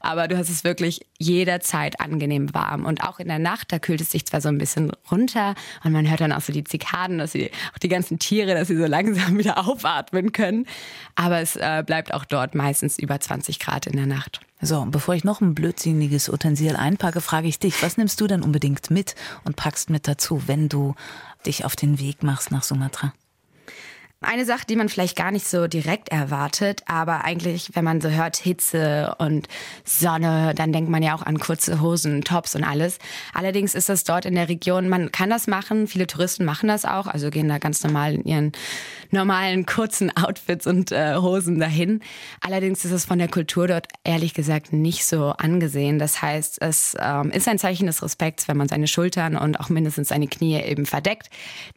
Aber 0.01 0.27
du 0.27 0.37
hast 0.37 0.49
es 0.49 0.63
wirklich 0.63 1.05
jederzeit 1.19 1.99
angenehm 1.99 2.53
warm. 2.53 2.85
Und 2.85 3.03
auch 3.03 3.19
in 3.19 3.27
der 3.27 3.39
Nacht, 3.39 3.71
da 3.71 3.79
kühlt 3.79 4.01
es 4.01 4.11
sich 4.11 4.25
zwar 4.25 4.41
so 4.41 4.49
ein 4.49 4.57
bisschen 4.57 4.91
runter 5.11 5.55
und 5.83 5.91
man 5.91 6.09
hört 6.09 6.21
dann 6.21 6.31
auch 6.31 6.41
so 6.41 6.51
die 6.51 6.63
Zikaden, 6.63 6.90
dass 7.17 7.31
sie, 7.31 7.51
auch 7.73 7.77
die 7.77 7.89
ganzen 7.89 8.19
Tiere, 8.19 8.53
dass 8.53 8.67
sie 8.67 8.77
so 8.77 8.85
langsam 8.85 9.37
wieder 9.37 9.57
aufatmen 9.57 10.31
können. 10.31 10.65
Aber 11.15 11.39
es 11.39 11.55
äh, 11.55 11.83
bleibt 11.85 12.13
auch 12.13 12.25
dort 12.25 12.55
meistens 12.55 12.99
über 12.99 13.19
20 13.19 13.59
Grad 13.59 13.87
in 13.87 13.95
der 13.95 14.07
Nacht. 14.07 14.41
So, 14.61 14.85
bevor 14.85 15.15
ich 15.15 15.23
noch 15.23 15.41
ein 15.41 15.55
blödsinniges 15.55 16.29
Utensil 16.29 16.75
einpacke, 16.75 17.19
frage 17.21 17.47
ich 17.47 17.57
dich, 17.57 17.81
was 17.81 17.97
nimmst 17.97 18.21
du 18.21 18.27
denn 18.27 18.43
unbedingt 18.43 18.91
mit 18.91 19.15
und 19.43 19.55
packst 19.55 19.89
mit 19.89 20.07
dazu, 20.07 20.43
wenn 20.47 20.69
du 20.69 20.93
dich 21.47 21.65
auf 21.65 21.75
den 21.75 21.99
Weg 21.99 22.21
machst 22.21 22.51
nach 22.51 22.63
Sumatra? 22.63 23.13
Eine 24.23 24.45
Sache, 24.45 24.67
die 24.69 24.75
man 24.75 24.87
vielleicht 24.87 25.17
gar 25.17 25.31
nicht 25.31 25.47
so 25.47 25.65
direkt 25.65 26.09
erwartet, 26.09 26.83
aber 26.85 27.23
eigentlich, 27.23 27.71
wenn 27.73 27.83
man 27.83 28.01
so 28.01 28.09
hört 28.09 28.37
Hitze 28.37 29.15
und 29.17 29.47
Sonne, 29.83 30.53
dann 30.55 30.71
denkt 30.71 30.91
man 30.91 31.01
ja 31.01 31.15
auch 31.15 31.23
an 31.23 31.39
kurze 31.39 31.81
Hosen, 31.81 32.23
Tops 32.23 32.55
und 32.55 32.63
alles. 32.63 32.99
Allerdings 33.33 33.73
ist 33.73 33.89
das 33.89 34.03
dort 34.03 34.25
in 34.25 34.35
der 34.35 34.47
Region, 34.47 34.89
man 34.89 35.11
kann 35.11 35.31
das 35.31 35.47
machen, 35.47 35.87
viele 35.87 36.05
Touristen 36.05 36.45
machen 36.45 36.69
das 36.69 36.85
auch, 36.85 37.07
also 37.07 37.31
gehen 37.31 37.49
da 37.49 37.57
ganz 37.57 37.83
normal 37.83 38.13
in 38.13 38.23
ihren 38.25 38.51
normalen 39.11 39.65
kurzen 39.65 40.15
Outfits 40.15 40.67
und 40.67 40.91
äh, 40.91 41.15
Hosen 41.15 41.59
dahin. 41.59 42.01
Allerdings 42.41 42.85
ist 42.85 42.91
es 42.91 43.05
von 43.05 43.19
der 43.19 43.27
Kultur 43.27 43.67
dort 43.67 43.87
ehrlich 44.03 44.33
gesagt 44.33 44.73
nicht 44.73 45.05
so 45.05 45.29
angesehen. 45.37 45.99
Das 45.99 46.21
heißt, 46.21 46.61
es 46.61 46.95
ähm, 46.99 47.31
ist 47.31 47.47
ein 47.47 47.59
Zeichen 47.59 47.87
des 47.87 48.01
Respekts, 48.01 48.47
wenn 48.47 48.57
man 48.57 48.67
seine 48.67 48.87
Schultern 48.87 49.35
und 49.35 49.59
auch 49.59 49.69
mindestens 49.69 50.09
seine 50.09 50.27
Knie 50.27 50.61
eben 50.61 50.85
verdeckt. 50.85 51.29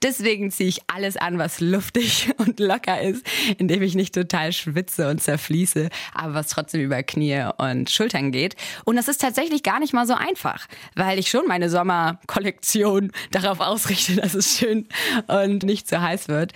Deswegen 0.03 0.51
ziehe 0.51 0.69
ich 0.69 0.83
alles 0.87 1.17
an, 1.17 1.39
was 1.39 1.61
luftig 1.61 2.31
und 2.39 2.61
locker 2.61 3.01
ist, 3.01 3.27
indem 3.59 3.83
ich 3.83 3.95
nicht 3.95 4.15
total 4.15 4.53
schwitze 4.53 5.09
und 5.09 5.23
zerfließe, 5.23 5.89
aber 6.15 6.35
was 6.35 6.49
trotzdem 6.49 6.81
über 6.81 7.03
Knie 7.03 7.45
und 7.59 7.91
Schultern 7.91 8.33
geht. 8.33 8.57
Und 8.85 8.97
das 8.97 9.09
ist 9.09 9.21
tatsächlich 9.21 9.63
gar 9.63 9.81
nicht 9.81 9.93
mal 9.93 10.07
so 10.07 10.15
einfach, 10.15 10.67
weil 10.95 11.19
ich 11.19 11.29
schon 11.29 11.47
meine 11.47 11.69
Sommerkollektion 11.69 13.13
darauf 13.31 13.61
ausrichte, 13.61 14.17
dass 14.21 14.35
es 14.35 14.59
schön 14.59 14.89
und 15.27 15.63
nicht 15.63 15.89
zu 15.89 16.01
heiß 16.01 16.29
wird. 16.29 16.53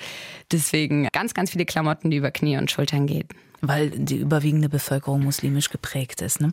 Deswegen 0.51 0.68
ganz, 1.13 1.35
ganz 1.35 1.51
viele 1.51 1.65
Klamotten, 1.65 2.11
die 2.11 2.17
über 2.17 2.31
Knie 2.31 2.57
und 2.57 2.71
Schultern 2.71 3.07
gehen. 3.07 3.29
Weil 3.61 3.91
die 3.91 4.19
überwiegende 4.19 4.69
Bevölkerung 4.69 5.25
muslimisch 5.25 5.71
geprägt 5.71 6.23
ist. 6.23 6.41
Ne? 6.41 6.53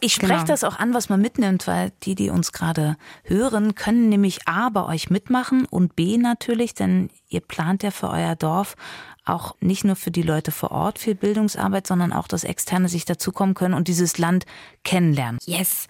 Ich 0.00 0.14
spreche 0.14 0.34
genau. 0.34 0.46
das 0.46 0.62
auch 0.62 0.78
an, 0.78 0.94
was 0.94 1.08
man 1.08 1.20
mitnimmt, 1.20 1.66
weil 1.66 1.90
die, 2.04 2.14
die 2.14 2.30
uns 2.30 2.52
gerade 2.52 2.96
hören, 3.24 3.74
können 3.74 4.08
nämlich 4.08 4.46
A 4.46 4.68
bei 4.68 4.84
euch 4.84 5.10
mitmachen 5.10 5.64
und 5.64 5.96
B 5.96 6.18
natürlich, 6.18 6.74
denn 6.74 7.10
ihr 7.28 7.40
plant 7.40 7.82
ja 7.82 7.90
für 7.90 8.08
euer 8.08 8.36
Dorf 8.36 8.76
auch 9.28 9.56
nicht 9.60 9.84
nur 9.84 9.96
für 9.96 10.10
die 10.10 10.22
Leute 10.22 10.50
vor 10.50 10.70
Ort 10.70 10.98
viel 10.98 11.14
Bildungsarbeit, 11.14 11.86
sondern 11.86 12.12
auch, 12.12 12.28
dass 12.28 12.44
Externe 12.44 12.88
sich 12.88 13.04
dazukommen 13.04 13.54
können 13.54 13.74
und 13.74 13.88
dieses 13.88 14.18
Land 14.18 14.46
kennenlernen. 14.84 15.38
Yes, 15.44 15.86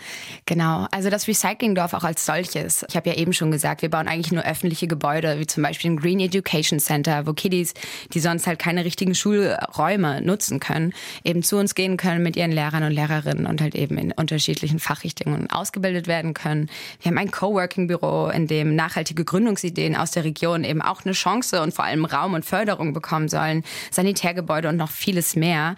genau. 0.46 0.86
Also 0.90 1.10
das 1.10 1.28
Recyclingdorf 1.28 1.94
auch 1.94 2.04
als 2.04 2.26
solches. 2.26 2.84
Ich 2.88 2.96
habe 2.96 3.10
ja 3.10 3.16
eben 3.16 3.32
schon 3.32 3.50
gesagt, 3.50 3.82
wir 3.82 3.90
bauen 3.90 4.08
eigentlich 4.08 4.32
nur 4.32 4.44
öffentliche 4.44 4.88
Gebäude, 4.88 5.38
wie 5.38 5.46
zum 5.46 5.62
Beispiel 5.62 5.92
ein 5.92 5.96
Green 5.96 6.20
Education 6.20 6.80
Center, 6.80 7.26
wo 7.26 7.32
Kiddies, 7.32 7.74
die 8.12 8.20
sonst 8.20 8.46
halt 8.46 8.58
keine 8.58 8.84
richtigen 8.84 9.14
Schulräume 9.14 10.20
nutzen 10.22 10.58
können, 10.58 10.92
eben 11.22 11.42
zu 11.42 11.58
uns 11.58 11.74
gehen 11.74 11.96
können 11.96 12.22
mit 12.22 12.36
ihren 12.36 12.50
Lehrern 12.50 12.82
und 12.82 12.92
Lehrerinnen 12.92 13.46
und 13.46 13.60
halt 13.60 13.74
eben 13.74 13.98
in 13.98 14.12
unterschiedlichen 14.12 14.78
Fachrichtungen 14.78 15.50
ausgebildet 15.50 16.06
werden 16.08 16.34
können. 16.34 16.68
Wir 17.00 17.10
haben 17.10 17.18
ein 17.18 17.30
Coworking-Büro, 17.30 18.28
in 18.28 18.46
dem 18.46 18.74
nachhaltige 18.74 19.24
Gründungsideen 19.24 19.96
aus 19.96 20.10
der 20.10 20.24
Region 20.24 20.64
eben 20.64 20.82
auch 20.82 21.04
eine 21.04 21.12
Chance 21.12 21.62
und 21.62 21.72
vor 21.72 21.84
allem 21.84 22.04
Raum 22.04 22.34
und 22.34 22.44
Förderung 22.44 22.92
bekommen 22.92 23.27
sollen, 23.28 23.64
Sanitärgebäude 23.90 24.68
und 24.68 24.76
noch 24.76 24.90
vieles 24.90 25.36
mehr. 25.36 25.76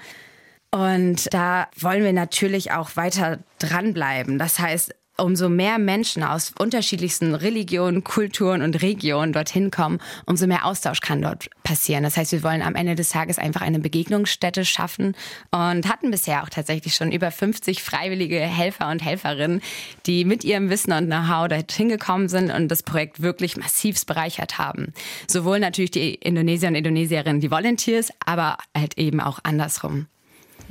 Und 0.70 1.32
da 1.34 1.68
wollen 1.76 2.04
wir 2.04 2.12
natürlich 2.12 2.72
auch 2.72 2.96
weiter 2.96 3.40
dranbleiben. 3.58 4.38
Das 4.38 4.58
heißt, 4.58 4.94
umso 5.20 5.48
mehr 5.48 5.78
Menschen 5.78 6.22
aus 6.22 6.52
unterschiedlichsten 6.58 7.34
Religionen, 7.34 8.04
Kulturen 8.04 8.62
und 8.62 8.82
Regionen 8.82 9.32
dorthin 9.32 9.70
kommen, 9.70 10.00
umso 10.26 10.46
mehr 10.46 10.64
Austausch 10.64 11.00
kann 11.00 11.22
dort 11.22 11.48
passieren. 11.62 12.02
Das 12.02 12.16
heißt, 12.16 12.32
wir 12.32 12.42
wollen 12.42 12.62
am 12.62 12.74
Ende 12.74 12.94
des 12.94 13.10
Tages 13.10 13.38
einfach 13.38 13.60
eine 13.60 13.78
Begegnungsstätte 13.78 14.64
schaffen 14.64 15.14
und 15.50 15.88
hatten 15.88 16.10
bisher 16.10 16.42
auch 16.42 16.48
tatsächlich 16.48 16.94
schon 16.94 17.12
über 17.12 17.30
50 17.30 17.82
freiwillige 17.82 18.40
Helfer 18.40 18.90
und 18.90 19.04
Helferinnen, 19.04 19.60
die 20.06 20.24
mit 20.24 20.44
ihrem 20.44 20.70
Wissen 20.70 20.92
und 20.92 21.06
Know-how 21.06 21.48
dorthin 21.48 21.88
gekommen 21.88 22.28
sind 22.28 22.50
und 22.50 22.68
das 22.68 22.82
Projekt 22.82 23.22
wirklich 23.22 23.56
massiv 23.56 24.04
bereichert 24.06 24.58
haben. 24.58 24.92
Sowohl 25.26 25.60
natürlich 25.60 25.90
die 25.90 26.14
Indonesier 26.14 26.68
und 26.68 26.74
Indonesierinnen, 26.74 27.40
die 27.40 27.50
Volunteers, 27.50 28.10
aber 28.24 28.58
halt 28.74 28.98
eben 28.98 29.20
auch 29.20 29.40
andersrum 29.42 30.06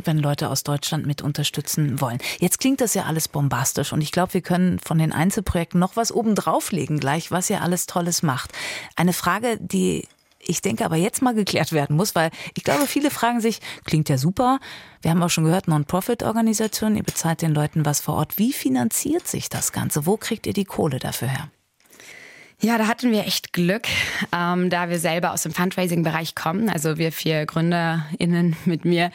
wenn 0.06 0.18
Leute 0.18 0.50
aus 0.50 0.64
Deutschland 0.64 1.06
mit 1.06 1.22
unterstützen 1.22 2.02
wollen. 2.02 2.20
Jetzt 2.40 2.60
klingt 2.60 2.82
das 2.82 2.94
ja 2.94 3.04
alles 3.04 3.28
bombastisch 3.28 3.94
und 3.94 4.02
ich 4.02 4.12
glaube, 4.12 4.34
wir 4.34 4.42
können 4.42 4.80
von 4.80 4.98
den 4.98 5.12
Einzelprojekten 5.12 5.80
noch 5.80 5.96
was 5.96 6.12
oben 6.12 6.36
drauflegen 6.36 7.00
gleich, 7.00 7.32
was 7.32 7.50
ihr 7.50 7.62
alles 7.62 7.86
Tolles 7.86 8.24
macht. 8.24 8.52
Eine 8.96 9.14
Frage, 9.14 9.58
die 9.60 10.08
ich 10.42 10.62
denke 10.62 10.86
aber 10.86 10.96
jetzt 10.96 11.22
mal 11.22 11.34
geklärt 11.34 11.74
werden 11.74 11.96
muss, 11.96 12.16
weil 12.16 12.32
ich 12.56 12.64
glaube, 12.64 12.88
viele 12.88 13.12
fragen 13.12 13.42
sich, 13.42 13.60
klingt 13.84 14.10
ja 14.10 14.18
super. 14.18 14.60
Wir 15.02 15.12
haben 15.12 15.22
auch 15.22 15.30
schon 15.30 15.44
gehört, 15.44 15.68
Non-Profit-Organisation, 15.68 16.96
ihr 16.96 17.04
bezahlt 17.04 17.42
den 17.42 17.54
Leuten 17.54 17.86
was 17.86 18.00
vor 18.00 18.16
Ort. 18.16 18.38
Wie 18.38 18.54
finanziert 18.54 19.28
sich 19.28 19.50
das 19.50 19.74
Ganze? 19.74 20.06
Wo 20.06 20.18
kriegt 20.18 20.48
ihr 20.48 20.54
die 20.54 20.66
Kohle 20.66 21.00
dafür 21.00 21.28
her? 21.28 21.50
Ja, 22.62 22.78
da 22.78 22.88
hatten 22.88 23.14
wir 23.14 23.26
echt 23.26 23.54
Glück, 23.54 23.88
ähm, 24.36 24.70
da 24.70 24.90
wir 24.90 25.00
selber 25.00 25.32
aus 25.32 25.44
dem 25.44 25.54
Fundraising-Bereich 25.54 26.36
kommen. 26.36 26.68
Also 26.68 26.98
wir 26.98 27.14
vier 27.14 27.46
GründerInnen 27.46 28.58
mit 28.66 28.84
mir 28.84 29.12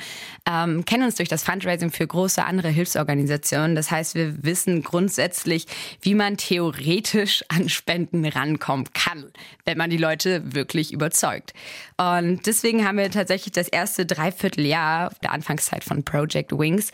ähm, 0.51 0.85
kennen 0.87 1.05
uns 1.05 1.17
durch 1.17 1.29
das 1.29 1.43
Fundraising 1.43 1.91
für 1.91 2.07
große 2.07 2.43
andere 2.43 2.69
Hilfsorganisationen. 2.69 3.75
Das 3.75 3.91
heißt, 3.91 4.15
wir 4.15 4.45
wissen 4.45 4.83
grundsätzlich, 4.83 5.67
wie 6.01 6.15
man 6.15 6.39
theoretisch 6.39 7.45
an 7.49 7.69
Spenden 7.69 8.25
rankommen 8.25 8.87
kann, 8.95 9.31
wenn 9.65 9.77
man 9.77 9.91
die 9.91 9.99
Leute 9.99 10.55
wirklich 10.55 10.93
überzeugt. 10.93 11.53
Und 11.97 12.47
deswegen 12.47 12.87
haben 12.87 12.99
wir 12.99 13.11
tatsächlich 13.11 13.53
das 13.53 13.69
erste 13.69 14.05
Dreivierteljahr 14.05 15.13
der 15.23 15.33
Anfangszeit 15.33 15.85
von 15.85 16.03
Project 16.03 16.53
Wings 16.53 16.93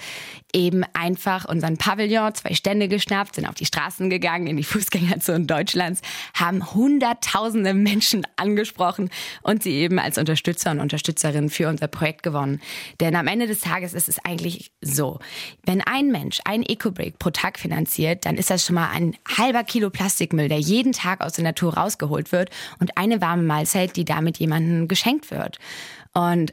eben 0.53 0.85
einfach 0.95 1.45
unseren 1.45 1.77
Pavillon, 1.77 2.35
zwei 2.35 2.55
Stände 2.55 2.89
geschnappt, 2.89 3.37
sind 3.37 3.47
auf 3.47 3.55
die 3.55 3.67
Straßen 3.67 4.11
gegangen, 4.11 4.47
in 4.47 4.57
die 4.57 4.65
Fußgängerzone 4.65 5.47
Deutschlands, 5.47 6.03
haben 6.41 6.73
hunderttausende 6.75 7.75
Menschen 7.75 8.27
angesprochen 8.37 9.11
und 9.43 9.63
sie 9.63 9.73
eben 9.73 9.99
als 9.99 10.19
Unterstützer 10.19 10.71
und 10.71 10.81
Unterstützerin 10.81 11.51
für 11.51 11.69
unser 11.69 11.89
Projekt 11.89 12.23
gewonnen. 12.23 12.61
Denn 13.01 13.15
am 13.17 13.27
Ende 13.27 13.47
des 13.47 13.61
Tages 13.61 13.95
ist 13.95 14.09
es 14.09 14.19
eigentlich 14.25 14.73
so, 14.81 15.19
wenn 15.65 15.81
ein 15.83 16.09
Mensch 16.09 16.41
ein 16.45 16.63
Eco-Break 16.63 17.19
pro 17.19 17.31
Tag 17.31 17.59
finanziert, 17.59 18.25
dann 18.25 18.37
ist 18.37 18.51
das 18.51 18.65
schon 18.65 18.75
mal 18.75 18.91
ein 18.91 19.17
halber 19.37 19.65
Kilo 19.65 19.91
Plastikmüll, 19.91 20.49
der 20.49 20.61
jeden 20.61 20.93
Tag 20.93 21.21
aus 21.21 21.35
der 21.35 21.45
Natur 21.45 21.75
rausgeholt 21.75 22.33
wird 22.33 22.51
und 22.79 22.97
eine 22.97 23.21
warme 23.21 23.43
Mahlzeit, 23.43 23.97
die 23.97 24.05
damit 24.05 24.39
jemandem 24.39 24.89
geschenkt 24.89 25.31
wird. 25.31 25.59
Und 26.13 26.53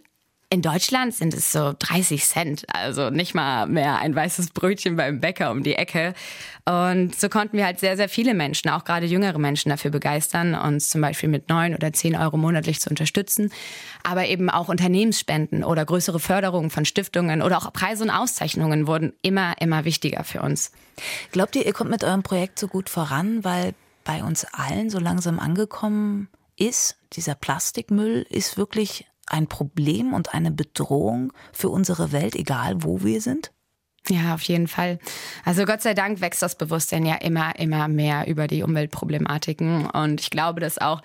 in 0.49 0.61
Deutschland 0.61 1.13
sind 1.13 1.33
es 1.33 1.51
so 1.51 1.73
30 1.77 2.23
Cent, 2.23 2.65
also 2.73 3.09
nicht 3.09 3.35
mal 3.35 3.67
mehr 3.67 3.97
ein 3.97 4.15
weißes 4.15 4.51
Brötchen 4.51 4.95
beim 4.95 5.19
Bäcker 5.19 5.51
um 5.51 5.61
die 5.61 5.75
Ecke. 5.75 6.13
Und 6.63 7.19
so 7.19 7.27
konnten 7.27 7.57
wir 7.57 7.65
halt 7.65 7.81
sehr, 7.81 7.97
sehr 7.97 8.07
viele 8.07 8.33
Menschen, 8.33 8.69
auch 8.69 8.85
gerade 8.85 9.05
jüngere 9.05 9.39
Menschen 9.39 9.69
dafür 9.69 9.91
begeistern, 9.91 10.55
uns 10.55 10.87
zum 10.87 11.01
Beispiel 11.01 11.27
mit 11.27 11.49
neun 11.49 11.75
oder 11.75 11.91
zehn 11.91 12.15
Euro 12.15 12.37
monatlich 12.37 12.79
zu 12.79 12.89
unterstützen. 12.89 13.51
Aber 14.03 14.27
eben 14.27 14.49
auch 14.49 14.69
Unternehmensspenden 14.69 15.65
oder 15.65 15.83
größere 15.83 16.19
Förderungen 16.19 16.69
von 16.69 16.85
Stiftungen 16.85 17.41
oder 17.41 17.57
auch 17.57 17.73
Preise 17.73 18.05
und 18.05 18.09
Auszeichnungen 18.09 18.87
wurden 18.87 19.11
immer, 19.21 19.55
immer 19.59 19.83
wichtiger 19.83 20.23
für 20.23 20.41
uns. 20.41 20.71
Glaubt 21.33 21.57
ihr, 21.57 21.65
ihr 21.65 21.73
kommt 21.73 21.91
mit 21.91 22.05
eurem 22.05 22.23
Projekt 22.23 22.57
so 22.57 22.69
gut 22.69 22.89
voran, 22.89 23.43
weil 23.43 23.73
bei 24.05 24.23
uns 24.23 24.45
allen 24.53 24.89
so 24.89 24.99
langsam 24.99 25.39
angekommen 25.39 26.29
ist, 26.55 26.95
dieser 27.13 27.35
Plastikmüll 27.35 28.25
ist 28.29 28.57
wirklich 28.57 29.05
ein 29.27 29.47
Problem 29.47 30.13
und 30.13 30.33
eine 30.33 30.51
Bedrohung 30.51 31.33
für 31.53 31.69
unsere 31.69 32.11
Welt, 32.11 32.35
egal 32.35 32.83
wo 32.83 33.03
wir 33.03 33.21
sind? 33.21 33.51
Ja, 34.09 34.33
auf 34.33 34.41
jeden 34.43 34.67
Fall. 34.67 34.99
Also 35.43 35.65
Gott 35.65 35.81
sei 35.81 35.93
Dank 35.93 36.21
wächst 36.21 36.41
das 36.41 36.57
Bewusstsein 36.57 37.05
ja 37.05 37.15
immer, 37.15 37.59
immer 37.59 37.87
mehr 37.87 38.27
über 38.27 38.47
die 38.47 38.63
Umweltproblematiken. 38.63 39.85
Und 39.89 40.21
ich 40.21 40.29
glaube, 40.29 40.61
dass 40.61 40.77
auch 40.77 41.01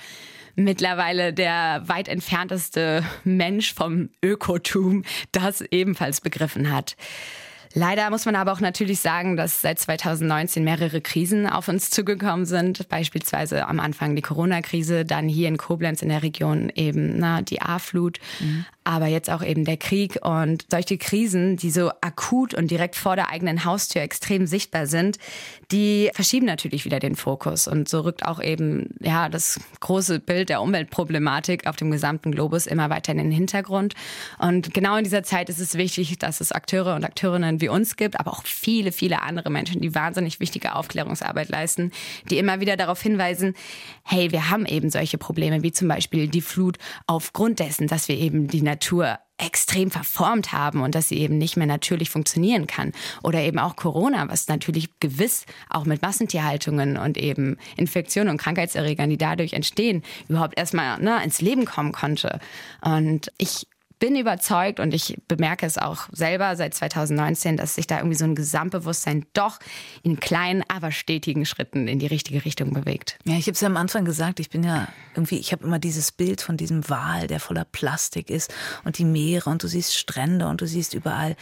mittlerweile 0.55 1.33
der 1.33 1.83
weit 1.87 2.09
entfernteste 2.09 3.05
Mensch 3.25 3.75
vom 3.75 4.11
Ökotum 4.23 5.05
das 5.33 5.63
ebenfalls 5.63 6.21
begriffen 6.21 6.71
hat. 6.71 6.97
Leider 7.75 8.11
muss 8.11 8.27
man 8.27 8.37
aber 8.37 8.53
auch 8.53 8.61
natürlich 8.61 9.01
sagen, 9.01 9.37
dass 9.37 9.63
seit 9.63 9.79
2019 9.79 10.63
mehrere 10.63 11.01
Krisen 11.01 11.47
auf 11.47 11.69
uns 11.69 11.91
zugekommen 11.91 12.45
sind. 12.45 12.89
Beispielsweise 12.89 13.67
am 13.67 13.81
Anfang 13.81 14.15
die 14.15 14.23
Corona-Krise, 14.23 15.05
dann 15.05 15.29
hier 15.29 15.49
in 15.49 15.57
Koblenz 15.57 16.03
in 16.03 16.11
der 16.11 16.23
Region 16.23 16.71
eben 16.75 17.19
na, 17.19 17.43
die 17.43 17.63
A-Flut. 17.63 18.19
Mhm 18.41 18.67
aber 18.85 19.07
jetzt 19.07 19.31
auch 19.31 19.43
eben 19.43 19.65
der 19.65 19.77
Krieg 19.77 20.19
und 20.23 20.65
solche 20.71 20.99
Krisen, 20.99 21.57
die 21.57 21.71
so 21.71 21.91
akut 22.01 22.55
und 22.55 22.71
direkt 22.71 22.97
vor 22.97 23.17
der 23.17 23.31
eigenen 23.31 23.65
Haustür 23.65 24.03
extrem 24.03 24.47
sichtbar 24.47 24.87
sind, 24.87 25.19
die 25.71 26.11
verschieben 26.15 26.47
natürlich 26.47 26.85
wieder 26.85 26.99
den 26.99 27.17
Fokus. 27.17 27.69
Und 27.69 27.89
so 27.89 28.01
rückt 28.01 28.25
auch 28.25 28.41
eben 28.41 28.91
ja 29.01 29.29
das 29.29 29.61
große 29.81 30.21
Bild 30.21 30.49
der 30.49 30.63
Umweltproblematik 30.63 31.67
auf 31.67 31.77
dem 31.77 31.91
gesamten 31.91 32.33
Globus 32.33 32.67
immer 32.67 32.91
weiter 32.91 33.13
in 33.13 33.19
den 33.19 33.31
Hintergrund. 33.31 33.95
Und 34.39 34.75
genau 34.75 34.97
in 34.97 35.05
dieser 35.05 35.23
Zeit 35.23 35.49
ist 35.49 35.61
es 35.61 35.75
wichtig, 35.75 36.19
dass 36.19 36.41
es 36.41 36.53
Akteure 36.53 36.95
und 36.95 37.05
Akteurinnen 37.05 37.61
wie 37.61 37.69
uns 37.69 37.97
gibt, 37.97 38.19
aber 38.19 38.33
auch 38.33 38.45
viele 38.45 38.93
viele 38.93 39.23
andere 39.23 39.51
Menschen, 39.51 39.81
die 39.81 39.95
wahnsinnig 39.95 40.41
wichtige 40.41 40.75
Aufklärungsarbeit 40.75 41.49
leisten, 41.49 41.93
die 42.31 42.39
immer 42.39 42.61
wieder 42.61 42.77
darauf 42.77 43.01
hinweisen, 43.01 43.55
hey, 44.05 44.33
wir 44.33 44.51
haben 44.51 44.67
eben 44.67 44.91
solche 44.91 45.19
Probleme 45.19 45.63
wie 45.63 45.73
zum 45.73 45.89
Beispiel 45.89 46.29
die 46.29 46.41
Flut 46.41 46.79
aufgrund 47.07 47.59
dessen, 47.59 47.87
dass 47.87 48.09
wir 48.09 48.17
eben 48.17 48.49
die 48.49 48.63
Natur 48.73 49.19
extrem 49.39 49.91
verformt 49.91 50.53
haben 50.53 50.83
und 50.83 50.95
dass 50.95 51.09
sie 51.09 51.19
eben 51.19 51.37
nicht 51.37 51.57
mehr 51.57 51.67
natürlich 51.67 52.11
funktionieren 52.11 52.67
kann. 52.67 52.93
Oder 53.23 53.41
eben 53.41 53.59
auch 53.59 53.77
Corona, 53.77 54.29
was 54.29 54.49
natürlich 54.49 54.89
gewiss 55.01 55.47
auch 55.69 55.85
mit 55.85 56.01
Massentierhaltungen 56.01 56.97
und 56.97 57.19
eben 57.19 57.59
Infektionen 57.77 58.31
und 58.31 58.39
Krankheitserregern, 58.39 59.11
die 59.11 59.19
dadurch 59.19 59.53
entstehen, 59.55 60.03
überhaupt 60.29 60.57
erstmal 60.57 61.01
ne, 61.01 61.23
ins 61.25 61.41
Leben 61.41 61.65
kommen 61.65 61.93
konnte. 61.93 62.39
Und 62.83 63.33
ich 63.39 63.67
bin 64.03 64.17
überzeugt 64.17 64.81
und 64.81 64.93
ich 64.95 65.17
bemerke 65.29 65.65
es 65.65 65.79
auch 65.79 66.09
selber 66.11 66.57
seit 66.57 66.75
2019, 66.75 67.57
dass 67.57 67.77
sich 67.77 67.87
da 67.87 67.99
irgendwie 67.99 68.17
so 68.17 68.25
ein 68.25 68.35
Gesamtbewusstsein 68.35 69.27
doch 69.33 69.61
in 70.03 70.19
kleinen, 70.19 70.65
aber 70.67 70.91
stetigen 70.91 71.47
Schritten 71.47 71.87
in 71.87 72.01
die 72.01 72.09
richtige 72.09 72.45
Richtung 72.45 72.73
bewegt. 72.73 73.17
Ja, 73.25 73.37
ich 73.37 73.47
habe 73.47 73.53
es 73.53 73.61
ja 73.61 73.69
am 73.69 73.77
Anfang 73.77 74.05
gesagt, 74.05 74.41
ich 74.41 74.51
bin 74.51 74.65
ja 74.65 74.89
irgendwie, 75.15 75.37
ich 75.37 75.53
habe 75.53 75.63
immer 75.65 75.79
dieses 75.79 76.11
Bild 76.11 76.41
von 76.41 76.57
diesem 76.57 76.89
Wal, 76.91 77.29
der 77.29 77.39
voller 77.39 77.65
Plastik 77.65 78.29
ist 78.29 78.53
und 78.83 78.99
die 78.99 79.05
Meere 79.05 79.49
und 79.49 79.63
du 79.63 79.69
siehst 79.69 79.95
Strände 79.97 80.49
und 80.49 80.61
du 80.61 80.67
siehst 80.67 80.95
überall 80.95 81.37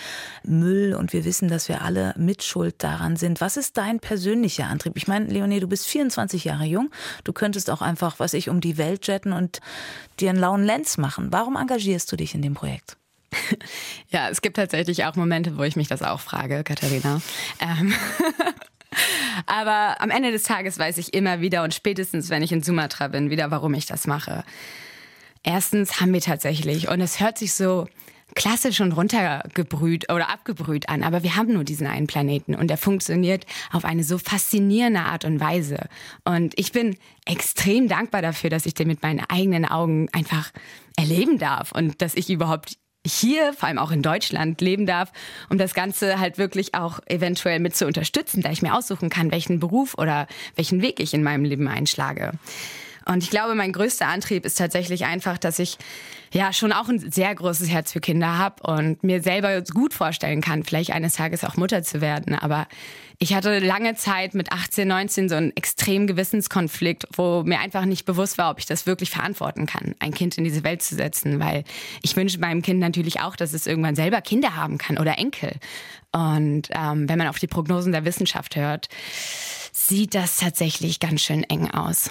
Müll 0.45 0.93
und 0.93 1.15
wir 1.15 1.25
wissen, 1.25 1.49
dass 1.49 1.67
wir 1.71 1.81
alle 1.81 2.13
mitschuld 2.19 2.75
daran 2.85 3.17
sind. 3.17 3.41
Was 3.41 3.57
ist 3.57 3.79
dein 3.79 4.01
persönlicher 4.01 4.67
Antrieb? 4.67 4.99
Ich 4.99 5.09
meine, 5.09 5.25
Leonie, 5.25 5.61
du 5.61 5.67
bist 5.67 5.87
24 5.87 6.45
Jahre 6.45 6.67
jung, 6.67 6.91
du 7.25 7.33
könntest 7.33 7.71
auch 7.71 7.81
einfach, 7.81 8.19
was 8.19 8.35
ich, 8.35 8.51
um 8.51 8.61
die 8.61 8.77
Welt 8.77 9.07
jetten 9.07 9.33
und 9.33 9.61
dir 10.19 10.29
einen 10.29 10.39
lauen 10.39 10.63
Lenz 10.63 10.99
machen. 10.99 11.29
Warum 11.31 11.57
engagierst 11.57 12.13
du 12.13 12.17
dich 12.17 12.35
in 12.35 12.43
dem 12.43 12.50
Projekt? 12.55 12.97
Ja, 14.09 14.29
es 14.29 14.43
gibt 14.43 14.57
tatsächlich 14.57 15.05
auch 15.05 15.15
Momente, 15.15 15.57
wo 15.57 15.63
ich 15.63 15.77
mich 15.77 15.87
das 15.87 16.03
auch 16.03 16.19
frage, 16.19 16.65
Katharina. 16.65 17.21
Ähm 17.61 17.95
Aber 19.47 20.01
am 20.01 20.11
Ende 20.11 20.33
des 20.33 20.43
Tages 20.43 20.79
weiß 20.79 20.99
ich 20.99 21.15
immer 21.15 21.41
wieder 21.41 21.63
und 21.63 21.73
spätestens, 21.75 22.29
wenn 22.29 22.43
ich 22.43 22.51
in 22.51 22.63
Sumatra 22.63 23.07
bin, 23.07 23.31
wieder, 23.31 23.53
warum 23.53 23.75
ich 23.75 23.87
das 23.87 24.09
mache. 24.09 24.43
Erstens 25.45 26.01
haben 26.01 26.13
wir 26.13 26.21
tatsächlich, 26.21 26.89
und 26.89 27.01
es 27.01 27.21
hört 27.21 27.39
sich 27.39 27.55
so 27.55 27.87
klassisch 28.35 28.81
und 28.81 28.93
runtergebrüht 28.93 30.13
oder 30.13 30.31
abgebrüht 30.31 30.89
an, 30.89 31.03
aber 31.03 31.23
wir 31.23 31.37
haben 31.37 31.53
nur 31.53 31.65
diesen 31.65 31.87
einen 31.87 32.07
Planeten 32.07 32.55
und 32.55 32.69
der 32.69 32.77
funktioniert 32.77 33.47
auf 33.73 33.85
eine 33.85 34.05
so 34.05 34.19
faszinierende 34.19 35.01
Art 35.01 35.25
und 35.25 35.41
Weise. 35.41 35.89
Und 36.25 36.59
ich 36.59 36.73
bin 36.73 36.97
extrem 37.25 37.89
dankbar 37.89 38.23
dafür, 38.23 38.51
dass 38.51 38.67
ich 38.67 38.75
den 38.75 38.89
mit 38.89 39.03
meinen 39.03 39.21
eigenen 39.29 39.65
Augen 39.65 40.09
einfach 40.13 40.51
erleben 40.97 41.39
darf 41.39 41.73
und 41.73 42.03
dass 42.03 42.15
ich 42.15 42.31
überhaupt 42.31 42.77
hier, 43.07 43.55
vor 43.55 43.69
allem 43.69 43.79
auch 43.79 43.91
in 43.91 44.03
Deutschland, 44.03 44.61
leben 44.61 44.85
darf, 44.85 45.11
um 45.49 45.57
das 45.57 45.73
Ganze 45.73 46.21
halt 46.21 46.37
wirklich 46.37 46.75
auch 46.75 47.01
eventuell 47.07 47.59
mit 47.59 47.75
zu 47.75 47.87
unterstützen, 47.87 48.43
da 48.43 48.51
ich 48.51 48.63
mir 48.63 48.75
aussuchen 48.75 49.09
kann, 49.09 49.31
welchen 49.31 49.59
Beruf 49.59 49.95
oder 49.97 50.27
welchen 50.55 50.83
Weg 50.83 51.01
ich 51.01 51.15
in 51.15 51.23
meinem 51.23 51.45
Leben 51.45 51.67
einschlage. 51.67 52.33
Und 53.07 53.23
ich 53.23 53.31
glaube, 53.31 53.55
mein 53.55 53.73
größter 53.73 54.07
Antrieb 54.07 54.45
ist 54.45 54.59
tatsächlich 54.59 55.05
einfach, 55.05 55.39
dass 55.39 55.59
ich 55.59 55.79
ja 56.33 56.53
schon 56.53 56.73
auch 56.73 56.89
ein 56.89 57.11
sehr 57.11 57.35
großes 57.35 57.69
Herz 57.69 57.93
für 57.93 58.01
Kinder 58.01 58.39
habe 58.39 58.63
und 58.63 59.03
mir 59.03 59.23
selber 59.23 59.61
gut 59.63 59.95
vorstellen 59.95 60.41
kann, 60.41 60.65
vielleicht 60.65 60.93
eines 60.93 61.15
Tages 61.15 61.45
auch 61.45 61.57
Mutter 61.57 61.83
zu 61.83 62.01
werden. 62.01 62.35
Aber 62.35 62.69
ich 63.19 63.35
hatte 63.35 63.59
lange 63.59 63.97
Zeit 63.97 64.35
mit 64.35 64.53
18, 64.53 64.89
19 64.89 65.29
so 65.29 65.35
einen 65.35 65.55
extremen 65.57 66.07
Gewissenskonflikt, 66.07 67.07
wo 67.17 67.43
mir 67.43 67.61
einfach 67.61 67.85
nicht 67.85 68.07
bewusst 68.07 68.39
war, 68.39 68.51
ob 68.51 68.59
ich 68.59 68.67
das 68.67 68.87
wirklich 68.87 69.11
verantworten 69.11 69.67
kann, 69.67 69.95
ein 69.99 70.15
Kind 70.15 70.39
in 70.39 70.45
diese 70.45 70.65
Welt 70.65 70.83
zu 70.83 70.95
setzen, 70.95 71.41
weil 71.41 71.65
ich 72.03 72.17
wünsche 72.17 72.39
meinem 72.39 72.63
Kind 72.63 72.81
natürlich 72.81 73.21
auch, 73.21 73.37
dass 73.37 73.53
es 73.53 73.67
irgendwann 73.67 73.95
selber 73.97 74.21
Kinder 74.23 74.57
haben 74.57 74.79
kann 74.79 74.99
oder 74.99 75.19
Enkel. 75.19 75.53
Und 76.13 76.69
ähm, 76.71 77.09
wenn 77.09 77.19
man 77.19 77.29
auf 77.29 77.39
die 77.39 77.47
Prognosen 77.47 77.93
der 77.93 78.05
Wissenschaft 78.05 78.57
hört, 78.57 78.89
sieht 79.87 80.15
das 80.15 80.37
tatsächlich 80.37 81.01
ganz 81.01 81.23
schön 81.23 81.43
eng 81.45 81.71
aus. 81.71 82.11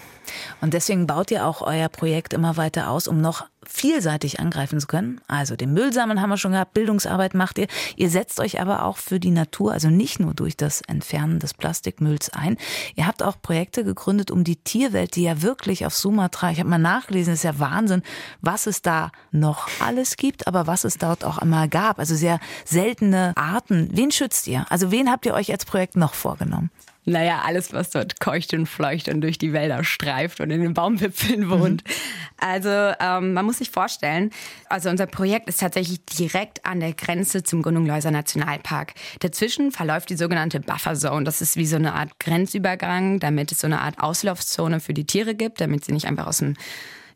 Und 0.62 0.74
deswegen 0.74 1.08
baut 1.08 1.32
ihr 1.32 1.46
auch 1.46 1.62
euer 1.62 1.90
Projekt 1.90 2.34
immer 2.34 2.58
weiter 2.58 2.90
aus, 2.90 3.08
um 3.08 3.22
noch 3.22 3.46
vielseitig 3.66 4.40
angreifen 4.40 4.80
zu 4.80 4.88
können. 4.88 5.22
Also 5.28 5.56
den 5.56 5.74
Müllsammeln 5.74 6.22
haben 6.22 6.30
wir 6.30 6.38
schon 6.38 6.54
gehabt, 6.54 6.74
Bildungsarbeit 6.74 7.34
macht 7.34 7.58
ihr. 7.58 7.68
Ihr 7.96 8.10
setzt 8.10 8.40
euch 8.40 8.60
aber 8.60 8.86
auch 8.86 8.98
für 8.98 9.20
die 9.20 9.32
Natur, 9.32 9.72
also 9.72 9.90
nicht 9.90 10.20
nur 10.20 10.34
durch 10.34 10.58
das 10.58 10.82
Entfernen 10.82 11.40
des 11.40 11.54
Plastikmülls 11.54 12.32
ein. 12.32 12.58
Ihr 12.96 13.06
habt 13.06 13.22
auch 13.22 13.42
Projekte 13.42 13.84
gegründet, 13.84 14.32
um 14.32 14.44
die 14.44 14.56
Tierwelt, 14.56 15.16
die 15.16 15.24
ja 15.24 15.42
wirklich 15.42 15.86
auf 15.86 15.96
Sumatra, 15.96 16.52
ich 16.52 16.60
habe 16.60 16.70
mal 16.70 16.80
nachgelesen, 16.80 17.34
ist 17.34 17.44
ja 17.44 17.60
Wahnsinn, 17.60 18.02
was 18.42 18.66
es 18.68 18.82
da 18.82 19.12
noch 19.32 19.70
alles 19.80 20.18
gibt, 20.18 20.48
aber 20.48 20.68
was 20.68 20.84
es 20.84 20.98
dort 20.98 21.24
auch 21.24 21.38
einmal 21.38 21.70
gab. 21.70 22.00
Also 22.00 22.16
sehr 22.16 22.40
seltene 22.66 23.34
Arten. 23.36 23.90
Wen 23.94 24.12
schützt 24.12 24.48
ihr? 24.48 24.66
Also 24.70 24.92
wen 24.92 25.12
habt 25.12 25.26
ihr 25.26 25.34
euch 25.34 25.52
als 25.52 25.66
Projekt 25.66 25.96
noch 25.96 26.14
vorgenommen? 26.14 26.72
Naja, 27.10 27.42
alles, 27.44 27.74
was 27.74 27.90
dort 27.90 28.20
keucht 28.20 28.54
und 28.54 28.68
fleucht 28.68 29.10
und 29.10 29.22
durch 29.22 29.38
die 29.38 29.52
Wälder 29.52 29.84
streift 29.84 30.40
und 30.40 30.52
in 30.52 30.62
den 30.62 30.74
Baumwipfeln 30.74 31.50
wohnt. 31.50 31.84
Mhm. 31.84 31.94
Also 32.38 32.70
ähm, 32.70 33.34
man 33.34 33.46
muss 33.46 33.58
sich 33.58 33.72
vorstellen, 33.72 34.30
also 34.70 34.90
unser 34.90 35.08
Projekt 35.08 35.50
ist 35.50 35.60
tatsächlich 35.60 36.06
direkt 36.06 36.66
an 36.66 36.80
der 36.80 36.94
Grenze 36.94 37.44
zum 37.44 37.62
Gunungläuser 37.62 38.12
Nationalpark. 38.12 38.94
Dazwischen 39.20 39.72
verläuft 39.72 40.10
die 40.10 40.16
sogenannte 40.16 40.60
Buffer 40.60 40.94
Zone. 40.94 41.26
Das 41.26 41.42
ist 41.42 41.56
wie 41.56 41.66
so 41.66 41.76
eine 41.76 41.94
Art 41.94 42.20
Grenzübergang, 42.20 43.20
damit 43.20 43.52
es 43.52 43.60
so 43.60 43.68
eine 43.68 43.82
Art 43.82 44.00
Auslaufzone 44.00 44.80
für 44.80 44.94
die 44.94 45.06
Tiere 45.06 45.36
gibt, 45.36 45.62
damit 45.62 45.86
sie 45.86 45.92
nicht 45.92 46.06
einfach 46.06 46.28
aus 46.28 46.38
dem 46.38 46.56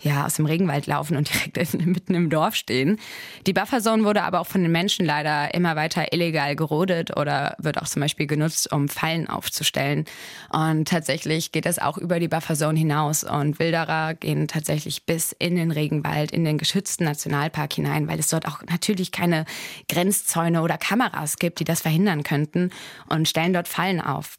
ja, 0.04 0.26
aus 0.26 0.36
dem 0.36 0.46
Regenwald 0.46 0.86
laufen 0.86 1.18
und 1.18 1.34
direkt 1.56 1.86
mitten 1.86 2.14
im 2.14 2.30
Dorf 2.30 2.56
stehen. 2.56 3.00
Die 3.48 3.54
Bufferzone 3.54 4.04
wurde 4.04 4.24
aber 4.24 4.42
auch 4.42 4.48
von 4.48 4.62
den 4.62 4.72
Menschen 4.72 5.06
leider 5.06 5.54
immer 5.54 5.76
weiter 5.76 6.14
illegal 6.14 6.56
gerodet 6.56 7.16
oder 7.18 7.56
wird 7.58 7.82
auch 7.82 7.88
zum 7.88 8.02
Beispiel 8.02 8.28
genutzt, 8.28 8.72
um 8.72 8.90
Fallen 8.90 9.28
aufzustellen. 9.28 10.06
Und 10.52 10.88
tatsächlich 10.88 11.52
geht 11.52 11.66
es 11.66 11.80
auch 11.80 11.98
über 11.98 12.20
die 12.20 12.28
Bufferzone 12.28 12.78
hinaus 12.78 13.24
und 13.24 13.60
Wilderer 13.60 14.14
gehen 14.14 14.48
tatsächlich 14.48 15.06
bis 15.06 15.34
in 15.40 15.56
den 15.56 15.72
Regenwald, 15.72 16.32
in 16.32 16.44
den 16.44 16.58
geschützten 16.58 17.06
Nationalpark 17.06 17.74
hinein, 17.74 18.08
weil 18.08 18.20
es 18.20 18.28
dort 18.28 18.48
auch 18.48 18.62
natürlich 18.70 19.12
keine 19.12 19.46
Grenzzäune 19.88 20.62
oder 20.62 20.78
Kameras 20.78 21.38
gibt, 21.38 21.60
die 21.60 21.64
das 21.64 21.82
verhindern 21.82 22.24
könnten 22.24 22.72
und 23.08 23.28
stellen 23.28 23.54
dort 23.54 23.68
Fallen 23.68 24.02
auf. 24.02 24.38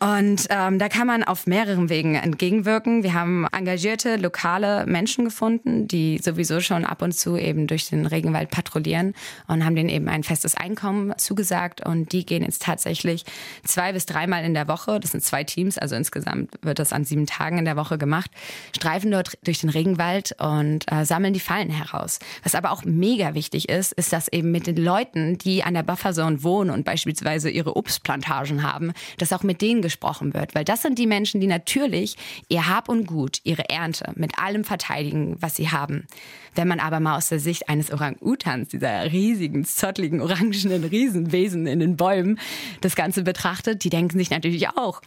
Und 0.00 0.46
ähm, 0.50 0.78
da 0.78 0.88
kann 0.88 1.08
man 1.08 1.24
auf 1.24 1.46
mehreren 1.46 1.88
Wegen 1.88 2.14
entgegenwirken. 2.14 3.02
Wir 3.02 3.14
haben 3.14 3.46
engagierte 3.50 4.16
lokale 4.16 4.86
Menschen 4.86 5.24
gefunden, 5.24 5.88
die 5.88 6.18
sowieso 6.18 6.60
schon 6.60 6.84
ab 6.84 7.02
und 7.02 7.12
zu 7.12 7.36
eben 7.36 7.66
durch 7.66 7.88
den 7.88 8.06
Regenwald 8.06 8.50
patrouillieren 8.50 9.14
und 9.48 9.64
haben 9.64 9.74
denen 9.74 9.88
eben 9.88 10.08
ein 10.08 10.22
festes 10.22 10.56
Einkommen 10.56 11.12
zugesagt. 11.18 11.84
Und 11.84 12.12
die 12.12 12.24
gehen 12.24 12.44
jetzt 12.44 12.62
tatsächlich 12.62 13.24
zwei 13.64 13.92
bis 13.92 14.06
dreimal 14.06 14.44
in 14.44 14.54
der 14.54 14.68
Woche, 14.68 15.00
das 15.00 15.10
sind 15.10 15.24
zwei 15.24 15.42
Teams, 15.42 15.78
also 15.78 15.96
insgesamt 15.96 16.54
wird 16.62 16.78
das 16.78 16.92
an 16.92 17.04
sieben 17.04 17.26
Tagen 17.26 17.58
in 17.58 17.64
der 17.64 17.76
Woche 17.76 17.98
gemacht, 17.98 18.30
streifen 18.76 19.10
dort 19.10 19.36
durch 19.42 19.60
den 19.60 19.70
Regenwald 19.70 20.36
und 20.38 20.90
äh, 20.92 21.04
sammeln 21.04 21.34
die 21.34 21.40
Fallen 21.40 21.70
heraus. 21.70 22.20
Was 22.44 22.54
aber 22.54 22.70
auch 22.70 22.84
mega 22.84 23.34
wichtig 23.34 23.68
ist, 23.68 23.92
ist, 23.94 24.12
dass 24.12 24.28
eben 24.28 24.52
mit 24.52 24.68
den 24.68 24.76
Leuten, 24.76 25.38
die 25.38 25.64
an 25.64 25.74
der 25.74 25.82
Bufferzone 25.82 26.44
wohnen 26.44 26.70
und 26.70 26.84
beispielsweise 26.84 27.50
ihre 27.50 27.76
Obstplantagen 27.76 28.62
haben, 28.62 28.92
dass 29.16 29.32
auch 29.32 29.42
mit 29.42 29.60
denen 29.60 29.82
gesprochen 29.88 30.34
wird. 30.34 30.54
Weil 30.54 30.64
das 30.64 30.82
sind 30.82 30.98
die 30.98 31.06
Menschen, 31.06 31.40
die 31.40 31.46
natürlich 31.46 32.16
ihr 32.48 32.68
Hab 32.68 32.88
und 32.88 33.06
Gut, 33.06 33.40
ihre 33.44 33.68
Ernte 33.70 34.12
mit 34.16 34.38
allem 34.38 34.64
verteidigen, 34.64 35.36
was 35.40 35.56
sie 35.56 35.70
haben. 35.70 36.06
Wenn 36.54 36.68
man 36.68 36.78
aber 36.78 37.00
mal 37.00 37.16
aus 37.16 37.28
der 37.28 37.40
Sicht 37.40 37.68
eines 37.68 37.90
Orang-Utans, 37.90 38.68
dieser 38.68 39.10
riesigen, 39.10 39.64
zottligen, 39.64 40.20
orangenen 40.20 40.84
Riesenwesen 40.84 41.66
in 41.66 41.80
den 41.80 41.96
Bäumen, 41.96 42.38
das 42.82 42.96
Ganze 42.96 43.22
betrachtet, 43.22 43.84
die 43.84 43.90
denken 43.90 44.18
sich 44.18 44.30
natürlich 44.30 44.68
auch, 44.68 45.00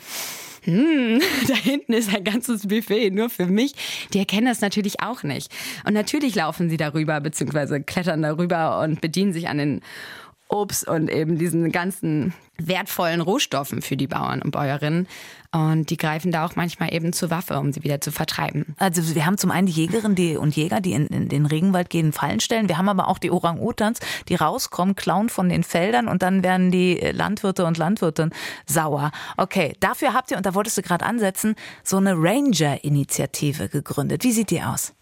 hm, 0.63 1.21
da 1.47 1.55
hinten 1.55 1.93
ist 1.93 2.13
ein 2.13 2.23
ganzes 2.23 2.67
Buffet 2.67 3.11
nur 3.11 3.29
für 3.29 3.45
mich. 3.45 3.73
Die 4.13 4.19
erkennen 4.19 4.47
das 4.47 4.61
natürlich 4.61 5.01
auch 5.01 5.23
nicht. 5.23 5.51
Und 5.85 5.93
natürlich 5.93 6.35
laufen 6.35 6.69
sie 6.69 6.77
darüber, 6.77 7.19
beziehungsweise 7.19 7.81
klettern 7.81 8.21
darüber 8.21 8.81
und 8.81 9.01
bedienen 9.01 9.33
sich 9.33 9.47
an 9.47 9.57
den 9.57 9.81
Obst 10.51 10.87
und 10.87 11.09
eben 11.09 11.37
diesen 11.37 11.71
ganzen 11.71 12.33
wertvollen 12.67 13.21
Rohstoffen 13.21 13.81
für 13.81 13.97
die 13.97 14.07
Bauern 14.07 14.41
und 14.41 14.51
Bäuerinnen. 14.51 15.07
Und 15.53 15.89
die 15.89 15.97
greifen 15.97 16.31
da 16.31 16.45
auch 16.45 16.55
manchmal 16.55 16.93
eben 16.93 17.11
zur 17.11 17.29
Waffe, 17.29 17.59
um 17.59 17.73
sie 17.73 17.83
wieder 17.83 17.99
zu 17.99 18.11
vertreiben. 18.11 18.73
Also 18.77 19.15
wir 19.15 19.25
haben 19.25 19.37
zum 19.37 19.51
einen 19.51 19.67
die 19.67 19.73
Jägerinnen 19.73 20.15
die 20.15 20.37
und 20.37 20.55
Jäger, 20.55 20.79
die 20.79 20.93
in, 20.93 21.07
in 21.07 21.27
den 21.27 21.45
Regenwald 21.45 21.89
gehen, 21.89 22.13
Fallen 22.13 22.39
stellen. 22.39 22.69
Wir 22.69 22.77
haben 22.77 22.87
aber 22.87 23.09
auch 23.09 23.17
die 23.17 23.31
Orang-Utans, 23.31 23.99
die 24.29 24.35
rauskommen, 24.35 24.95
klauen 24.95 25.27
von 25.27 25.49
den 25.49 25.63
Feldern 25.63 26.07
und 26.07 26.21
dann 26.21 26.41
werden 26.41 26.71
die 26.71 26.95
Landwirte 27.11 27.65
und 27.65 27.77
Landwirtinnen 27.77 28.33
sauer. 28.65 29.11
Okay, 29.35 29.75
dafür 29.81 30.13
habt 30.13 30.31
ihr, 30.31 30.37
und 30.37 30.45
da 30.45 30.55
wolltest 30.55 30.77
du 30.77 30.83
gerade 30.83 31.05
ansetzen, 31.05 31.55
so 31.83 31.97
eine 31.97 32.13
Ranger-Initiative 32.13 33.67
gegründet. 33.67 34.23
Wie 34.23 34.31
sieht 34.31 34.51
die 34.51 34.61
aus? 34.61 34.93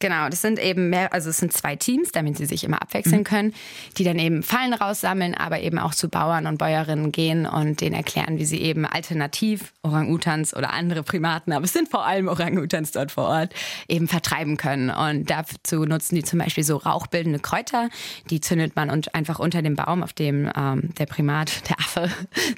Genau, 0.00 0.28
das 0.28 0.42
sind 0.42 0.58
eben 0.58 0.90
mehr, 0.90 1.12
also 1.12 1.30
es 1.30 1.36
sind 1.36 1.52
zwei 1.52 1.76
Teams, 1.76 2.10
damit 2.10 2.36
sie 2.36 2.46
sich 2.46 2.64
immer 2.64 2.82
abwechseln 2.82 3.20
mhm. 3.20 3.24
können, 3.24 3.54
die 3.96 4.04
dann 4.04 4.18
eben 4.18 4.42
Fallen 4.42 4.74
raussammeln, 4.74 5.36
aber 5.36 5.60
eben 5.60 5.78
auch 5.78 5.94
zu 5.94 6.08
Bauern 6.08 6.46
und 6.46 6.58
Bäuerinnen 6.58 7.01
gehen 7.10 7.46
und 7.46 7.80
denen 7.80 7.96
erklären, 7.96 8.38
wie 8.38 8.44
sie 8.44 8.60
eben 8.60 8.86
alternativ 8.86 9.72
Orang-Utans 9.82 10.54
oder 10.54 10.72
andere 10.72 11.02
Primaten, 11.02 11.52
aber 11.52 11.64
es 11.64 11.72
sind 11.72 11.88
vor 11.88 12.06
allem 12.06 12.28
Orang-Utans 12.28 12.92
dort 12.92 13.10
vor 13.10 13.24
Ort, 13.24 13.52
eben 13.88 14.06
vertreiben 14.06 14.56
können. 14.56 14.90
Und 14.90 15.28
dazu 15.30 15.84
nutzen 15.84 16.14
die 16.14 16.22
zum 16.22 16.38
Beispiel 16.38 16.62
so 16.62 16.76
rauchbildende 16.76 17.40
Kräuter, 17.40 17.88
die 18.30 18.40
zündet 18.40 18.76
man 18.76 18.90
und 18.90 19.14
einfach 19.14 19.40
unter 19.40 19.62
dem 19.62 19.74
Baum, 19.74 20.02
auf 20.02 20.12
dem 20.12 20.48
ähm, 20.56 20.90
der 20.98 21.06
Primat, 21.06 21.62
der 21.68 21.80
Affe 21.80 22.10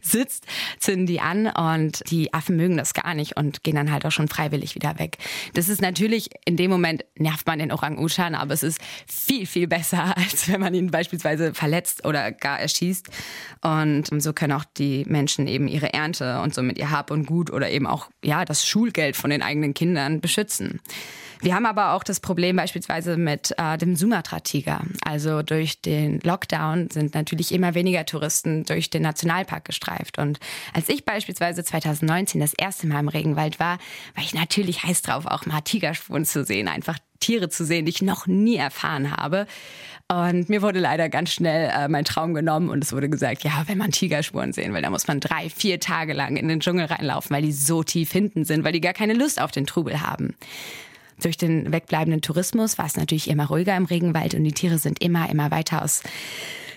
sitzt, 0.02 0.44
zünden 0.78 1.06
die 1.06 1.20
an 1.20 1.46
und 1.46 2.02
die 2.10 2.34
Affen 2.34 2.56
mögen 2.56 2.76
das 2.76 2.92
gar 2.92 3.14
nicht 3.14 3.36
und 3.36 3.62
gehen 3.62 3.76
dann 3.76 3.90
halt 3.90 4.04
auch 4.04 4.12
schon 4.12 4.28
freiwillig 4.28 4.74
wieder 4.74 4.98
weg. 4.98 5.18
Das 5.54 5.68
ist 5.68 5.80
natürlich, 5.80 6.30
in 6.44 6.56
dem 6.56 6.70
Moment 6.70 7.04
nervt 7.16 7.46
man 7.46 7.58
den 7.58 7.72
Orang-Utan, 7.72 8.34
aber 8.34 8.52
es 8.52 8.62
ist 8.62 8.80
viel, 9.06 9.46
viel 9.46 9.68
besser, 9.68 10.16
als 10.16 10.50
wenn 10.50 10.60
man 10.60 10.74
ihn 10.74 10.90
beispielsweise 10.90 11.54
verletzt 11.54 12.04
oder 12.04 12.32
gar 12.32 12.60
erschießt. 12.60 13.08
Und 13.62 14.10
so 14.22 14.33
können 14.34 14.52
auch 14.52 14.64
die 14.64 15.04
Menschen 15.06 15.46
eben 15.46 15.68
ihre 15.68 15.92
Ernte 15.92 16.40
und 16.40 16.54
somit 16.54 16.78
ihr 16.78 16.90
Hab 16.90 17.10
und 17.10 17.26
Gut 17.26 17.50
oder 17.50 17.70
eben 17.70 17.86
auch 17.86 18.08
ja 18.22 18.44
das 18.44 18.66
Schulgeld 18.66 19.16
von 19.16 19.30
den 19.30 19.42
eigenen 19.42 19.74
Kindern 19.74 20.20
beschützen. 20.20 20.80
Wir 21.44 21.54
haben 21.54 21.66
aber 21.66 21.92
auch 21.92 22.04
das 22.04 22.20
Problem 22.20 22.56
beispielsweise 22.56 23.18
mit 23.18 23.54
äh, 23.58 23.76
dem 23.76 23.96
Sumatra-Tiger. 23.96 24.80
Also 25.04 25.42
durch 25.42 25.82
den 25.82 26.20
Lockdown 26.20 26.88
sind 26.88 27.14
natürlich 27.14 27.52
immer 27.52 27.74
weniger 27.74 28.06
Touristen 28.06 28.64
durch 28.64 28.88
den 28.88 29.02
Nationalpark 29.02 29.66
gestreift. 29.66 30.18
Und 30.18 30.40
als 30.72 30.88
ich 30.88 31.04
beispielsweise 31.04 31.62
2019 31.62 32.40
das 32.40 32.54
erste 32.54 32.86
Mal 32.86 33.00
im 33.00 33.08
Regenwald 33.08 33.60
war, 33.60 33.76
war 34.14 34.24
ich 34.24 34.32
natürlich 34.32 34.84
heiß 34.84 35.02
drauf, 35.02 35.26
auch 35.26 35.44
mal 35.44 35.60
Tigerspuren 35.60 36.24
zu 36.24 36.44
sehen. 36.44 36.66
Einfach 36.66 36.98
Tiere 37.20 37.48
zu 37.48 37.64
sehen, 37.64 37.86
die 37.86 37.90
ich 37.90 38.02
noch 38.02 38.26
nie 38.26 38.56
erfahren 38.56 39.10
habe. 39.16 39.46
Und 40.12 40.48
mir 40.48 40.60
wurde 40.60 40.80
leider 40.80 41.08
ganz 41.08 41.32
schnell 41.32 41.70
äh, 41.74 41.88
mein 41.88 42.04
Traum 42.04 42.34
genommen 42.34 42.68
und 42.68 42.84
es 42.84 42.92
wurde 42.92 43.08
gesagt, 43.08 43.42
ja, 43.42 43.64
wenn 43.66 43.78
man 43.78 43.90
Tigerspuren 43.90 44.52
sehen 44.52 44.74
will, 44.74 44.82
dann 44.82 44.92
muss 44.92 45.06
man 45.06 45.18
drei, 45.20 45.48
vier 45.48 45.80
Tage 45.80 46.12
lang 46.12 46.36
in 46.36 46.48
den 46.48 46.60
Dschungel 46.60 46.86
reinlaufen, 46.86 47.34
weil 47.34 47.42
die 47.42 47.52
so 47.52 47.82
tief 47.82 48.12
hinten 48.12 48.44
sind, 48.44 48.64
weil 48.64 48.72
die 48.72 48.82
gar 48.82 48.92
keine 48.92 49.14
Lust 49.14 49.40
auf 49.40 49.50
den 49.50 49.66
Trubel 49.66 50.02
haben. 50.02 50.34
Durch 51.22 51.36
den 51.36 51.72
wegbleibenden 51.72 52.20
Tourismus 52.20 52.76
war 52.76 52.86
es 52.86 52.96
natürlich 52.96 53.30
immer 53.30 53.46
ruhiger 53.46 53.76
im 53.76 53.86
Regenwald 53.86 54.34
und 54.34 54.44
die 54.44 54.52
Tiere 54.52 54.78
sind 54.78 55.02
immer, 55.02 55.30
immer 55.30 55.50
weiter 55.50 55.82
aus 55.82 56.02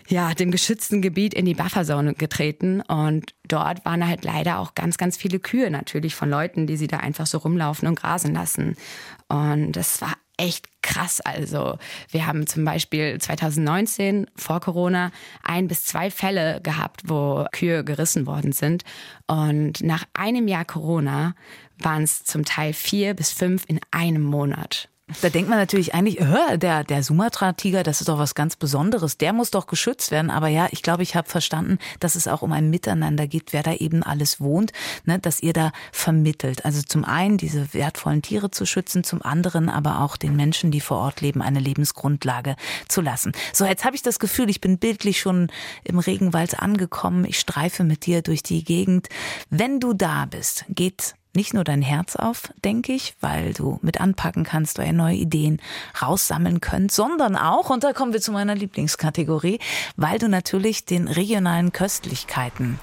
ja, 0.09 0.33
dem 0.33 0.51
geschützten 0.51 1.01
Gebiet 1.01 1.33
in 1.33 1.45
die 1.45 1.53
Bufferzone 1.53 2.13
getreten. 2.13 2.81
Und 2.81 3.33
dort 3.45 3.83
waren 3.83 4.07
halt 4.07 4.23
leider 4.23 4.59
auch 4.59 4.73
ganz, 4.73 4.97
ganz 4.97 5.17
viele 5.17 5.39
Kühe 5.39 5.69
natürlich 5.69 6.15
von 6.15 6.29
Leuten, 6.29 6.65
die 6.65 6.77
sie 6.77 6.87
da 6.87 6.97
einfach 6.97 7.27
so 7.27 7.39
rumlaufen 7.39 7.87
und 7.87 7.99
grasen 7.99 8.33
lassen. 8.33 8.77
Und 9.27 9.73
das 9.73 10.01
war 10.01 10.13
echt 10.37 10.67
krass. 10.81 11.19
Also 11.21 11.77
wir 12.09 12.25
haben 12.25 12.47
zum 12.47 12.63
Beispiel 12.63 13.19
2019 13.19 14.27
vor 14.35 14.59
Corona 14.59 15.11
ein 15.43 15.67
bis 15.67 15.85
zwei 15.85 16.09
Fälle 16.09 16.61
gehabt, 16.61 17.01
wo 17.05 17.45
Kühe 17.51 17.83
gerissen 17.83 18.25
worden 18.25 18.51
sind. 18.51 18.83
Und 19.27 19.81
nach 19.83 20.05
einem 20.13 20.47
Jahr 20.47 20.65
Corona 20.65 21.35
waren 21.79 22.03
es 22.03 22.23
zum 22.23 22.45
Teil 22.45 22.73
vier 22.73 23.13
bis 23.13 23.31
fünf 23.31 23.65
in 23.67 23.79
einem 23.91 24.23
Monat. 24.23 24.89
Da 25.21 25.29
denkt 25.29 25.49
man 25.49 25.57
natürlich 25.57 25.93
eigentlich, 25.93 26.19
äh, 26.19 26.57
der, 26.57 26.83
der 26.83 27.01
Sumatra-Tiger, 27.01 27.83
das 27.83 28.01
ist 28.01 28.09
doch 28.09 28.19
was 28.19 28.35
ganz 28.35 28.57
Besonderes. 28.57 29.17
Der 29.17 29.31
muss 29.31 29.51
doch 29.51 29.65
geschützt 29.65 30.11
werden. 30.11 30.29
Aber 30.29 30.49
ja, 30.49 30.67
ich 30.71 30.81
glaube, 30.81 31.01
ich 31.01 31.15
habe 31.15 31.29
verstanden, 31.29 31.79
dass 32.01 32.15
es 32.15 32.27
auch 32.27 32.41
um 32.41 32.51
ein 32.51 32.69
Miteinander 32.69 33.25
geht, 33.25 33.53
wer 33.53 33.63
da 33.63 33.73
eben 33.73 34.03
alles 34.03 34.41
wohnt, 34.41 34.73
ne, 35.05 35.17
dass 35.17 35.41
ihr 35.41 35.53
da 35.53 35.71
vermittelt. 35.93 36.65
Also 36.65 36.81
zum 36.81 37.05
einen 37.05 37.37
diese 37.37 37.73
wertvollen 37.73 38.21
Tiere 38.21 38.51
zu 38.51 38.65
schützen, 38.65 39.05
zum 39.05 39.21
anderen 39.21 39.69
aber 39.69 40.01
auch 40.01 40.17
den 40.17 40.35
Menschen, 40.35 40.71
die 40.71 40.81
vor 40.81 40.97
Ort 40.97 41.21
leben, 41.21 41.41
eine 41.41 41.61
Lebensgrundlage 41.61 42.57
zu 42.89 42.99
lassen. 42.99 43.31
So, 43.53 43.63
jetzt 43.63 43.85
habe 43.85 43.95
ich 43.95 44.01
das 44.01 44.19
Gefühl, 44.19 44.49
ich 44.49 44.59
bin 44.59 44.77
bildlich 44.77 45.21
schon 45.21 45.49
im 45.85 45.99
Regenwald 45.99 46.59
angekommen. 46.59 47.23
Ich 47.23 47.39
streife 47.39 47.85
mit 47.85 48.05
dir 48.05 48.21
durch 48.21 48.43
die 48.43 48.65
Gegend. 48.65 49.07
Wenn 49.49 49.79
du 49.79 49.93
da 49.93 50.25
bist, 50.25 50.65
geht 50.67 51.15
nicht 51.37 51.53
nur 51.53 51.63
dein 51.63 51.83
Herz 51.83 52.15
auf, 52.15 52.51
denke 52.65 52.91
ich, 52.93 53.15
weil 53.21 53.53
du 53.53 53.77
mit 53.83 54.01
anpacken 54.01 54.43
kannst, 54.43 54.79
weil 54.79 54.91
neue 54.91 55.15
Ideen 55.15 55.61
raussammeln 56.01 56.61
könnt, 56.61 56.91
sondern 56.91 57.35
auch, 57.35 57.69
und 57.69 57.83
da 57.83 57.93
kommen 57.93 58.11
wir 58.11 58.21
zu 58.21 58.31
meiner 58.31 58.55
Lieblingskategorie, 58.55 59.59
weil 59.95 60.17
du 60.17 60.27
natürlich 60.27 60.85
den 60.85 61.07
regionalen 61.07 61.71
Köstlichkeiten 61.71 62.79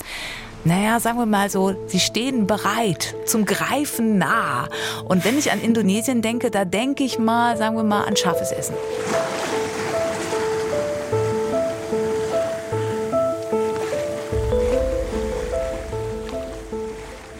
naja, 0.66 0.98
sagen 0.98 1.18
wir 1.18 1.26
mal 1.26 1.50
so, 1.50 1.74
sie 1.88 2.00
stehen 2.00 2.46
bereit 2.46 3.14
zum 3.26 3.44
Greifen 3.44 4.16
nah. 4.16 4.66
Und 5.04 5.26
wenn 5.26 5.38
ich 5.38 5.52
an 5.52 5.60
Indonesien 5.60 6.22
denke, 6.22 6.50
da 6.50 6.64
denke 6.64 7.04
ich 7.04 7.18
mal, 7.18 7.58
sagen 7.58 7.76
wir 7.76 7.84
mal, 7.84 8.04
an 8.04 8.16
scharfes 8.16 8.50
Essen. 8.50 8.74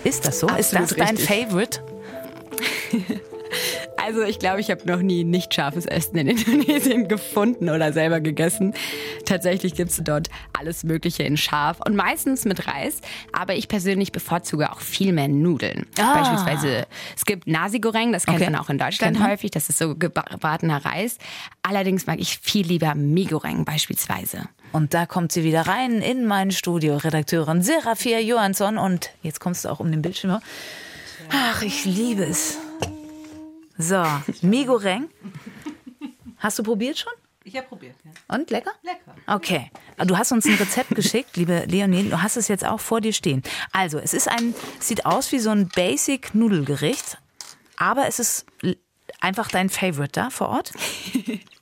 Ist 0.05 0.27
das 0.27 0.40
so? 0.40 0.47
Absolut 0.47 0.90
ist 0.90 0.99
das 0.99 1.07
dein 1.07 1.17
richtig. 1.17 1.29
Favorite? 1.29 1.81
Also 3.97 4.23
ich 4.23 4.38
glaube, 4.38 4.61
ich 4.61 4.71
habe 4.71 4.87
noch 4.87 5.01
nie 5.01 5.25
nicht 5.25 5.55
scharfes 5.55 5.87
Essen 5.87 6.17
in 6.17 6.29
Indonesien 6.29 7.09
gefunden 7.09 7.71
oder 7.71 7.93
selber 7.93 8.21
gegessen. 8.21 8.75
Tatsächlich 9.24 9.74
gibt 9.74 9.90
es 9.90 10.00
dort 10.02 10.28
alles 10.58 10.84
Mögliche 10.84 11.22
in 11.22 11.37
scharf 11.37 11.78
und 11.84 11.96
meistens 11.96 12.44
mit 12.44 12.66
Reis. 12.66 13.00
Aber 13.32 13.54
ich 13.54 13.68
persönlich 13.68 14.12
bevorzuge 14.12 14.70
auch 14.70 14.80
viel 14.80 15.12
mehr 15.12 15.28
Nudeln. 15.28 15.87
Ah. 15.98 16.14
Beispielsweise, 16.14 16.87
es 17.16 17.24
gibt 17.24 17.46
Nasi 17.46 17.80
Goreng, 17.80 18.12
das 18.12 18.26
kennt 18.26 18.40
okay. 18.40 18.50
man 18.50 18.60
auch 18.60 18.70
in 18.70 18.78
Deutschland 18.78 19.16
genau. 19.16 19.28
häufig. 19.28 19.50
Das 19.50 19.68
ist 19.68 19.78
so 19.78 19.94
gebratener 19.94 20.84
Reis. 20.84 21.18
Allerdings 21.62 22.06
mag 22.06 22.18
ich 22.20 22.38
viel 22.38 22.66
lieber 22.66 22.94
Mi 22.94 23.24
Goreng 23.24 23.64
beispielsweise. 23.64 24.48
Und 24.72 24.92
da 24.92 25.06
kommt 25.06 25.32
sie 25.32 25.44
wieder 25.44 25.62
rein 25.62 26.02
in 26.02 26.26
mein 26.26 26.50
Studio, 26.50 26.96
Redakteurin 26.96 27.62
Serafia 27.62 28.18
Johansson. 28.18 28.76
Und 28.78 29.10
jetzt 29.22 29.40
kommst 29.40 29.64
du 29.64 29.68
auch 29.68 29.80
um 29.80 29.90
den 29.90 30.02
Bildschirm. 30.02 30.40
Ach, 31.30 31.62
ich 31.62 31.84
liebe 31.84 32.24
es. 32.24 32.58
So, 33.78 34.04
Migoreng. 34.42 35.08
Hast 36.38 36.58
du 36.58 36.62
probiert 36.62 36.98
schon? 36.98 37.12
Ich 37.46 37.54
habe 37.57 37.66
probiert, 37.66 37.94
ja. 38.04 38.35
Und 38.35 38.50
lecker? 38.50 38.72
Lecker. 38.83 39.14
Okay. 39.26 39.70
Du 40.07 40.16
hast 40.16 40.33
uns 40.33 40.46
ein 40.46 40.54
Rezept 40.54 40.90
geschickt, 40.94 41.37
liebe 41.37 41.64
Leonie. 41.66 42.09
Du 42.09 42.22
hast 42.22 42.37
es 42.37 42.48
jetzt 42.48 42.64
auch 42.64 42.80
vor 42.80 43.02
dir 43.02 43.12
stehen. 43.12 43.42
Also, 43.70 43.98
es 43.98 44.14
ist 44.14 44.28
ein, 44.28 44.54
sieht 44.80 45.04
aus 45.04 45.30
wie 45.30 45.38
so 45.38 45.50
ein 45.50 45.68
Basic 45.68 46.35
Nudelgericht, 46.35 47.18
aber 47.76 48.07
es 48.07 48.18
ist 48.18 48.46
einfach 49.20 49.48
dein 49.48 49.68
Favorite 49.68 50.12
da 50.12 50.30
vor 50.30 50.48
Ort? 50.48 50.72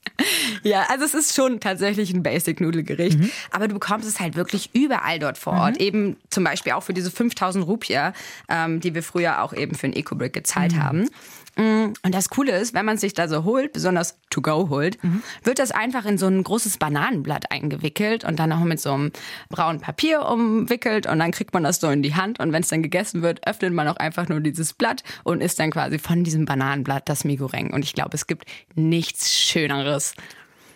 Ja, 0.63 0.87
also 0.89 1.05
es 1.05 1.15
ist 1.15 1.35
schon 1.35 1.59
tatsächlich 1.59 2.13
ein 2.13 2.23
Basic-Nudelgericht, 2.23 3.19
mhm. 3.19 3.31
aber 3.51 3.67
du 3.67 3.75
bekommst 3.75 4.07
es 4.07 4.21
halt 4.21 4.37
wirklich 4.37 4.71
überall 4.73 5.19
dort 5.19 5.39
vor 5.39 5.55
Ort. 5.55 5.75
Mhm. 5.77 5.81
Eben 5.81 6.17
zum 6.31 6.45
Beispiel 6.45 6.73
auch 6.73 6.83
für 6.83 6.93
diese 6.93 7.11
5000 7.11 7.67
Rupiah, 7.67 8.13
ähm, 8.49 8.81
die 8.81 8.95
wir 8.95 9.03
früher 9.03 9.43
auch 9.43 9.53
eben 9.53 9.75
für 9.75 9.87
ein 9.87 9.93
Eco-Brick 9.93 10.33
gezahlt 10.33 10.73
mhm. 10.73 10.83
haben. 10.83 11.11
Mm, 11.57 11.93
und 12.03 12.15
das 12.15 12.31
Coole 12.31 12.57
ist, 12.57 12.73
wenn 12.73 12.87
man 12.87 12.97
sich 12.97 13.13
da 13.13 13.29
so 13.29 13.45
holt, 13.45 13.73
besonders 13.73 14.19
to 14.31 14.41
go 14.41 14.69
holt, 14.71 15.03
mhm. 15.05 15.23
wird 15.45 15.59
das 15.59 15.71
einfach 15.71 16.07
in 16.07 16.17
so 16.17 16.27
ein 16.27 16.43
großes 16.43 16.79
Bananenblatt 16.79 17.51
eingewickelt 17.51 18.25
und 18.25 18.39
dann 18.39 18.49
noch 18.49 18.61
mit 18.61 18.81
so 18.81 18.93
einem 18.93 19.13
braunen 19.51 19.81
Papier 19.81 20.27
umwickelt 20.27 21.07
und 21.07 21.19
dann 21.19 21.31
kriegt 21.31 21.53
man 21.53 21.65
das 21.65 21.81
so 21.81 21.91
in 21.91 22.03
die 22.03 22.15
Hand 22.15 22.41
und 22.41 22.53
wenn 22.53 22.63
es 22.63 22.69
dann 22.69 22.83
gegessen 22.83 23.23
wird, 23.23 23.47
öffnet 23.47 23.73
man 23.73 23.87
auch 23.89 23.97
einfach 23.97 24.29
nur 24.29 24.41
dieses 24.41 24.73
Blatt 24.73 25.03
und 25.25 25.43
isst 25.43 25.59
dann 25.59 25.71
quasi 25.71 25.99
von 25.99 26.25
diesem 26.25 26.47
Bananenblatt 26.47 27.09
das 27.09 27.25
Migoreng. 27.25 27.73
Und 27.73 27.85
ich 27.85 27.93
glaube, 27.93 28.15
es 28.15 28.27
gibt 28.27 28.47
nichts 28.75 29.33
Schöneres 29.33 30.15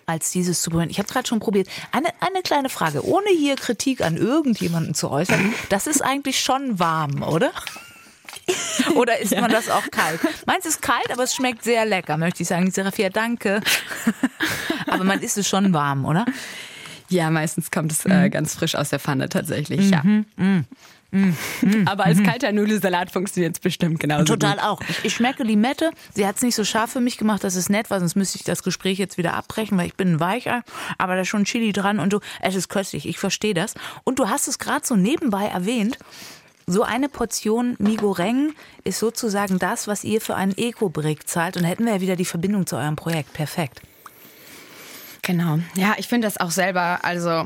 als 0.07 0.31
dieses 0.31 0.63
zu 0.63 0.71
probieren. 0.71 0.91
Ich 0.91 0.99
habe 0.99 1.09
gerade 1.09 1.27
schon 1.27 1.41
probiert. 1.41 1.69
Eine, 1.93 2.09
eine 2.21 2.43
kleine 2.43 2.69
Frage, 2.69 3.05
ohne 3.05 3.29
hier 3.37 3.57
Kritik 3.57 4.03
an 4.03 4.17
irgendjemanden 4.17 4.95
zu 4.95 5.11
äußern. 5.11 5.55
Das 5.69 5.87
ist 5.87 6.01
eigentlich 6.01 6.41
schon 6.41 6.79
warm, 6.79 7.23
oder? 7.23 7.51
Oder 8.95 9.19
isst 9.19 9.33
ja. 9.33 9.41
man 9.41 9.51
das 9.51 9.69
auch 9.69 9.91
kalt? 9.91 10.21
Meins 10.47 10.67
ist 10.67 10.81
kalt, 10.81 11.11
aber 11.13 11.25
es 11.25 11.35
schmeckt 11.35 11.65
sehr 11.65 11.85
lecker, 11.85 12.17
möchte 12.17 12.43
ich 12.43 12.49
sagen. 12.49 12.71
Serafia, 12.71 13.11
danke. 13.11 13.61
aber 14.87 15.05
man 15.05 15.21
isst 15.21 15.39
es 15.39 15.49
schon 15.49 15.73
warm, 15.73 16.05
oder? 16.05 16.25
Ja, 17.09 17.31
meistens 17.31 17.71
kommt 17.71 17.93
es 17.93 18.05
äh, 18.05 18.27
mhm. 18.27 18.31
ganz 18.31 18.55
frisch 18.55 18.75
aus 18.75 18.91
der 18.91 18.99
Pfanne 18.99 19.29
tatsächlich, 19.29 19.81
mhm. 19.81 19.93
ja. 19.93 20.03
Mhm. 20.37 20.65
Mhm. 21.13 21.37
Aber 21.87 22.05
als 22.05 22.19
mhm. 22.19 22.25
kalter 22.25 22.53
Nudelsalat 22.53 23.11
funktioniert 23.11 23.55
es 23.55 23.61
bestimmt 23.61 24.01
genauso. 24.01 24.25
Total 24.25 24.57
gut. 24.57 24.65
auch. 24.65 24.81
Ich 25.03 25.15
schmecke 25.15 25.45
Limette. 25.45 25.91
Sie 26.15 26.27
hat 26.27 26.37
es 26.37 26.43
nicht 26.43 26.55
so 26.55 26.65
scharf 26.65 26.93
für 26.93 27.01
mich 27.01 27.17
gemacht, 27.17 27.45
dass 27.45 27.55
es 27.55 27.69
nett 27.69 27.91
war, 27.91 28.01
sonst 28.01 28.17
müsste 28.17 28.39
ich 28.39 28.45
das 28.45 28.63
Gespräch 28.63 28.99
jetzt 28.99 29.17
wieder 29.17 29.35
abbrechen, 29.35 29.79
weil 29.79 29.87
ich 29.87 29.95
bin 29.95 30.15
ein 30.15 30.21
Weicher. 30.21 30.63
Aber 30.99 31.15
da 31.15 31.23
ist 31.23 31.29
schon 31.29 31.45
Chili 31.45 31.73
dran 31.73 32.01
und 32.01 32.13
du, 32.13 32.21
es 32.41 32.55
ist 32.55 32.69
köstlich. 32.69 33.09
Ich 33.09 33.19
verstehe 33.19 33.55
das. 33.55 33.75
Und 34.05 34.19
du 34.19 34.29
hast 34.29 34.49
es 34.49 34.59
gerade 34.59 34.87
so 34.87 34.97
nebenbei 34.97 35.47
erwähnt. 35.47 35.99
So 36.69 36.83
eine 36.83 37.09
Portion 37.09 37.77
Migoreng 37.79 38.53
ist 38.83 38.99
sozusagen 38.99 39.61
das, 39.61 39.87
was 39.87 40.03
ihr 40.03 40.21
für 40.21 40.35
einen 40.35 40.53
Eco-Brick 40.57 41.29
zahlt. 41.29 41.57
Und 41.57 41.63
hätten 41.63 41.85
wir 41.85 41.95
ja 41.95 42.01
wieder 42.01 42.17
die 42.17 42.25
Verbindung 42.25 42.67
zu 42.67 42.75
eurem 42.77 42.97
Projekt. 42.97 43.33
Perfekt. 43.35 43.83
Genau. 45.23 45.61
Ja, 45.77 45.95
ich 45.97 46.09
finde 46.09 46.27
das 46.27 46.39
auch 46.39 46.51
selber, 46.51 47.05
also 47.05 47.45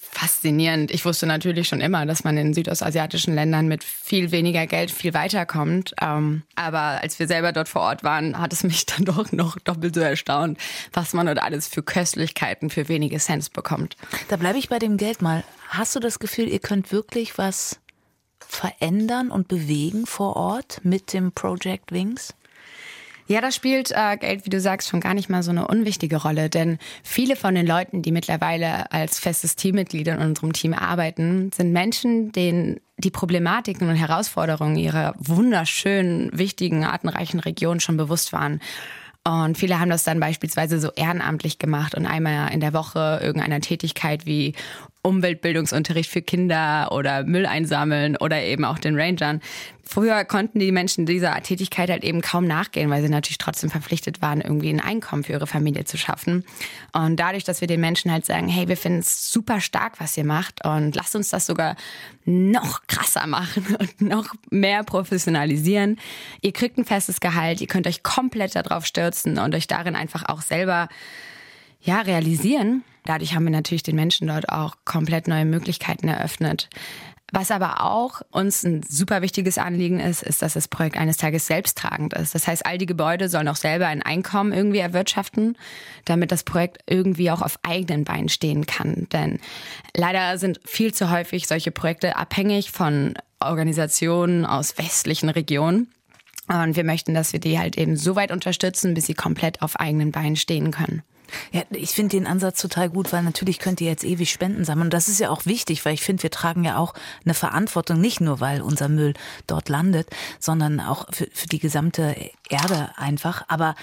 faszinierend. 0.00 0.90
Ich 0.90 1.04
wusste 1.04 1.26
natürlich 1.26 1.68
schon 1.68 1.82
immer, 1.82 2.06
dass 2.06 2.24
man 2.24 2.38
in 2.38 2.54
südostasiatischen 2.54 3.34
Ländern 3.34 3.68
mit 3.68 3.84
viel 3.84 4.30
weniger 4.30 4.66
Geld 4.66 4.90
viel 4.90 5.12
weiterkommt. 5.12 5.94
Ähm, 6.00 6.42
aber 6.54 7.02
als 7.02 7.18
wir 7.18 7.26
selber 7.26 7.52
dort 7.52 7.68
vor 7.68 7.82
Ort 7.82 8.04
waren, 8.04 8.38
hat 8.38 8.54
es 8.54 8.62
mich 8.62 8.86
dann 8.86 9.04
doch 9.04 9.32
noch 9.32 9.58
doppelt 9.58 9.94
so 9.94 10.00
erstaunt, 10.00 10.58
was 10.94 11.12
man 11.12 11.26
dort 11.26 11.42
alles 11.42 11.68
für 11.68 11.82
Köstlichkeiten 11.82 12.70
für 12.70 12.88
wenige 12.88 13.18
Cents 13.18 13.50
bekommt. 13.50 13.96
Da 14.28 14.36
bleibe 14.36 14.58
ich 14.58 14.70
bei 14.70 14.78
dem 14.78 14.96
Geld 14.96 15.20
mal. 15.20 15.44
Hast 15.68 15.94
du 15.94 16.00
das 16.00 16.18
Gefühl, 16.18 16.48
ihr 16.48 16.60
könnt 16.60 16.90
wirklich 16.90 17.36
was 17.36 17.81
verändern 18.52 19.30
und 19.30 19.48
bewegen 19.48 20.06
vor 20.06 20.36
Ort 20.36 20.80
mit 20.84 21.12
dem 21.12 21.32
Project 21.32 21.92
Wings? 21.92 22.34
Ja, 23.26 23.40
das 23.40 23.54
spielt 23.54 23.92
äh, 23.92 24.16
Geld, 24.18 24.44
wie 24.44 24.50
du 24.50 24.60
sagst, 24.60 24.88
schon 24.88 25.00
gar 25.00 25.14
nicht 25.14 25.30
mal 25.30 25.42
so 25.42 25.50
eine 25.50 25.68
unwichtige 25.68 26.16
Rolle, 26.16 26.50
denn 26.50 26.78
viele 27.02 27.36
von 27.36 27.54
den 27.54 27.66
Leuten, 27.66 28.02
die 28.02 28.12
mittlerweile 28.12 28.90
als 28.92 29.18
festes 29.18 29.56
Teammitglied 29.56 30.08
in 30.08 30.18
unserem 30.18 30.52
Team 30.52 30.74
arbeiten, 30.74 31.50
sind 31.52 31.72
Menschen, 31.72 32.32
denen 32.32 32.80
die 32.98 33.10
Problematiken 33.10 33.88
und 33.88 33.96
Herausforderungen 33.96 34.76
ihrer 34.76 35.14
wunderschönen, 35.18 36.36
wichtigen, 36.36 36.84
artenreichen 36.84 37.40
Region 37.40 37.80
schon 37.80 37.96
bewusst 37.96 38.32
waren. 38.32 38.60
Und 39.24 39.56
viele 39.56 39.78
haben 39.78 39.90
das 39.90 40.02
dann 40.02 40.18
beispielsweise 40.18 40.80
so 40.80 40.90
ehrenamtlich 40.90 41.58
gemacht 41.58 41.94
und 41.94 42.06
einmal 42.06 42.52
in 42.52 42.60
der 42.60 42.72
Woche 42.72 43.20
irgendeiner 43.22 43.60
Tätigkeit 43.60 44.26
wie 44.26 44.54
Umweltbildungsunterricht 45.04 46.10
für 46.10 46.22
Kinder 46.22 46.92
oder 46.92 47.24
Müll 47.24 47.44
einsammeln 47.44 48.16
oder 48.16 48.40
eben 48.40 48.64
auch 48.64 48.78
den 48.78 48.98
Rangern. 48.98 49.40
Früher 49.84 50.24
konnten 50.24 50.60
die 50.60 50.70
Menschen 50.70 51.06
dieser 51.06 51.34
Tätigkeit 51.42 51.90
halt 51.90 52.04
eben 52.04 52.20
kaum 52.20 52.46
nachgehen, 52.46 52.88
weil 52.88 53.02
sie 53.02 53.08
natürlich 53.08 53.38
trotzdem 53.38 53.68
verpflichtet 53.68 54.22
waren, 54.22 54.40
irgendwie 54.40 54.70
ein 54.70 54.80
Einkommen 54.80 55.24
für 55.24 55.32
ihre 55.32 55.48
Familie 55.48 55.84
zu 55.84 55.98
schaffen. 55.98 56.44
Und 56.92 57.16
dadurch, 57.16 57.42
dass 57.42 57.60
wir 57.60 57.66
den 57.68 57.80
Menschen 57.80 58.12
halt 58.12 58.24
sagen, 58.24 58.46
hey, 58.46 58.68
wir 58.68 58.76
finden 58.76 59.00
es 59.00 59.32
super 59.32 59.60
stark, 59.60 60.00
was 60.00 60.16
ihr 60.16 60.24
macht 60.24 60.64
und 60.64 60.94
lasst 60.94 61.16
uns 61.16 61.30
das 61.30 61.46
sogar 61.46 61.74
noch 62.24 62.86
krasser 62.86 63.26
machen 63.26 63.76
und 63.80 64.00
noch 64.00 64.34
mehr 64.50 64.84
professionalisieren. 64.84 65.98
Ihr 66.42 66.52
kriegt 66.52 66.78
ein 66.78 66.84
festes 66.84 67.18
Gehalt, 67.18 67.60
ihr 67.60 67.66
könnt 67.66 67.88
euch 67.88 68.04
komplett 68.04 68.54
darauf 68.54 68.86
stürzen 68.86 69.38
und 69.38 69.52
euch 69.54 69.66
darin 69.66 69.96
einfach 69.96 70.28
auch 70.28 70.42
selber 70.42 70.88
ja, 71.80 72.00
realisieren. 72.02 72.84
Dadurch 73.04 73.34
haben 73.34 73.44
wir 73.44 73.50
natürlich 73.50 73.82
den 73.82 73.96
Menschen 73.96 74.28
dort 74.28 74.48
auch 74.48 74.76
komplett 74.84 75.28
neue 75.28 75.44
Möglichkeiten 75.44 76.08
eröffnet. 76.08 76.68
Was 77.34 77.50
aber 77.50 77.82
auch 77.82 78.20
uns 78.30 78.62
ein 78.62 78.82
super 78.86 79.22
wichtiges 79.22 79.56
Anliegen 79.56 80.00
ist, 80.00 80.22
ist, 80.22 80.42
dass 80.42 80.52
das 80.52 80.68
Projekt 80.68 80.98
eines 80.98 81.16
Tages 81.16 81.46
selbsttragend 81.46 82.12
ist. 82.12 82.34
Das 82.34 82.46
heißt, 82.46 82.66
all 82.66 82.76
die 82.76 82.84
Gebäude 82.84 83.30
sollen 83.30 83.48
auch 83.48 83.56
selber 83.56 83.86
ein 83.86 84.02
Einkommen 84.02 84.52
irgendwie 84.52 84.80
erwirtschaften, 84.80 85.56
damit 86.04 86.30
das 86.30 86.44
Projekt 86.44 86.82
irgendwie 86.86 87.30
auch 87.30 87.40
auf 87.40 87.58
eigenen 87.62 88.04
Beinen 88.04 88.28
stehen 88.28 88.66
kann. 88.66 89.08
Denn 89.12 89.40
leider 89.96 90.36
sind 90.36 90.60
viel 90.66 90.92
zu 90.92 91.10
häufig 91.10 91.46
solche 91.46 91.70
Projekte 91.70 92.16
abhängig 92.16 92.70
von 92.70 93.14
Organisationen 93.40 94.44
aus 94.44 94.76
westlichen 94.76 95.30
Regionen. 95.30 95.88
Und 96.48 96.76
wir 96.76 96.84
möchten, 96.84 97.14
dass 97.14 97.32
wir 97.32 97.40
die 97.40 97.58
halt 97.58 97.78
eben 97.78 97.96
so 97.96 98.14
weit 98.14 98.30
unterstützen, 98.30 98.92
bis 98.92 99.06
sie 99.06 99.14
komplett 99.14 99.62
auf 99.62 99.80
eigenen 99.80 100.12
Beinen 100.12 100.36
stehen 100.36 100.70
können. 100.70 101.02
Ja, 101.52 101.62
ich 101.70 101.90
finde 101.90 102.16
den 102.16 102.26
Ansatz 102.26 102.60
total 102.60 102.88
gut, 102.88 103.12
weil 103.12 103.22
natürlich 103.22 103.58
könnt 103.58 103.80
ihr 103.80 103.88
jetzt 103.88 104.04
ewig 104.04 104.30
Spenden 104.30 104.64
sammeln. 104.64 104.86
Und 104.86 104.94
das 104.94 105.08
ist 105.08 105.20
ja 105.20 105.30
auch 105.30 105.46
wichtig, 105.46 105.84
weil 105.84 105.94
ich 105.94 106.02
finde, 106.02 106.22
wir 106.22 106.30
tragen 106.30 106.64
ja 106.64 106.76
auch 106.76 106.94
eine 107.24 107.34
Verantwortung, 107.34 108.00
nicht 108.00 108.20
nur, 108.20 108.40
weil 108.40 108.62
unser 108.62 108.88
Müll 108.88 109.14
dort 109.46 109.68
landet, 109.68 110.08
sondern 110.38 110.80
auch 110.80 111.06
für, 111.12 111.28
für 111.32 111.46
die 111.46 111.58
gesamte 111.58 112.16
Erde 112.48 112.90
einfach. 112.96 113.44
Aber 113.48 113.74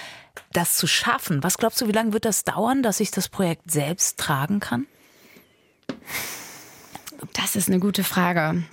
das 0.54 0.78
zu 0.78 0.88
schaffen, 0.88 1.44
was 1.44 1.58
glaubst 1.58 1.82
du, 1.82 1.88
wie 1.88 1.94
lange 1.94 2.14
wird 2.14 2.26
das 2.26 2.44
dauern, 2.44 2.84
dass 2.84 3.00
ich 3.00 3.12
das 3.12 3.30
Projekt 3.30 3.72
selbst 3.72 4.18
tragen 4.18 4.60
kann? 4.60 4.86
Das 7.34 7.56
ist 7.56 7.68
eine 7.68 7.80
gute 7.80 8.04
Frage. 8.04 8.64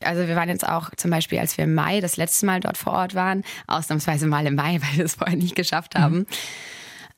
Also 0.00 0.28
wir 0.28 0.36
waren 0.36 0.48
jetzt 0.48 0.66
auch 0.66 0.90
zum 0.96 1.10
Beispiel, 1.10 1.38
als 1.40 1.56
wir 1.56 1.64
im 1.64 1.74
Mai 1.74 2.00
das 2.00 2.16
letzte 2.16 2.46
Mal 2.46 2.60
dort 2.60 2.78
vor 2.78 2.92
Ort 2.92 3.14
waren, 3.14 3.42
ausnahmsweise 3.66 4.26
mal 4.26 4.46
im 4.46 4.54
Mai, 4.54 4.80
weil 4.82 4.98
wir 4.98 5.04
es 5.04 5.16
vorher 5.16 5.36
nicht 5.36 5.56
geschafft 5.56 5.94
haben. 5.96 6.18
Mhm 6.18 6.26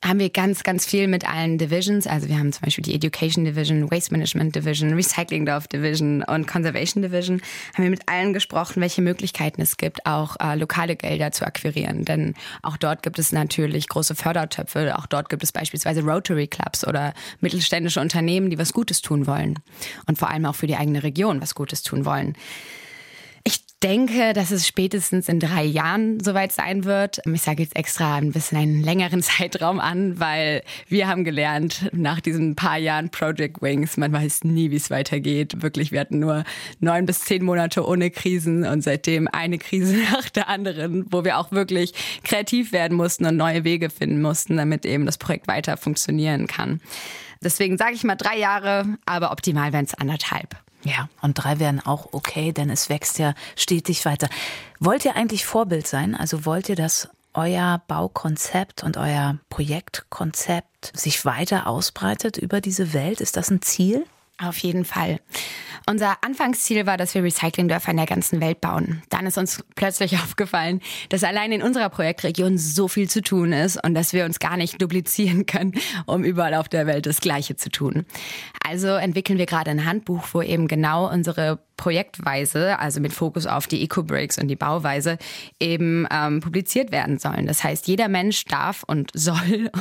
haben 0.03 0.19
wir 0.19 0.31
ganz, 0.31 0.63
ganz 0.63 0.87
viel 0.87 1.09
mit 1.09 1.29
allen 1.29 1.59
Divisions. 1.59 2.07
Also 2.07 2.29
wir 2.29 2.39
haben 2.39 2.53
zum 2.53 2.63
Beispiel 2.63 2.83
die 2.83 2.95
Education 2.95 3.45
Division, 3.45 3.91
Waste 3.91 4.13
Management 4.13 4.57
Division, 4.57 4.95
Recycling 4.95 5.45
Dorf 5.45 5.69
Division 5.69 6.23
und 6.23 6.47
Conservation 6.47 7.03
Division. 7.03 7.43
Haben 7.75 7.85
wir 7.85 7.91
mit 7.91 8.09
allen 8.09 8.33
gesprochen, 8.33 8.81
welche 8.81 9.03
Möglichkeiten 9.03 9.61
es 9.61 9.77
gibt, 9.77 10.07
auch 10.07 10.37
äh, 10.41 10.57
lokale 10.57 10.97
Gelder 10.97 11.33
zu 11.33 11.47
akquirieren. 11.47 12.07
Denn 12.07 12.35
auch 12.63 12.79
dort 12.79 13.03
gibt 13.03 13.19
es 13.19 13.33
natürlich 13.33 13.89
große 13.89 14.15
Fördertöpfe. 14.15 14.97
Auch 14.99 15.07
dort 15.07 15.29
gibt 15.29 15.43
es 15.43 15.53
beispielsweise 15.53 16.03
Rotary 16.03 16.47
Clubs 16.47 16.87
oder 16.87 17.13
mittelständische 17.41 18.01
Unternehmen, 18.01 18.49
die 18.49 18.59
was 18.59 18.73
Gutes 18.73 19.03
tun 19.03 19.27
wollen. 19.27 19.59
Und 20.07 20.17
vor 20.17 20.31
allem 20.31 20.47
auch 20.47 20.55
für 20.55 20.67
die 20.67 20.77
eigene 20.77 21.03
Region 21.03 21.43
was 21.43 21.55
Gutes 21.55 21.83
tun 21.83 22.07
wollen. 22.07 22.37
Denke, 23.83 24.35
dass 24.35 24.51
es 24.51 24.69
spätestens 24.69 25.27
in 25.31 25.41
drei 25.41 25.65
Jahren 25.65 26.21
soweit 26.23 26.53
sein 26.53 26.85
wird. 26.85 27.23
Ich 27.25 27.41
sage 27.41 27.63
jetzt 27.63 27.75
extra 27.75 28.17
ein 28.17 28.31
bisschen 28.31 28.59
einen 28.59 28.83
längeren 28.83 29.23
Zeitraum 29.23 29.81
an, 29.81 30.21
weil 30.21 30.63
wir 30.89 31.09
haben 31.09 31.25
gelernt, 31.25 31.89
nach 31.93 32.21
diesen 32.21 32.57
paar 32.57 32.77
Jahren 32.77 33.09
Project 33.09 33.63
Wings, 33.63 33.97
man 33.97 34.13
weiß 34.13 34.45
nie, 34.45 34.71
wie 34.71 34.77
es 34.77 34.91
weitergeht. 34.91 35.63
Wirklich, 35.63 35.93
wir 35.93 36.01
hatten 36.01 36.19
nur 36.19 36.45
neun 36.81 37.07
bis 37.07 37.21
zehn 37.21 37.43
Monate 37.43 37.87
ohne 37.87 38.11
Krisen 38.11 38.67
und 38.67 38.83
seitdem 38.83 39.29
eine 39.29 39.57
Krise 39.57 39.97
nach 40.13 40.29
der 40.29 40.51
anderen, 40.51 41.07
wo 41.11 41.25
wir 41.25 41.39
auch 41.39 41.51
wirklich 41.51 41.95
kreativ 42.23 42.73
werden 42.73 42.99
mussten 42.99 43.25
und 43.25 43.39
neue 43.39 43.65
Wege 43.65 43.89
finden 43.89 44.21
mussten, 44.21 44.59
damit 44.59 44.85
eben 44.85 45.07
das 45.07 45.17
Projekt 45.17 45.49
weiter 45.49 45.79
funktionieren 45.79 46.47
kann. 46.47 46.83
Deswegen 47.43 47.79
sage 47.79 47.95
ich 47.95 48.05
mal 48.05 48.17
drei 48.17 48.37
Jahre, 48.37 48.99
aber 49.07 49.33
optimal 49.33 49.73
wären 49.73 49.87
es 49.87 49.95
anderthalb. 49.95 50.55
Ja, 50.83 51.09
und 51.21 51.35
drei 51.35 51.59
wären 51.59 51.81
auch 51.81 52.13
okay, 52.13 52.53
denn 52.53 52.71
es 52.71 52.89
wächst 52.89 53.19
ja 53.19 53.35
stetig 53.57 54.05
weiter. 54.05 54.29
Wollt 54.79 55.05
ihr 55.05 55.17
eigentlich 55.17 55.45
Vorbild 55.45 55.87
sein? 55.87 56.15
Also 56.15 56.47
wollt 56.47 56.69
ihr, 56.69 56.77
dass 56.77 57.09
euer 57.35 57.83
Baukonzept 57.87 58.83
und 58.83 58.97
euer 58.97 59.39
Projektkonzept 59.51 60.97
sich 60.97 61.25
weiter 61.25 61.67
ausbreitet 61.67 62.39
über 62.39 62.61
diese 62.61 62.93
Welt? 62.93 63.21
Ist 63.21 63.37
das 63.37 63.51
ein 63.51 63.63
Ziel? 63.63 64.07
Auf 64.39 64.57
jeden 64.59 64.87
Fall. 64.87 65.21
Unser 65.91 66.19
Anfangsziel 66.21 66.87
war, 66.87 66.97
dass 66.97 67.17
wir 67.17 67.25
Recyclingdörfer 67.25 67.91
in 67.91 67.97
der 67.97 68.07
ganzen 68.07 68.41
Welt 68.41 68.61
bauen. 68.61 69.03
Dann 69.09 69.27
ist 69.27 69.37
uns 69.37 69.65
plötzlich 69.75 70.15
aufgefallen, 70.23 70.81
dass 71.09 71.25
allein 71.25 71.51
in 71.51 71.63
unserer 71.63 71.89
Projektregion 71.89 72.59
so 72.59 72.87
viel 72.87 73.11
zu 73.11 73.23
tun 73.23 73.53
ist 73.53 73.83
und 73.85 73.95
dass 73.95 74.13
wir 74.13 74.25
uns 74.25 74.39
gar 74.39 74.57
nicht 74.57 74.81
duplizieren 74.81 75.47
können, 75.47 75.73
um 76.07 76.23
überall 76.23 76.55
auf 76.55 76.69
der 76.69 76.87
Welt 76.87 77.07
das 77.07 77.21
Gleiche 77.21 77.57
zu 77.57 77.71
tun. 77.71 78.07
Also 78.65 78.87
entwickeln 78.87 79.37
wir 79.37 79.47
gerade 79.47 79.73
ein 79.73 79.85
Handbuch, 79.85 80.29
wo 80.31 80.43
eben 80.43 80.69
genau 80.69 81.13
unsere 81.13 81.59
Projektweise, 81.77 82.79
also 82.79 83.01
mit 83.01 83.13
Fokus 83.13 83.47
auf 83.47 83.67
die 83.67 83.83
Eco-Breaks 83.83 84.39
und 84.39 84.47
die 84.47 84.55
Bauweise, 84.55 85.19
eben 85.59 86.07
ähm, 86.13 86.39
publiziert 86.39 86.93
werden 86.93 87.19
sollen. 87.19 87.49
Das 87.49 87.65
heißt, 87.65 87.89
jeder 87.89 88.07
Mensch 88.07 88.45
darf 88.45 88.85
und 88.87 89.11
soll 89.13 89.73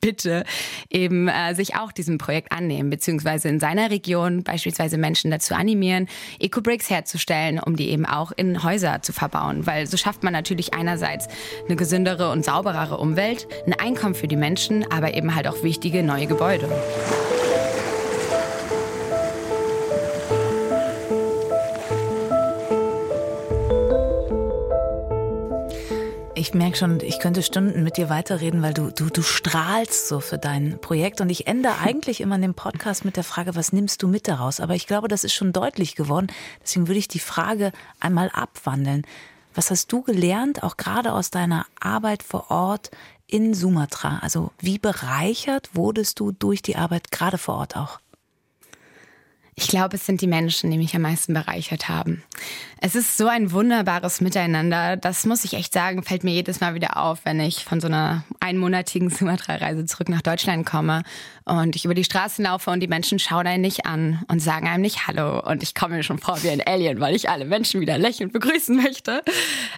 bitte 0.00 0.44
eben 0.88 1.28
äh, 1.28 1.54
sich 1.54 1.76
auch 1.76 1.92
diesem 1.92 2.18
Projekt 2.18 2.52
annehmen, 2.52 2.90
beziehungsweise 2.90 3.48
in 3.48 3.60
seiner 3.60 3.90
Region 3.90 4.42
beispielsweise 4.42 4.98
Menschen 4.98 5.30
dazu 5.30 5.54
animieren, 5.54 6.08
Eco-Bricks 6.38 6.90
herzustellen, 6.90 7.60
um 7.60 7.76
die 7.76 7.90
eben 7.90 8.06
auch 8.06 8.32
in 8.32 8.62
Häuser 8.62 9.02
zu 9.02 9.12
verbauen. 9.12 9.66
Weil 9.66 9.86
so 9.86 9.96
schafft 9.96 10.22
man 10.22 10.32
natürlich 10.32 10.74
einerseits 10.74 11.28
eine 11.66 11.76
gesündere 11.76 12.30
und 12.30 12.44
sauberere 12.44 12.98
Umwelt, 12.98 13.46
ein 13.66 13.74
Einkommen 13.74 14.14
für 14.14 14.28
die 14.28 14.36
Menschen, 14.36 14.90
aber 14.90 15.14
eben 15.14 15.34
halt 15.34 15.46
auch 15.46 15.62
wichtige 15.62 16.02
neue 16.02 16.26
Gebäude. 16.26 16.68
Ich 26.40 26.54
merke 26.54 26.78
schon, 26.78 27.00
ich 27.00 27.18
könnte 27.18 27.42
Stunden 27.42 27.82
mit 27.82 27.98
dir 27.98 28.08
weiterreden, 28.08 28.62
weil 28.62 28.72
du, 28.72 28.90
du, 28.90 29.10
du 29.10 29.20
strahlst 29.20 30.08
so 30.08 30.20
für 30.20 30.38
dein 30.38 30.80
Projekt. 30.80 31.20
Und 31.20 31.28
ich 31.28 31.46
ende 31.46 31.76
eigentlich 31.76 32.22
immer 32.22 32.36
in 32.36 32.40
dem 32.40 32.54
Podcast 32.54 33.04
mit 33.04 33.18
der 33.18 33.24
Frage, 33.24 33.56
was 33.56 33.74
nimmst 33.74 34.02
du 34.02 34.08
mit 34.08 34.26
daraus? 34.26 34.58
Aber 34.58 34.74
ich 34.74 34.86
glaube, 34.86 35.08
das 35.08 35.22
ist 35.22 35.34
schon 35.34 35.52
deutlich 35.52 35.96
geworden. 35.96 36.28
Deswegen 36.62 36.88
würde 36.88 36.98
ich 36.98 37.08
die 37.08 37.18
Frage 37.18 37.72
einmal 38.00 38.30
abwandeln. 38.30 39.06
Was 39.54 39.70
hast 39.70 39.92
du 39.92 40.00
gelernt, 40.00 40.62
auch 40.62 40.78
gerade 40.78 41.12
aus 41.12 41.30
deiner 41.30 41.66
Arbeit 41.78 42.22
vor 42.22 42.50
Ort 42.50 42.90
in 43.26 43.52
Sumatra? 43.52 44.20
Also 44.22 44.50
wie 44.60 44.78
bereichert 44.78 45.68
wurdest 45.74 46.20
du 46.20 46.32
durch 46.32 46.62
die 46.62 46.76
Arbeit 46.76 47.10
gerade 47.10 47.36
vor 47.36 47.56
Ort 47.56 47.76
auch? 47.76 48.00
Ich 49.56 49.68
glaube, 49.68 49.96
es 49.96 50.06
sind 50.06 50.22
die 50.22 50.26
Menschen, 50.26 50.70
die 50.70 50.78
mich 50.78 50.96
am 50.96 51.02
meisten 51.02 51.34
bereichert 51.34 51.90
haben. 51.90 52.22
Es 52.82 52.94
ist 52.94 53.18
so 53.18 53.26
ein 53.26 53.52
wunderbares 53.52 54.22
Miteinander. 54.22 54.96
Das 54.96 55.26
muss 55.26 55.44
ich 55.44 55.52
echt 55.52 55.74
sagen, 55.74 56.02
fällt 56.02 56.24
mir 56.24 56.32
jedes 56.32 56.60
Mal 56.60 56.74
wieder 56.74 56.96
auf, 56.96 57.26
wenn 57.26 57.38
ich 57.38 57.66
von 57.66 57.78
so 57.78 57.88
einer 57.88 58.24
einmonatigen 58.40 59.10
Sumatra-Reise 59.10 59.84
zurück 59.84 60.08
nach 60.08 60.22
Deutschland 60.22 60.64
komme 60.64 61.02
und 61.44 61.76
ich 61.76 61.84
über 61.84 61.92
die 61.92 62.04
Straßen 62.04 62.42
laufe 62.42 62.70
und 62.70 62.80
die 62.80 62.88
Menschen 62.88 63.18
schauen 63.18 63.46
einen 63.46 63.60
nicht 63.60 63.84
an 63.84 64.24
und 64.28 64.40
sagen 64.40 64.66
einem 64.66 64.80
nicht 64.80 65.06
Hallo. 65.06 65.40
Und 65.40 65.62
ich 65.62 65.74
komme 65.74 65.96
mir 65.96 66.02
schon 66.02 66.18
vor 66.18 66.42
wie 66.42 66.48
ein 66.48 66.62
Alien, 66.66 67.00
weil 67.00 67.14
ich 67.14 67.28
alle 67.28 67.44
Menschen 67.44 67.82
wieder 67.82 67.98
lächelnd 67.98 68.32
begrüßen 68.32 68.74
möchte. 68.76 69.22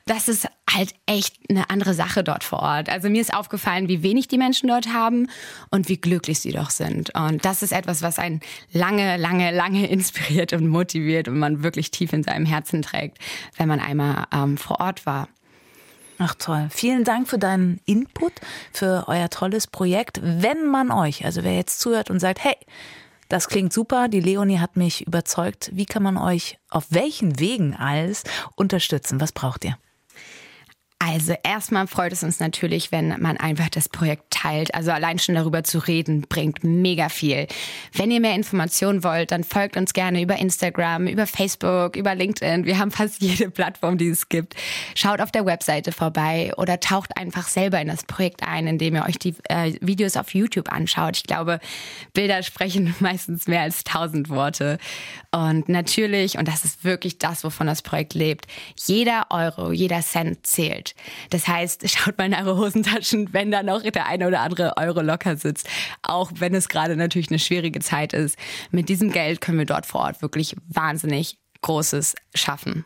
Das 0.07 0.29
ist 0.29 0.47
halt 0.71 0.95
echt 1.07 1.35
eine 1.51 1.71
andere 1.71 1.95
Sache 1.95 2.23
dort 2.23 2.45
vor 2.45 2.61
Ort. 2.61 2.89
Also 2.89 3.09
mir 3.09 3.21
ist 3.21 3.35
aufgefallen, 3.35 3.89
wie 3.89 4.03
wenig 4.03 4.29
die 4.29 4.39
Menschen 4.39 4.69
dort 4.69 4.93
haben 4.93 5.29
und 5.71 5.89
wie 5.89 5.97
glücklich 5.97 6.41
sie 6.41 6.53
doch 6.53 6.71
sind. 6.71 7.15
Und 7.15 7.45
das 7.45 7.63
ist 7.63 7.73
etwas, 7.73 8.03
was 8.03 8.19
einen 8.19 8.41
lange, 8.73 9.17
lange, 9.17 9.51
lange 9.51 9.87
inspiriert 9.91 10.53
und 10.53 10.69
motiviert 10.69 11.27
und 11.27 11.39
man 11.39 11.63
wirklich 11.63 11.91
tief 11.91 12.13
in 12.13 12.23
seinem 12.23 12.47
Herzen 12.47 12.83
trägt, 12.83 12.92
wenn 13.57 13.69
man 13.69 13.81
einmal 13.81 14.27
ähm, 14.33 14.57
vor 14.57 14.81
Ort 14.81 15.07
war. 15.07 15.29
Ach 16.19 16.35
toll. 16.35 16.69
Vielen 16.71 17.05
Dank 17.05 17.29
für 17.29 17.39
deinen 17.39 17.81
Input, 17.85 18.33
für 18.73 19.05
euer 19.09 19.29
tolles 19.29 19.67
Projekt. 19.67 20.21
Wenn 20.23 20.67
man 20.67 20.91
euch, 20.91 21.25
also 21.25 21.43
wer 21.43 21.57
jetzt 21.57 21.81
zuhört 21.81 22.11
und 22.11 22.21
sagt, 22.21 22.45
hey, 22.45 22.57
das 23.29 23.49
klingt 23.49 23.73
super, 23.73 24.09
die 24.09 24.21
Leonie 24.21 24.59
hat 24.59 24.77
mich 24.77 25.07
überzeugt, 25.07 25.71
wie 25.73 25.87
kann 25.87 26.03
man 26.03 26.19
euch 26.19 26.59
auf 26.69 26.85
welchen 26.91 27.41
Wegen 27.41 27.75
alles 27.75 28.25
unterstützen? 28.57 29.21
Was 29.21 29.33
braucht 29.33 29.65
ihr? 29.65 29.79
Also 31.05 31.35
erstmal 31.43 31.89
freut 31.89 32.13
es 32.13 32.23
uns 32.23 32.39
natürlich, 32.39 32.93
wenn 32.93 33.21
man 33.21 33.37
einfach 33.37 33.69
das 33.69 33.89
Projekt 33.89 34.31
teilt. 34.31 34.73
Also 34.73 34.93
allein 34.93 35.19
schon 35.19 35.35
darüber 35.35 35.65
zu 35.65 35.79
reden, 35.81 36.21
bringt 36.29 36.63
mega 36.63 37.09
viel. 37.09 37.49
Wenn 37.93 38.13
ihr 38.13 38.21
mehr 38.21 38.37
Informationen 38.37 39.03
wollt, 39.03 39.33
dann 39.33 39.43
folgt 39.43 39.77
uns 39.77 39.95
gerne 39.95 40.23
über 40.23 40.37
Instagram, 40.37 41.09
über 41.09 41.27
Facebook, 41.27 41.97
über 41.97 42.15
LinkedIn. 42.15 42.67
Wir 42.67 42.79
haben 42.79 42.93
fast 42.93 43.21
jede 43.21 43.51
Plattform, 43.51 43.99
die 43.99 44.11
es 44.11 44.29
gibt. 44.29 44.55
Schaut 44.95 45.21
auf 45.21 45.33
der 45.33 45.45
Webseite 45.45 45.91
vorbei 45.91 46.53
oder 46.57 46.79
taucht 46.79 47.17
einfach 47.17 47.49
selber 47.49 47.81
in 47.81 47.89
das 47.89 48.05
Projekt 48.05 48.45
ein, 48.47 48.69
indem 48.69 48.95
ihr 48.95 49.05
euch 49.05 49.19
die 49.19 49.35
äh, 49.49 49.75
Videos 49.81 50.17
auf 50.17 50.33
YouTube 50.35 50.71
anschaut. 50.71 51.17
Ich 51.17 51.25
glaube, 51.25 51.59
Bilder 52.15 52.45
sprechen 52.45 52.95
meistens 53.01 53.49
mehr 53.49 53.63
als 53.63 53.83
tausend 53.83 54.29
Worte. 54.29 54.79
Und 55.33 55.69
natürlich, 55.69 56.39
und 56.39 56.47
das 56.47 56.65
ist 56.65 56.85
wirklich 56.85 57.19
das, 57.19 57.43
wovon 57.43 57.67
das 57.67 57.83
Projekt 57.83 58.15
lebt, 58.15 58.47
jeder 58.87 59.27
Euro, 59.31 59.73
jeder 59.73 60.01
Cent 60.03 60.47
zählt. 60.47 60.92
Das 61.31 61.49
heißt, 61.49 61.89
schaut 61.91 62.19
mal 62.19 62.27
in 62.27 62.35
eure 62.35 62.57
Hosentaschen, 62.57 63.33
wenn 63.33 63.51
da 63.51 63.63
noch 63.63 63.83
der 63.83 64.07
eine 64.07 64.27
oder 64.27 64.41
andere 64.41 64.77
Euro 64.77 65.01
locker 65.01 65.37
sitzt. 65.37 65.69
Auch 66.03 66.31
wenn 66.35 66.55
es 66.55 66.69
gerade 66.69 66.97
natürlich 66.97 67.31
eine 67.31 67.39
schwierige 67.39 67.81
Zeit 67.81 68.13
ist. 68.13 68.39
Mit 68.71 68.89
diesem 68.89 69.13
Geld 69.13 69.41
können 69.41 69.59
wir 69.59 69.67
dort 69.67 69.87
vor 69.87 70.03
Ort 70.03 70.23
wirklich 70.23 70.57
wahnsinnig 70.69 71.39
Großes 71.63 72.15
schaffen. 72.35 72.85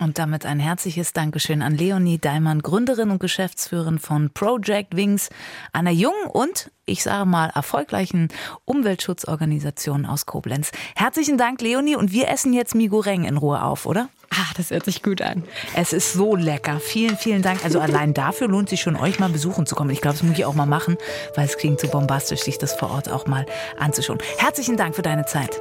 Und 0.00 0.18
damit 0.18 0.44
ein 0.44 0.58
herzliches 0.58 1.12
Dankeschön 1.12 1.62
an 1.62 1.76
Leonie 1.76 2.18
Daimann, 2.18 2.62
Gründerin 2.62 3.10
und 3.10 3.20
Geschäftsführerin 3.20 3.98
von 3.98 4.30
Project 4.30 4.96
Wings, 4.96 5.30
einer 5.72 5.90
jungen 5.90 6.26
und, 6.32 6.70
ich 6.84 7.02
sage 7.02 7.26
mal, 7.26 7.50
erfolgreichen 7.54 8.28
Umweltschutzorganisation 8.64 10.04
aus 10.06 10.26
Koblenz. 10.26 10.72
Herzlichen 10.96 11.38
Dank, 11.38 11.60
Leonie, 11.60 11.96
und 11.96 12.12
wir 12.12 12.28
essen 12.28 12.52
jetzt 12.52 12.74
Migureng 12.74 13.24
in 13.24 13.36
Ruhe 13.36 13.62
auf, 13.62 13.86
oder? 13.86 14.08
Ach, 14.30 14.52
das 14.54 14.70
hört 14.70 14.84
sich 14.84 15.02
gut 15.02 15.22
an. 15.22 15.44
Es 15.76 15.92
ist 15.92 16.12
so 16.12 16.34
lecker. 16.34 16.80
Vielen, 16.80 17.16
vielen 17.16 17.42
Dank. 17.42 17.64
Also 17.64 17.78
allein 17.78 18.14
dafür 18.14 18.48
lohnt 18.48 18.68
sich 18.68 18.80
schon, 18.80 18.96
euch 18.96 19.20
mal 19.20 19.28
besuchen 19.28 19.64
zu 19.64 19.76
kommen. 19.76 19.90
Ich 19.90 20.00
glaube, 20.00 20.16
das 20.16 20.24
muss 20.24 20.36
ich 20.36 20.44
auch 20.44 20.54
mal 20.54 20.66
machen, 20.66 20.96
weil 21.36 21.46
es 21.46 21.56
klingt 21.56 21.78
so 21.78 21.88
bombastisch, 21.88 22.40
sich 22.40 22.58
das 22.58 22.74
vor 22.74 22.90
Ort 22.90 23.08
auch 23.08 23.26
mal 23.26 23.46
anzuschauen. 23.78 24.18
Herzlichen 24.38 24.76
Dank 24.76 24.96
für 24.96 25.02
deine 25.02 25.26
Zeit. 25.26 25.60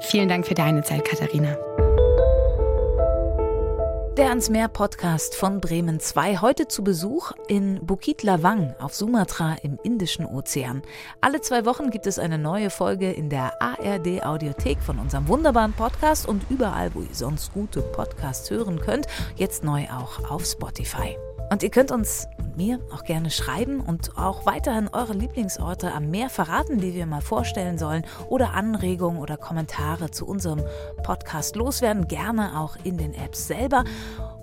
Vielen 0.00 0.28
Dank 0.28 0.46
für 0.46 0.54
deine 0.54 0.82
Zeit, 0.82 1.04
Katharina. 1.04 1.56
Der 4.16 4.28
ans 4.28 4.48
Meer 4.48 4.68
Podcast 4.68 5.34
von 5.34 5.60
Bremen 5.60 5.98
2 5.98 6.36
heute 6.36 6.68
zu 6.68 6.84
Besuch 6.84 7.32
in 7.48 7.84
Bukit 7.84 8.22
Lawang 8.22 8.72
auf 8.78 8.94
Sumatra 8.94 9.56
im 9.64 9.76
Indischen 9.82 10.24
Ozean. 10.24 10.82
Alle 11.20 11.40
zwei 11.40 11.66
Wochen 11.66 11.90
gibt 11.90 12.06
es 12.06 12.20
eine 12.20 12.38
neue 12.38 12.70
Folge 12.70 13.10
in 13.10 13.28
der 13.28 13.60
ARD 13.60 14.24
Audiothek 14.24 14.80
von 14.80 15.00
unserem 15.00 15.26
wunderbaren 15.26 15.72
Podcast 15.72 16.28
und 16.28 16.48
überall, 16.48 16.94
wo 16.94 17.00
ihr 17.00 17.12
sonst 17.12 17.52
gute 17.52 17.82
Podcasts 17.82 18.48
hören 18.50 18.78
könnt, 18.80 19.08
jetzt 19.34 19.64
neu 19.64 19.86
auch 19.90 20.30
auf 20.30 20.44
Spotify. 20.44 21.16
Und 21.54 21.62
ihr 21.62 21.70
könnt 21.70 21.92
uns 21.92 22.26
und 22.36 22.56
mir 22.56 22.80
auch 22.92 23.04
gerne 23.04 23.30
schreiben 23.30 23.78
und 23.78 24.18
auch 24.18 24.44
weiterhin 24.44 24.88
eure 24.88 25.12
Lieblingsorte 25.12 25.92
am 25.92 26.10
Meer 26.10 26.28
verraten, 26.28 26.78
die 26.78 26.94
wir 26.94 27.06
mal 27.06 27.20
vorstellen 27.20 27.78
sollen 27.78 28.04
oder 28.28 28.54
Anregungen 28.54 29.20
oder 29.20 29.36
Kommentare 29.36 30.10
zu 30.10 30.26
unserem 30.26 30.64
Podcast 31.04 31.54
loswerden, 31.54 32.08
gerne 32.08 32.58
auch 32.58 32.76
in 32.82 32.98
den 32.98 33.14
Apps 33.14 33.46
selber. 33.46 33.84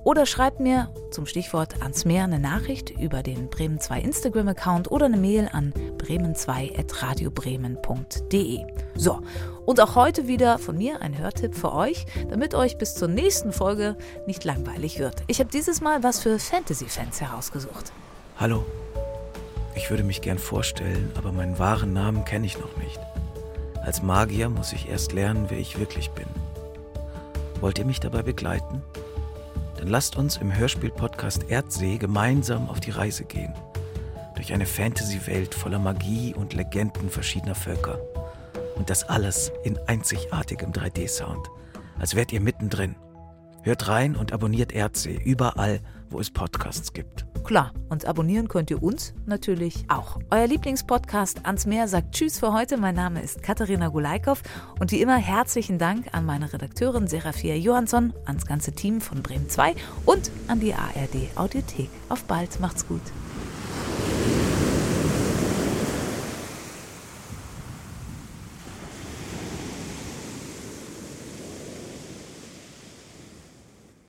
Oder 0.04 0.26
schreibt 0.26 0.60
mir 0.60 0.90
zum 1.12 1.28
Stichwort 1.28 1.80
ans 1.82 2.06
Meer 2.06 2.24
eine 2.24 2.40
Nachricht 2.40 2.90
über 2.90 3.22
den 3.22 3.52
Bremen 3.52 3.80
2 3.80 4.02
Instagram-Account 4.02 4.90
oder 4.90 5.06
eine 5.06 5.18
Mail 5.18 5.48
an 5.52 5.76
bremen2.radiobremen.de. 5.98 8.66
So, 8.96 9.22
und 9.66 9.80
auch 9.80 9.94
heute 9.96 10.28
wieder 10.28 10.58
von 10.58 10.76
mir 10.78 11.02
ein 11.02 11.20
Hörtipp 11.20 11.54
für 11.54 11.72
euch, 11.74 12.08
damit 12.30 12.56
euch 12.56 12.80
bis 12.80 12.96
zur 12.96 13.10
nächsten 13.10 13.54
Folge 13.54 13.96
nicht 14.26 14.44
langweilig 14.44 14.98
wird. 14.98 15.22
Ich 15.28 15.40
habe 15.40 15.52
dieses 15.52 15.82
Mal 15.82 16.02
was 16.02 16.20
für 16.20 16.40
Fantasy-Fans 16.40 17.22
herausgesucht. 17.22 17.92
Hallo, 18.38 18.66
ich 19.76 19.92
würde 19.92 20.04
mich 20.04 20.22
gern 20.22 20.40
vorstellen, 20.40 21.12
aber 21.16 21.32
meinen 21.32 21.60
wahren 21.60 21.94
Namen 21.94 22.26
kenne 22.26 22.48
ich 22.48 22.60
noch 22.60 22.76
nicht. 22.78 23.00
Als 23.84 24.02
Magier 24.02 24.50
muss 24.50 24.74
ich 24.74 24.90
erst 24.90 25.14
lernen, 25.14 25.46
wer 25.50 25.60
ich 25.60 25.78
wirklich 25.80 26.10
bin. 26.12 26.26
Wollt 27.62 27.78
ihr 27.78 27.86
mich 27.86 28.00
dabei 28.00 28.24
begleiten? 28.24 28.82
Dann 29.82 29.90
lasst 29.90 30.16
uns 30.16 30.38
im 30.38 30.56
Hörspiel-Podcast 30.56 31.50
Erdsee 31.50 31.98
gemeinsam 31.98 32.70
auf 32.70 32.80
die 32.80 32.92
Reise 32.92 33.26
gehen. 33.26 33.52
Durch 34.36 34.54
eine 34.54 34.68
Fantasy-Welt 34.68 35.56
voller 35.56 35.80
Magie 35.80 36.36
und 36.36 36.54
Legenden 36.54 37.10
verschiedener 37.10 37.56
Völker. 37.56 38.00
Und 38.76 38.92
das 38.92 39.04
alles 39.10 39.52
in 39.64 39.80
einzigartigem 39.88 40.72
3D-Sound. 40.72 41.48
Als 41.98 42.14
wärt 42.14 42.32
ihr 42.32 42.42
mittendrin. 42.42 42.96
Hört 43.64 43.88
rein 43.88 44.16
und 44.16 44.34
abonniert 44.34 44.72
Erdsee 44.72 45.20
überall, 45.26 45.80
wo 46.12 46.20
es 46.20 46.30
Podcasts 46.30 46.94
gibt. 46.94 47.26
Klar, 47.44 47.74
und 47.90 48.06
abonnieren 48.06 48.48
könnt 48.48 48.70
ihr 48.72 48.82
uns 48.82 49.14
natürlich 49.26 49.86
auch. 49.90 50.20
Euer 50.30 50.48
Lieblingspodcast 50.48 51.46
ans 51.46 51.66
Meer 51.66 51.88
sagt 51.88 52.14
Tschüss 52.14 52.40
für 52.40 52.54
heute. 52.54 52.78
Mein 52.78 52.96
Name 52.96 53.22
ist 53.22 53.42
Katharina 53.42 53.90
Gulaikow 53.90 54.42
und 54.80 54.92
wie 54.92 55.02
immer 55.02 55.18
herzlichen 55.18 55.78
Dank 55.78 56.14
an 56.14 56.26
meine 56.26 56.54
Redakteurin 56.54 57.08
Serafia 57.08 57.56
Johansson, 57.56 58.14
ans 58.26 58.46
ganze 58.46 58.74
Team 58.74 59.02
von 59.02 59.22
Bremen 59.24 59.50
2 59.50 59.76
und 60.06 60.32
an 60.48 60.60
die 60.60 60.74
ARD 60.74 61.36
Audiothek. 61.36 61.90
Auf 62.10 62.24
bald, 62.26 62.60
macht's 62.60 62.88
gut. 62.88 63.02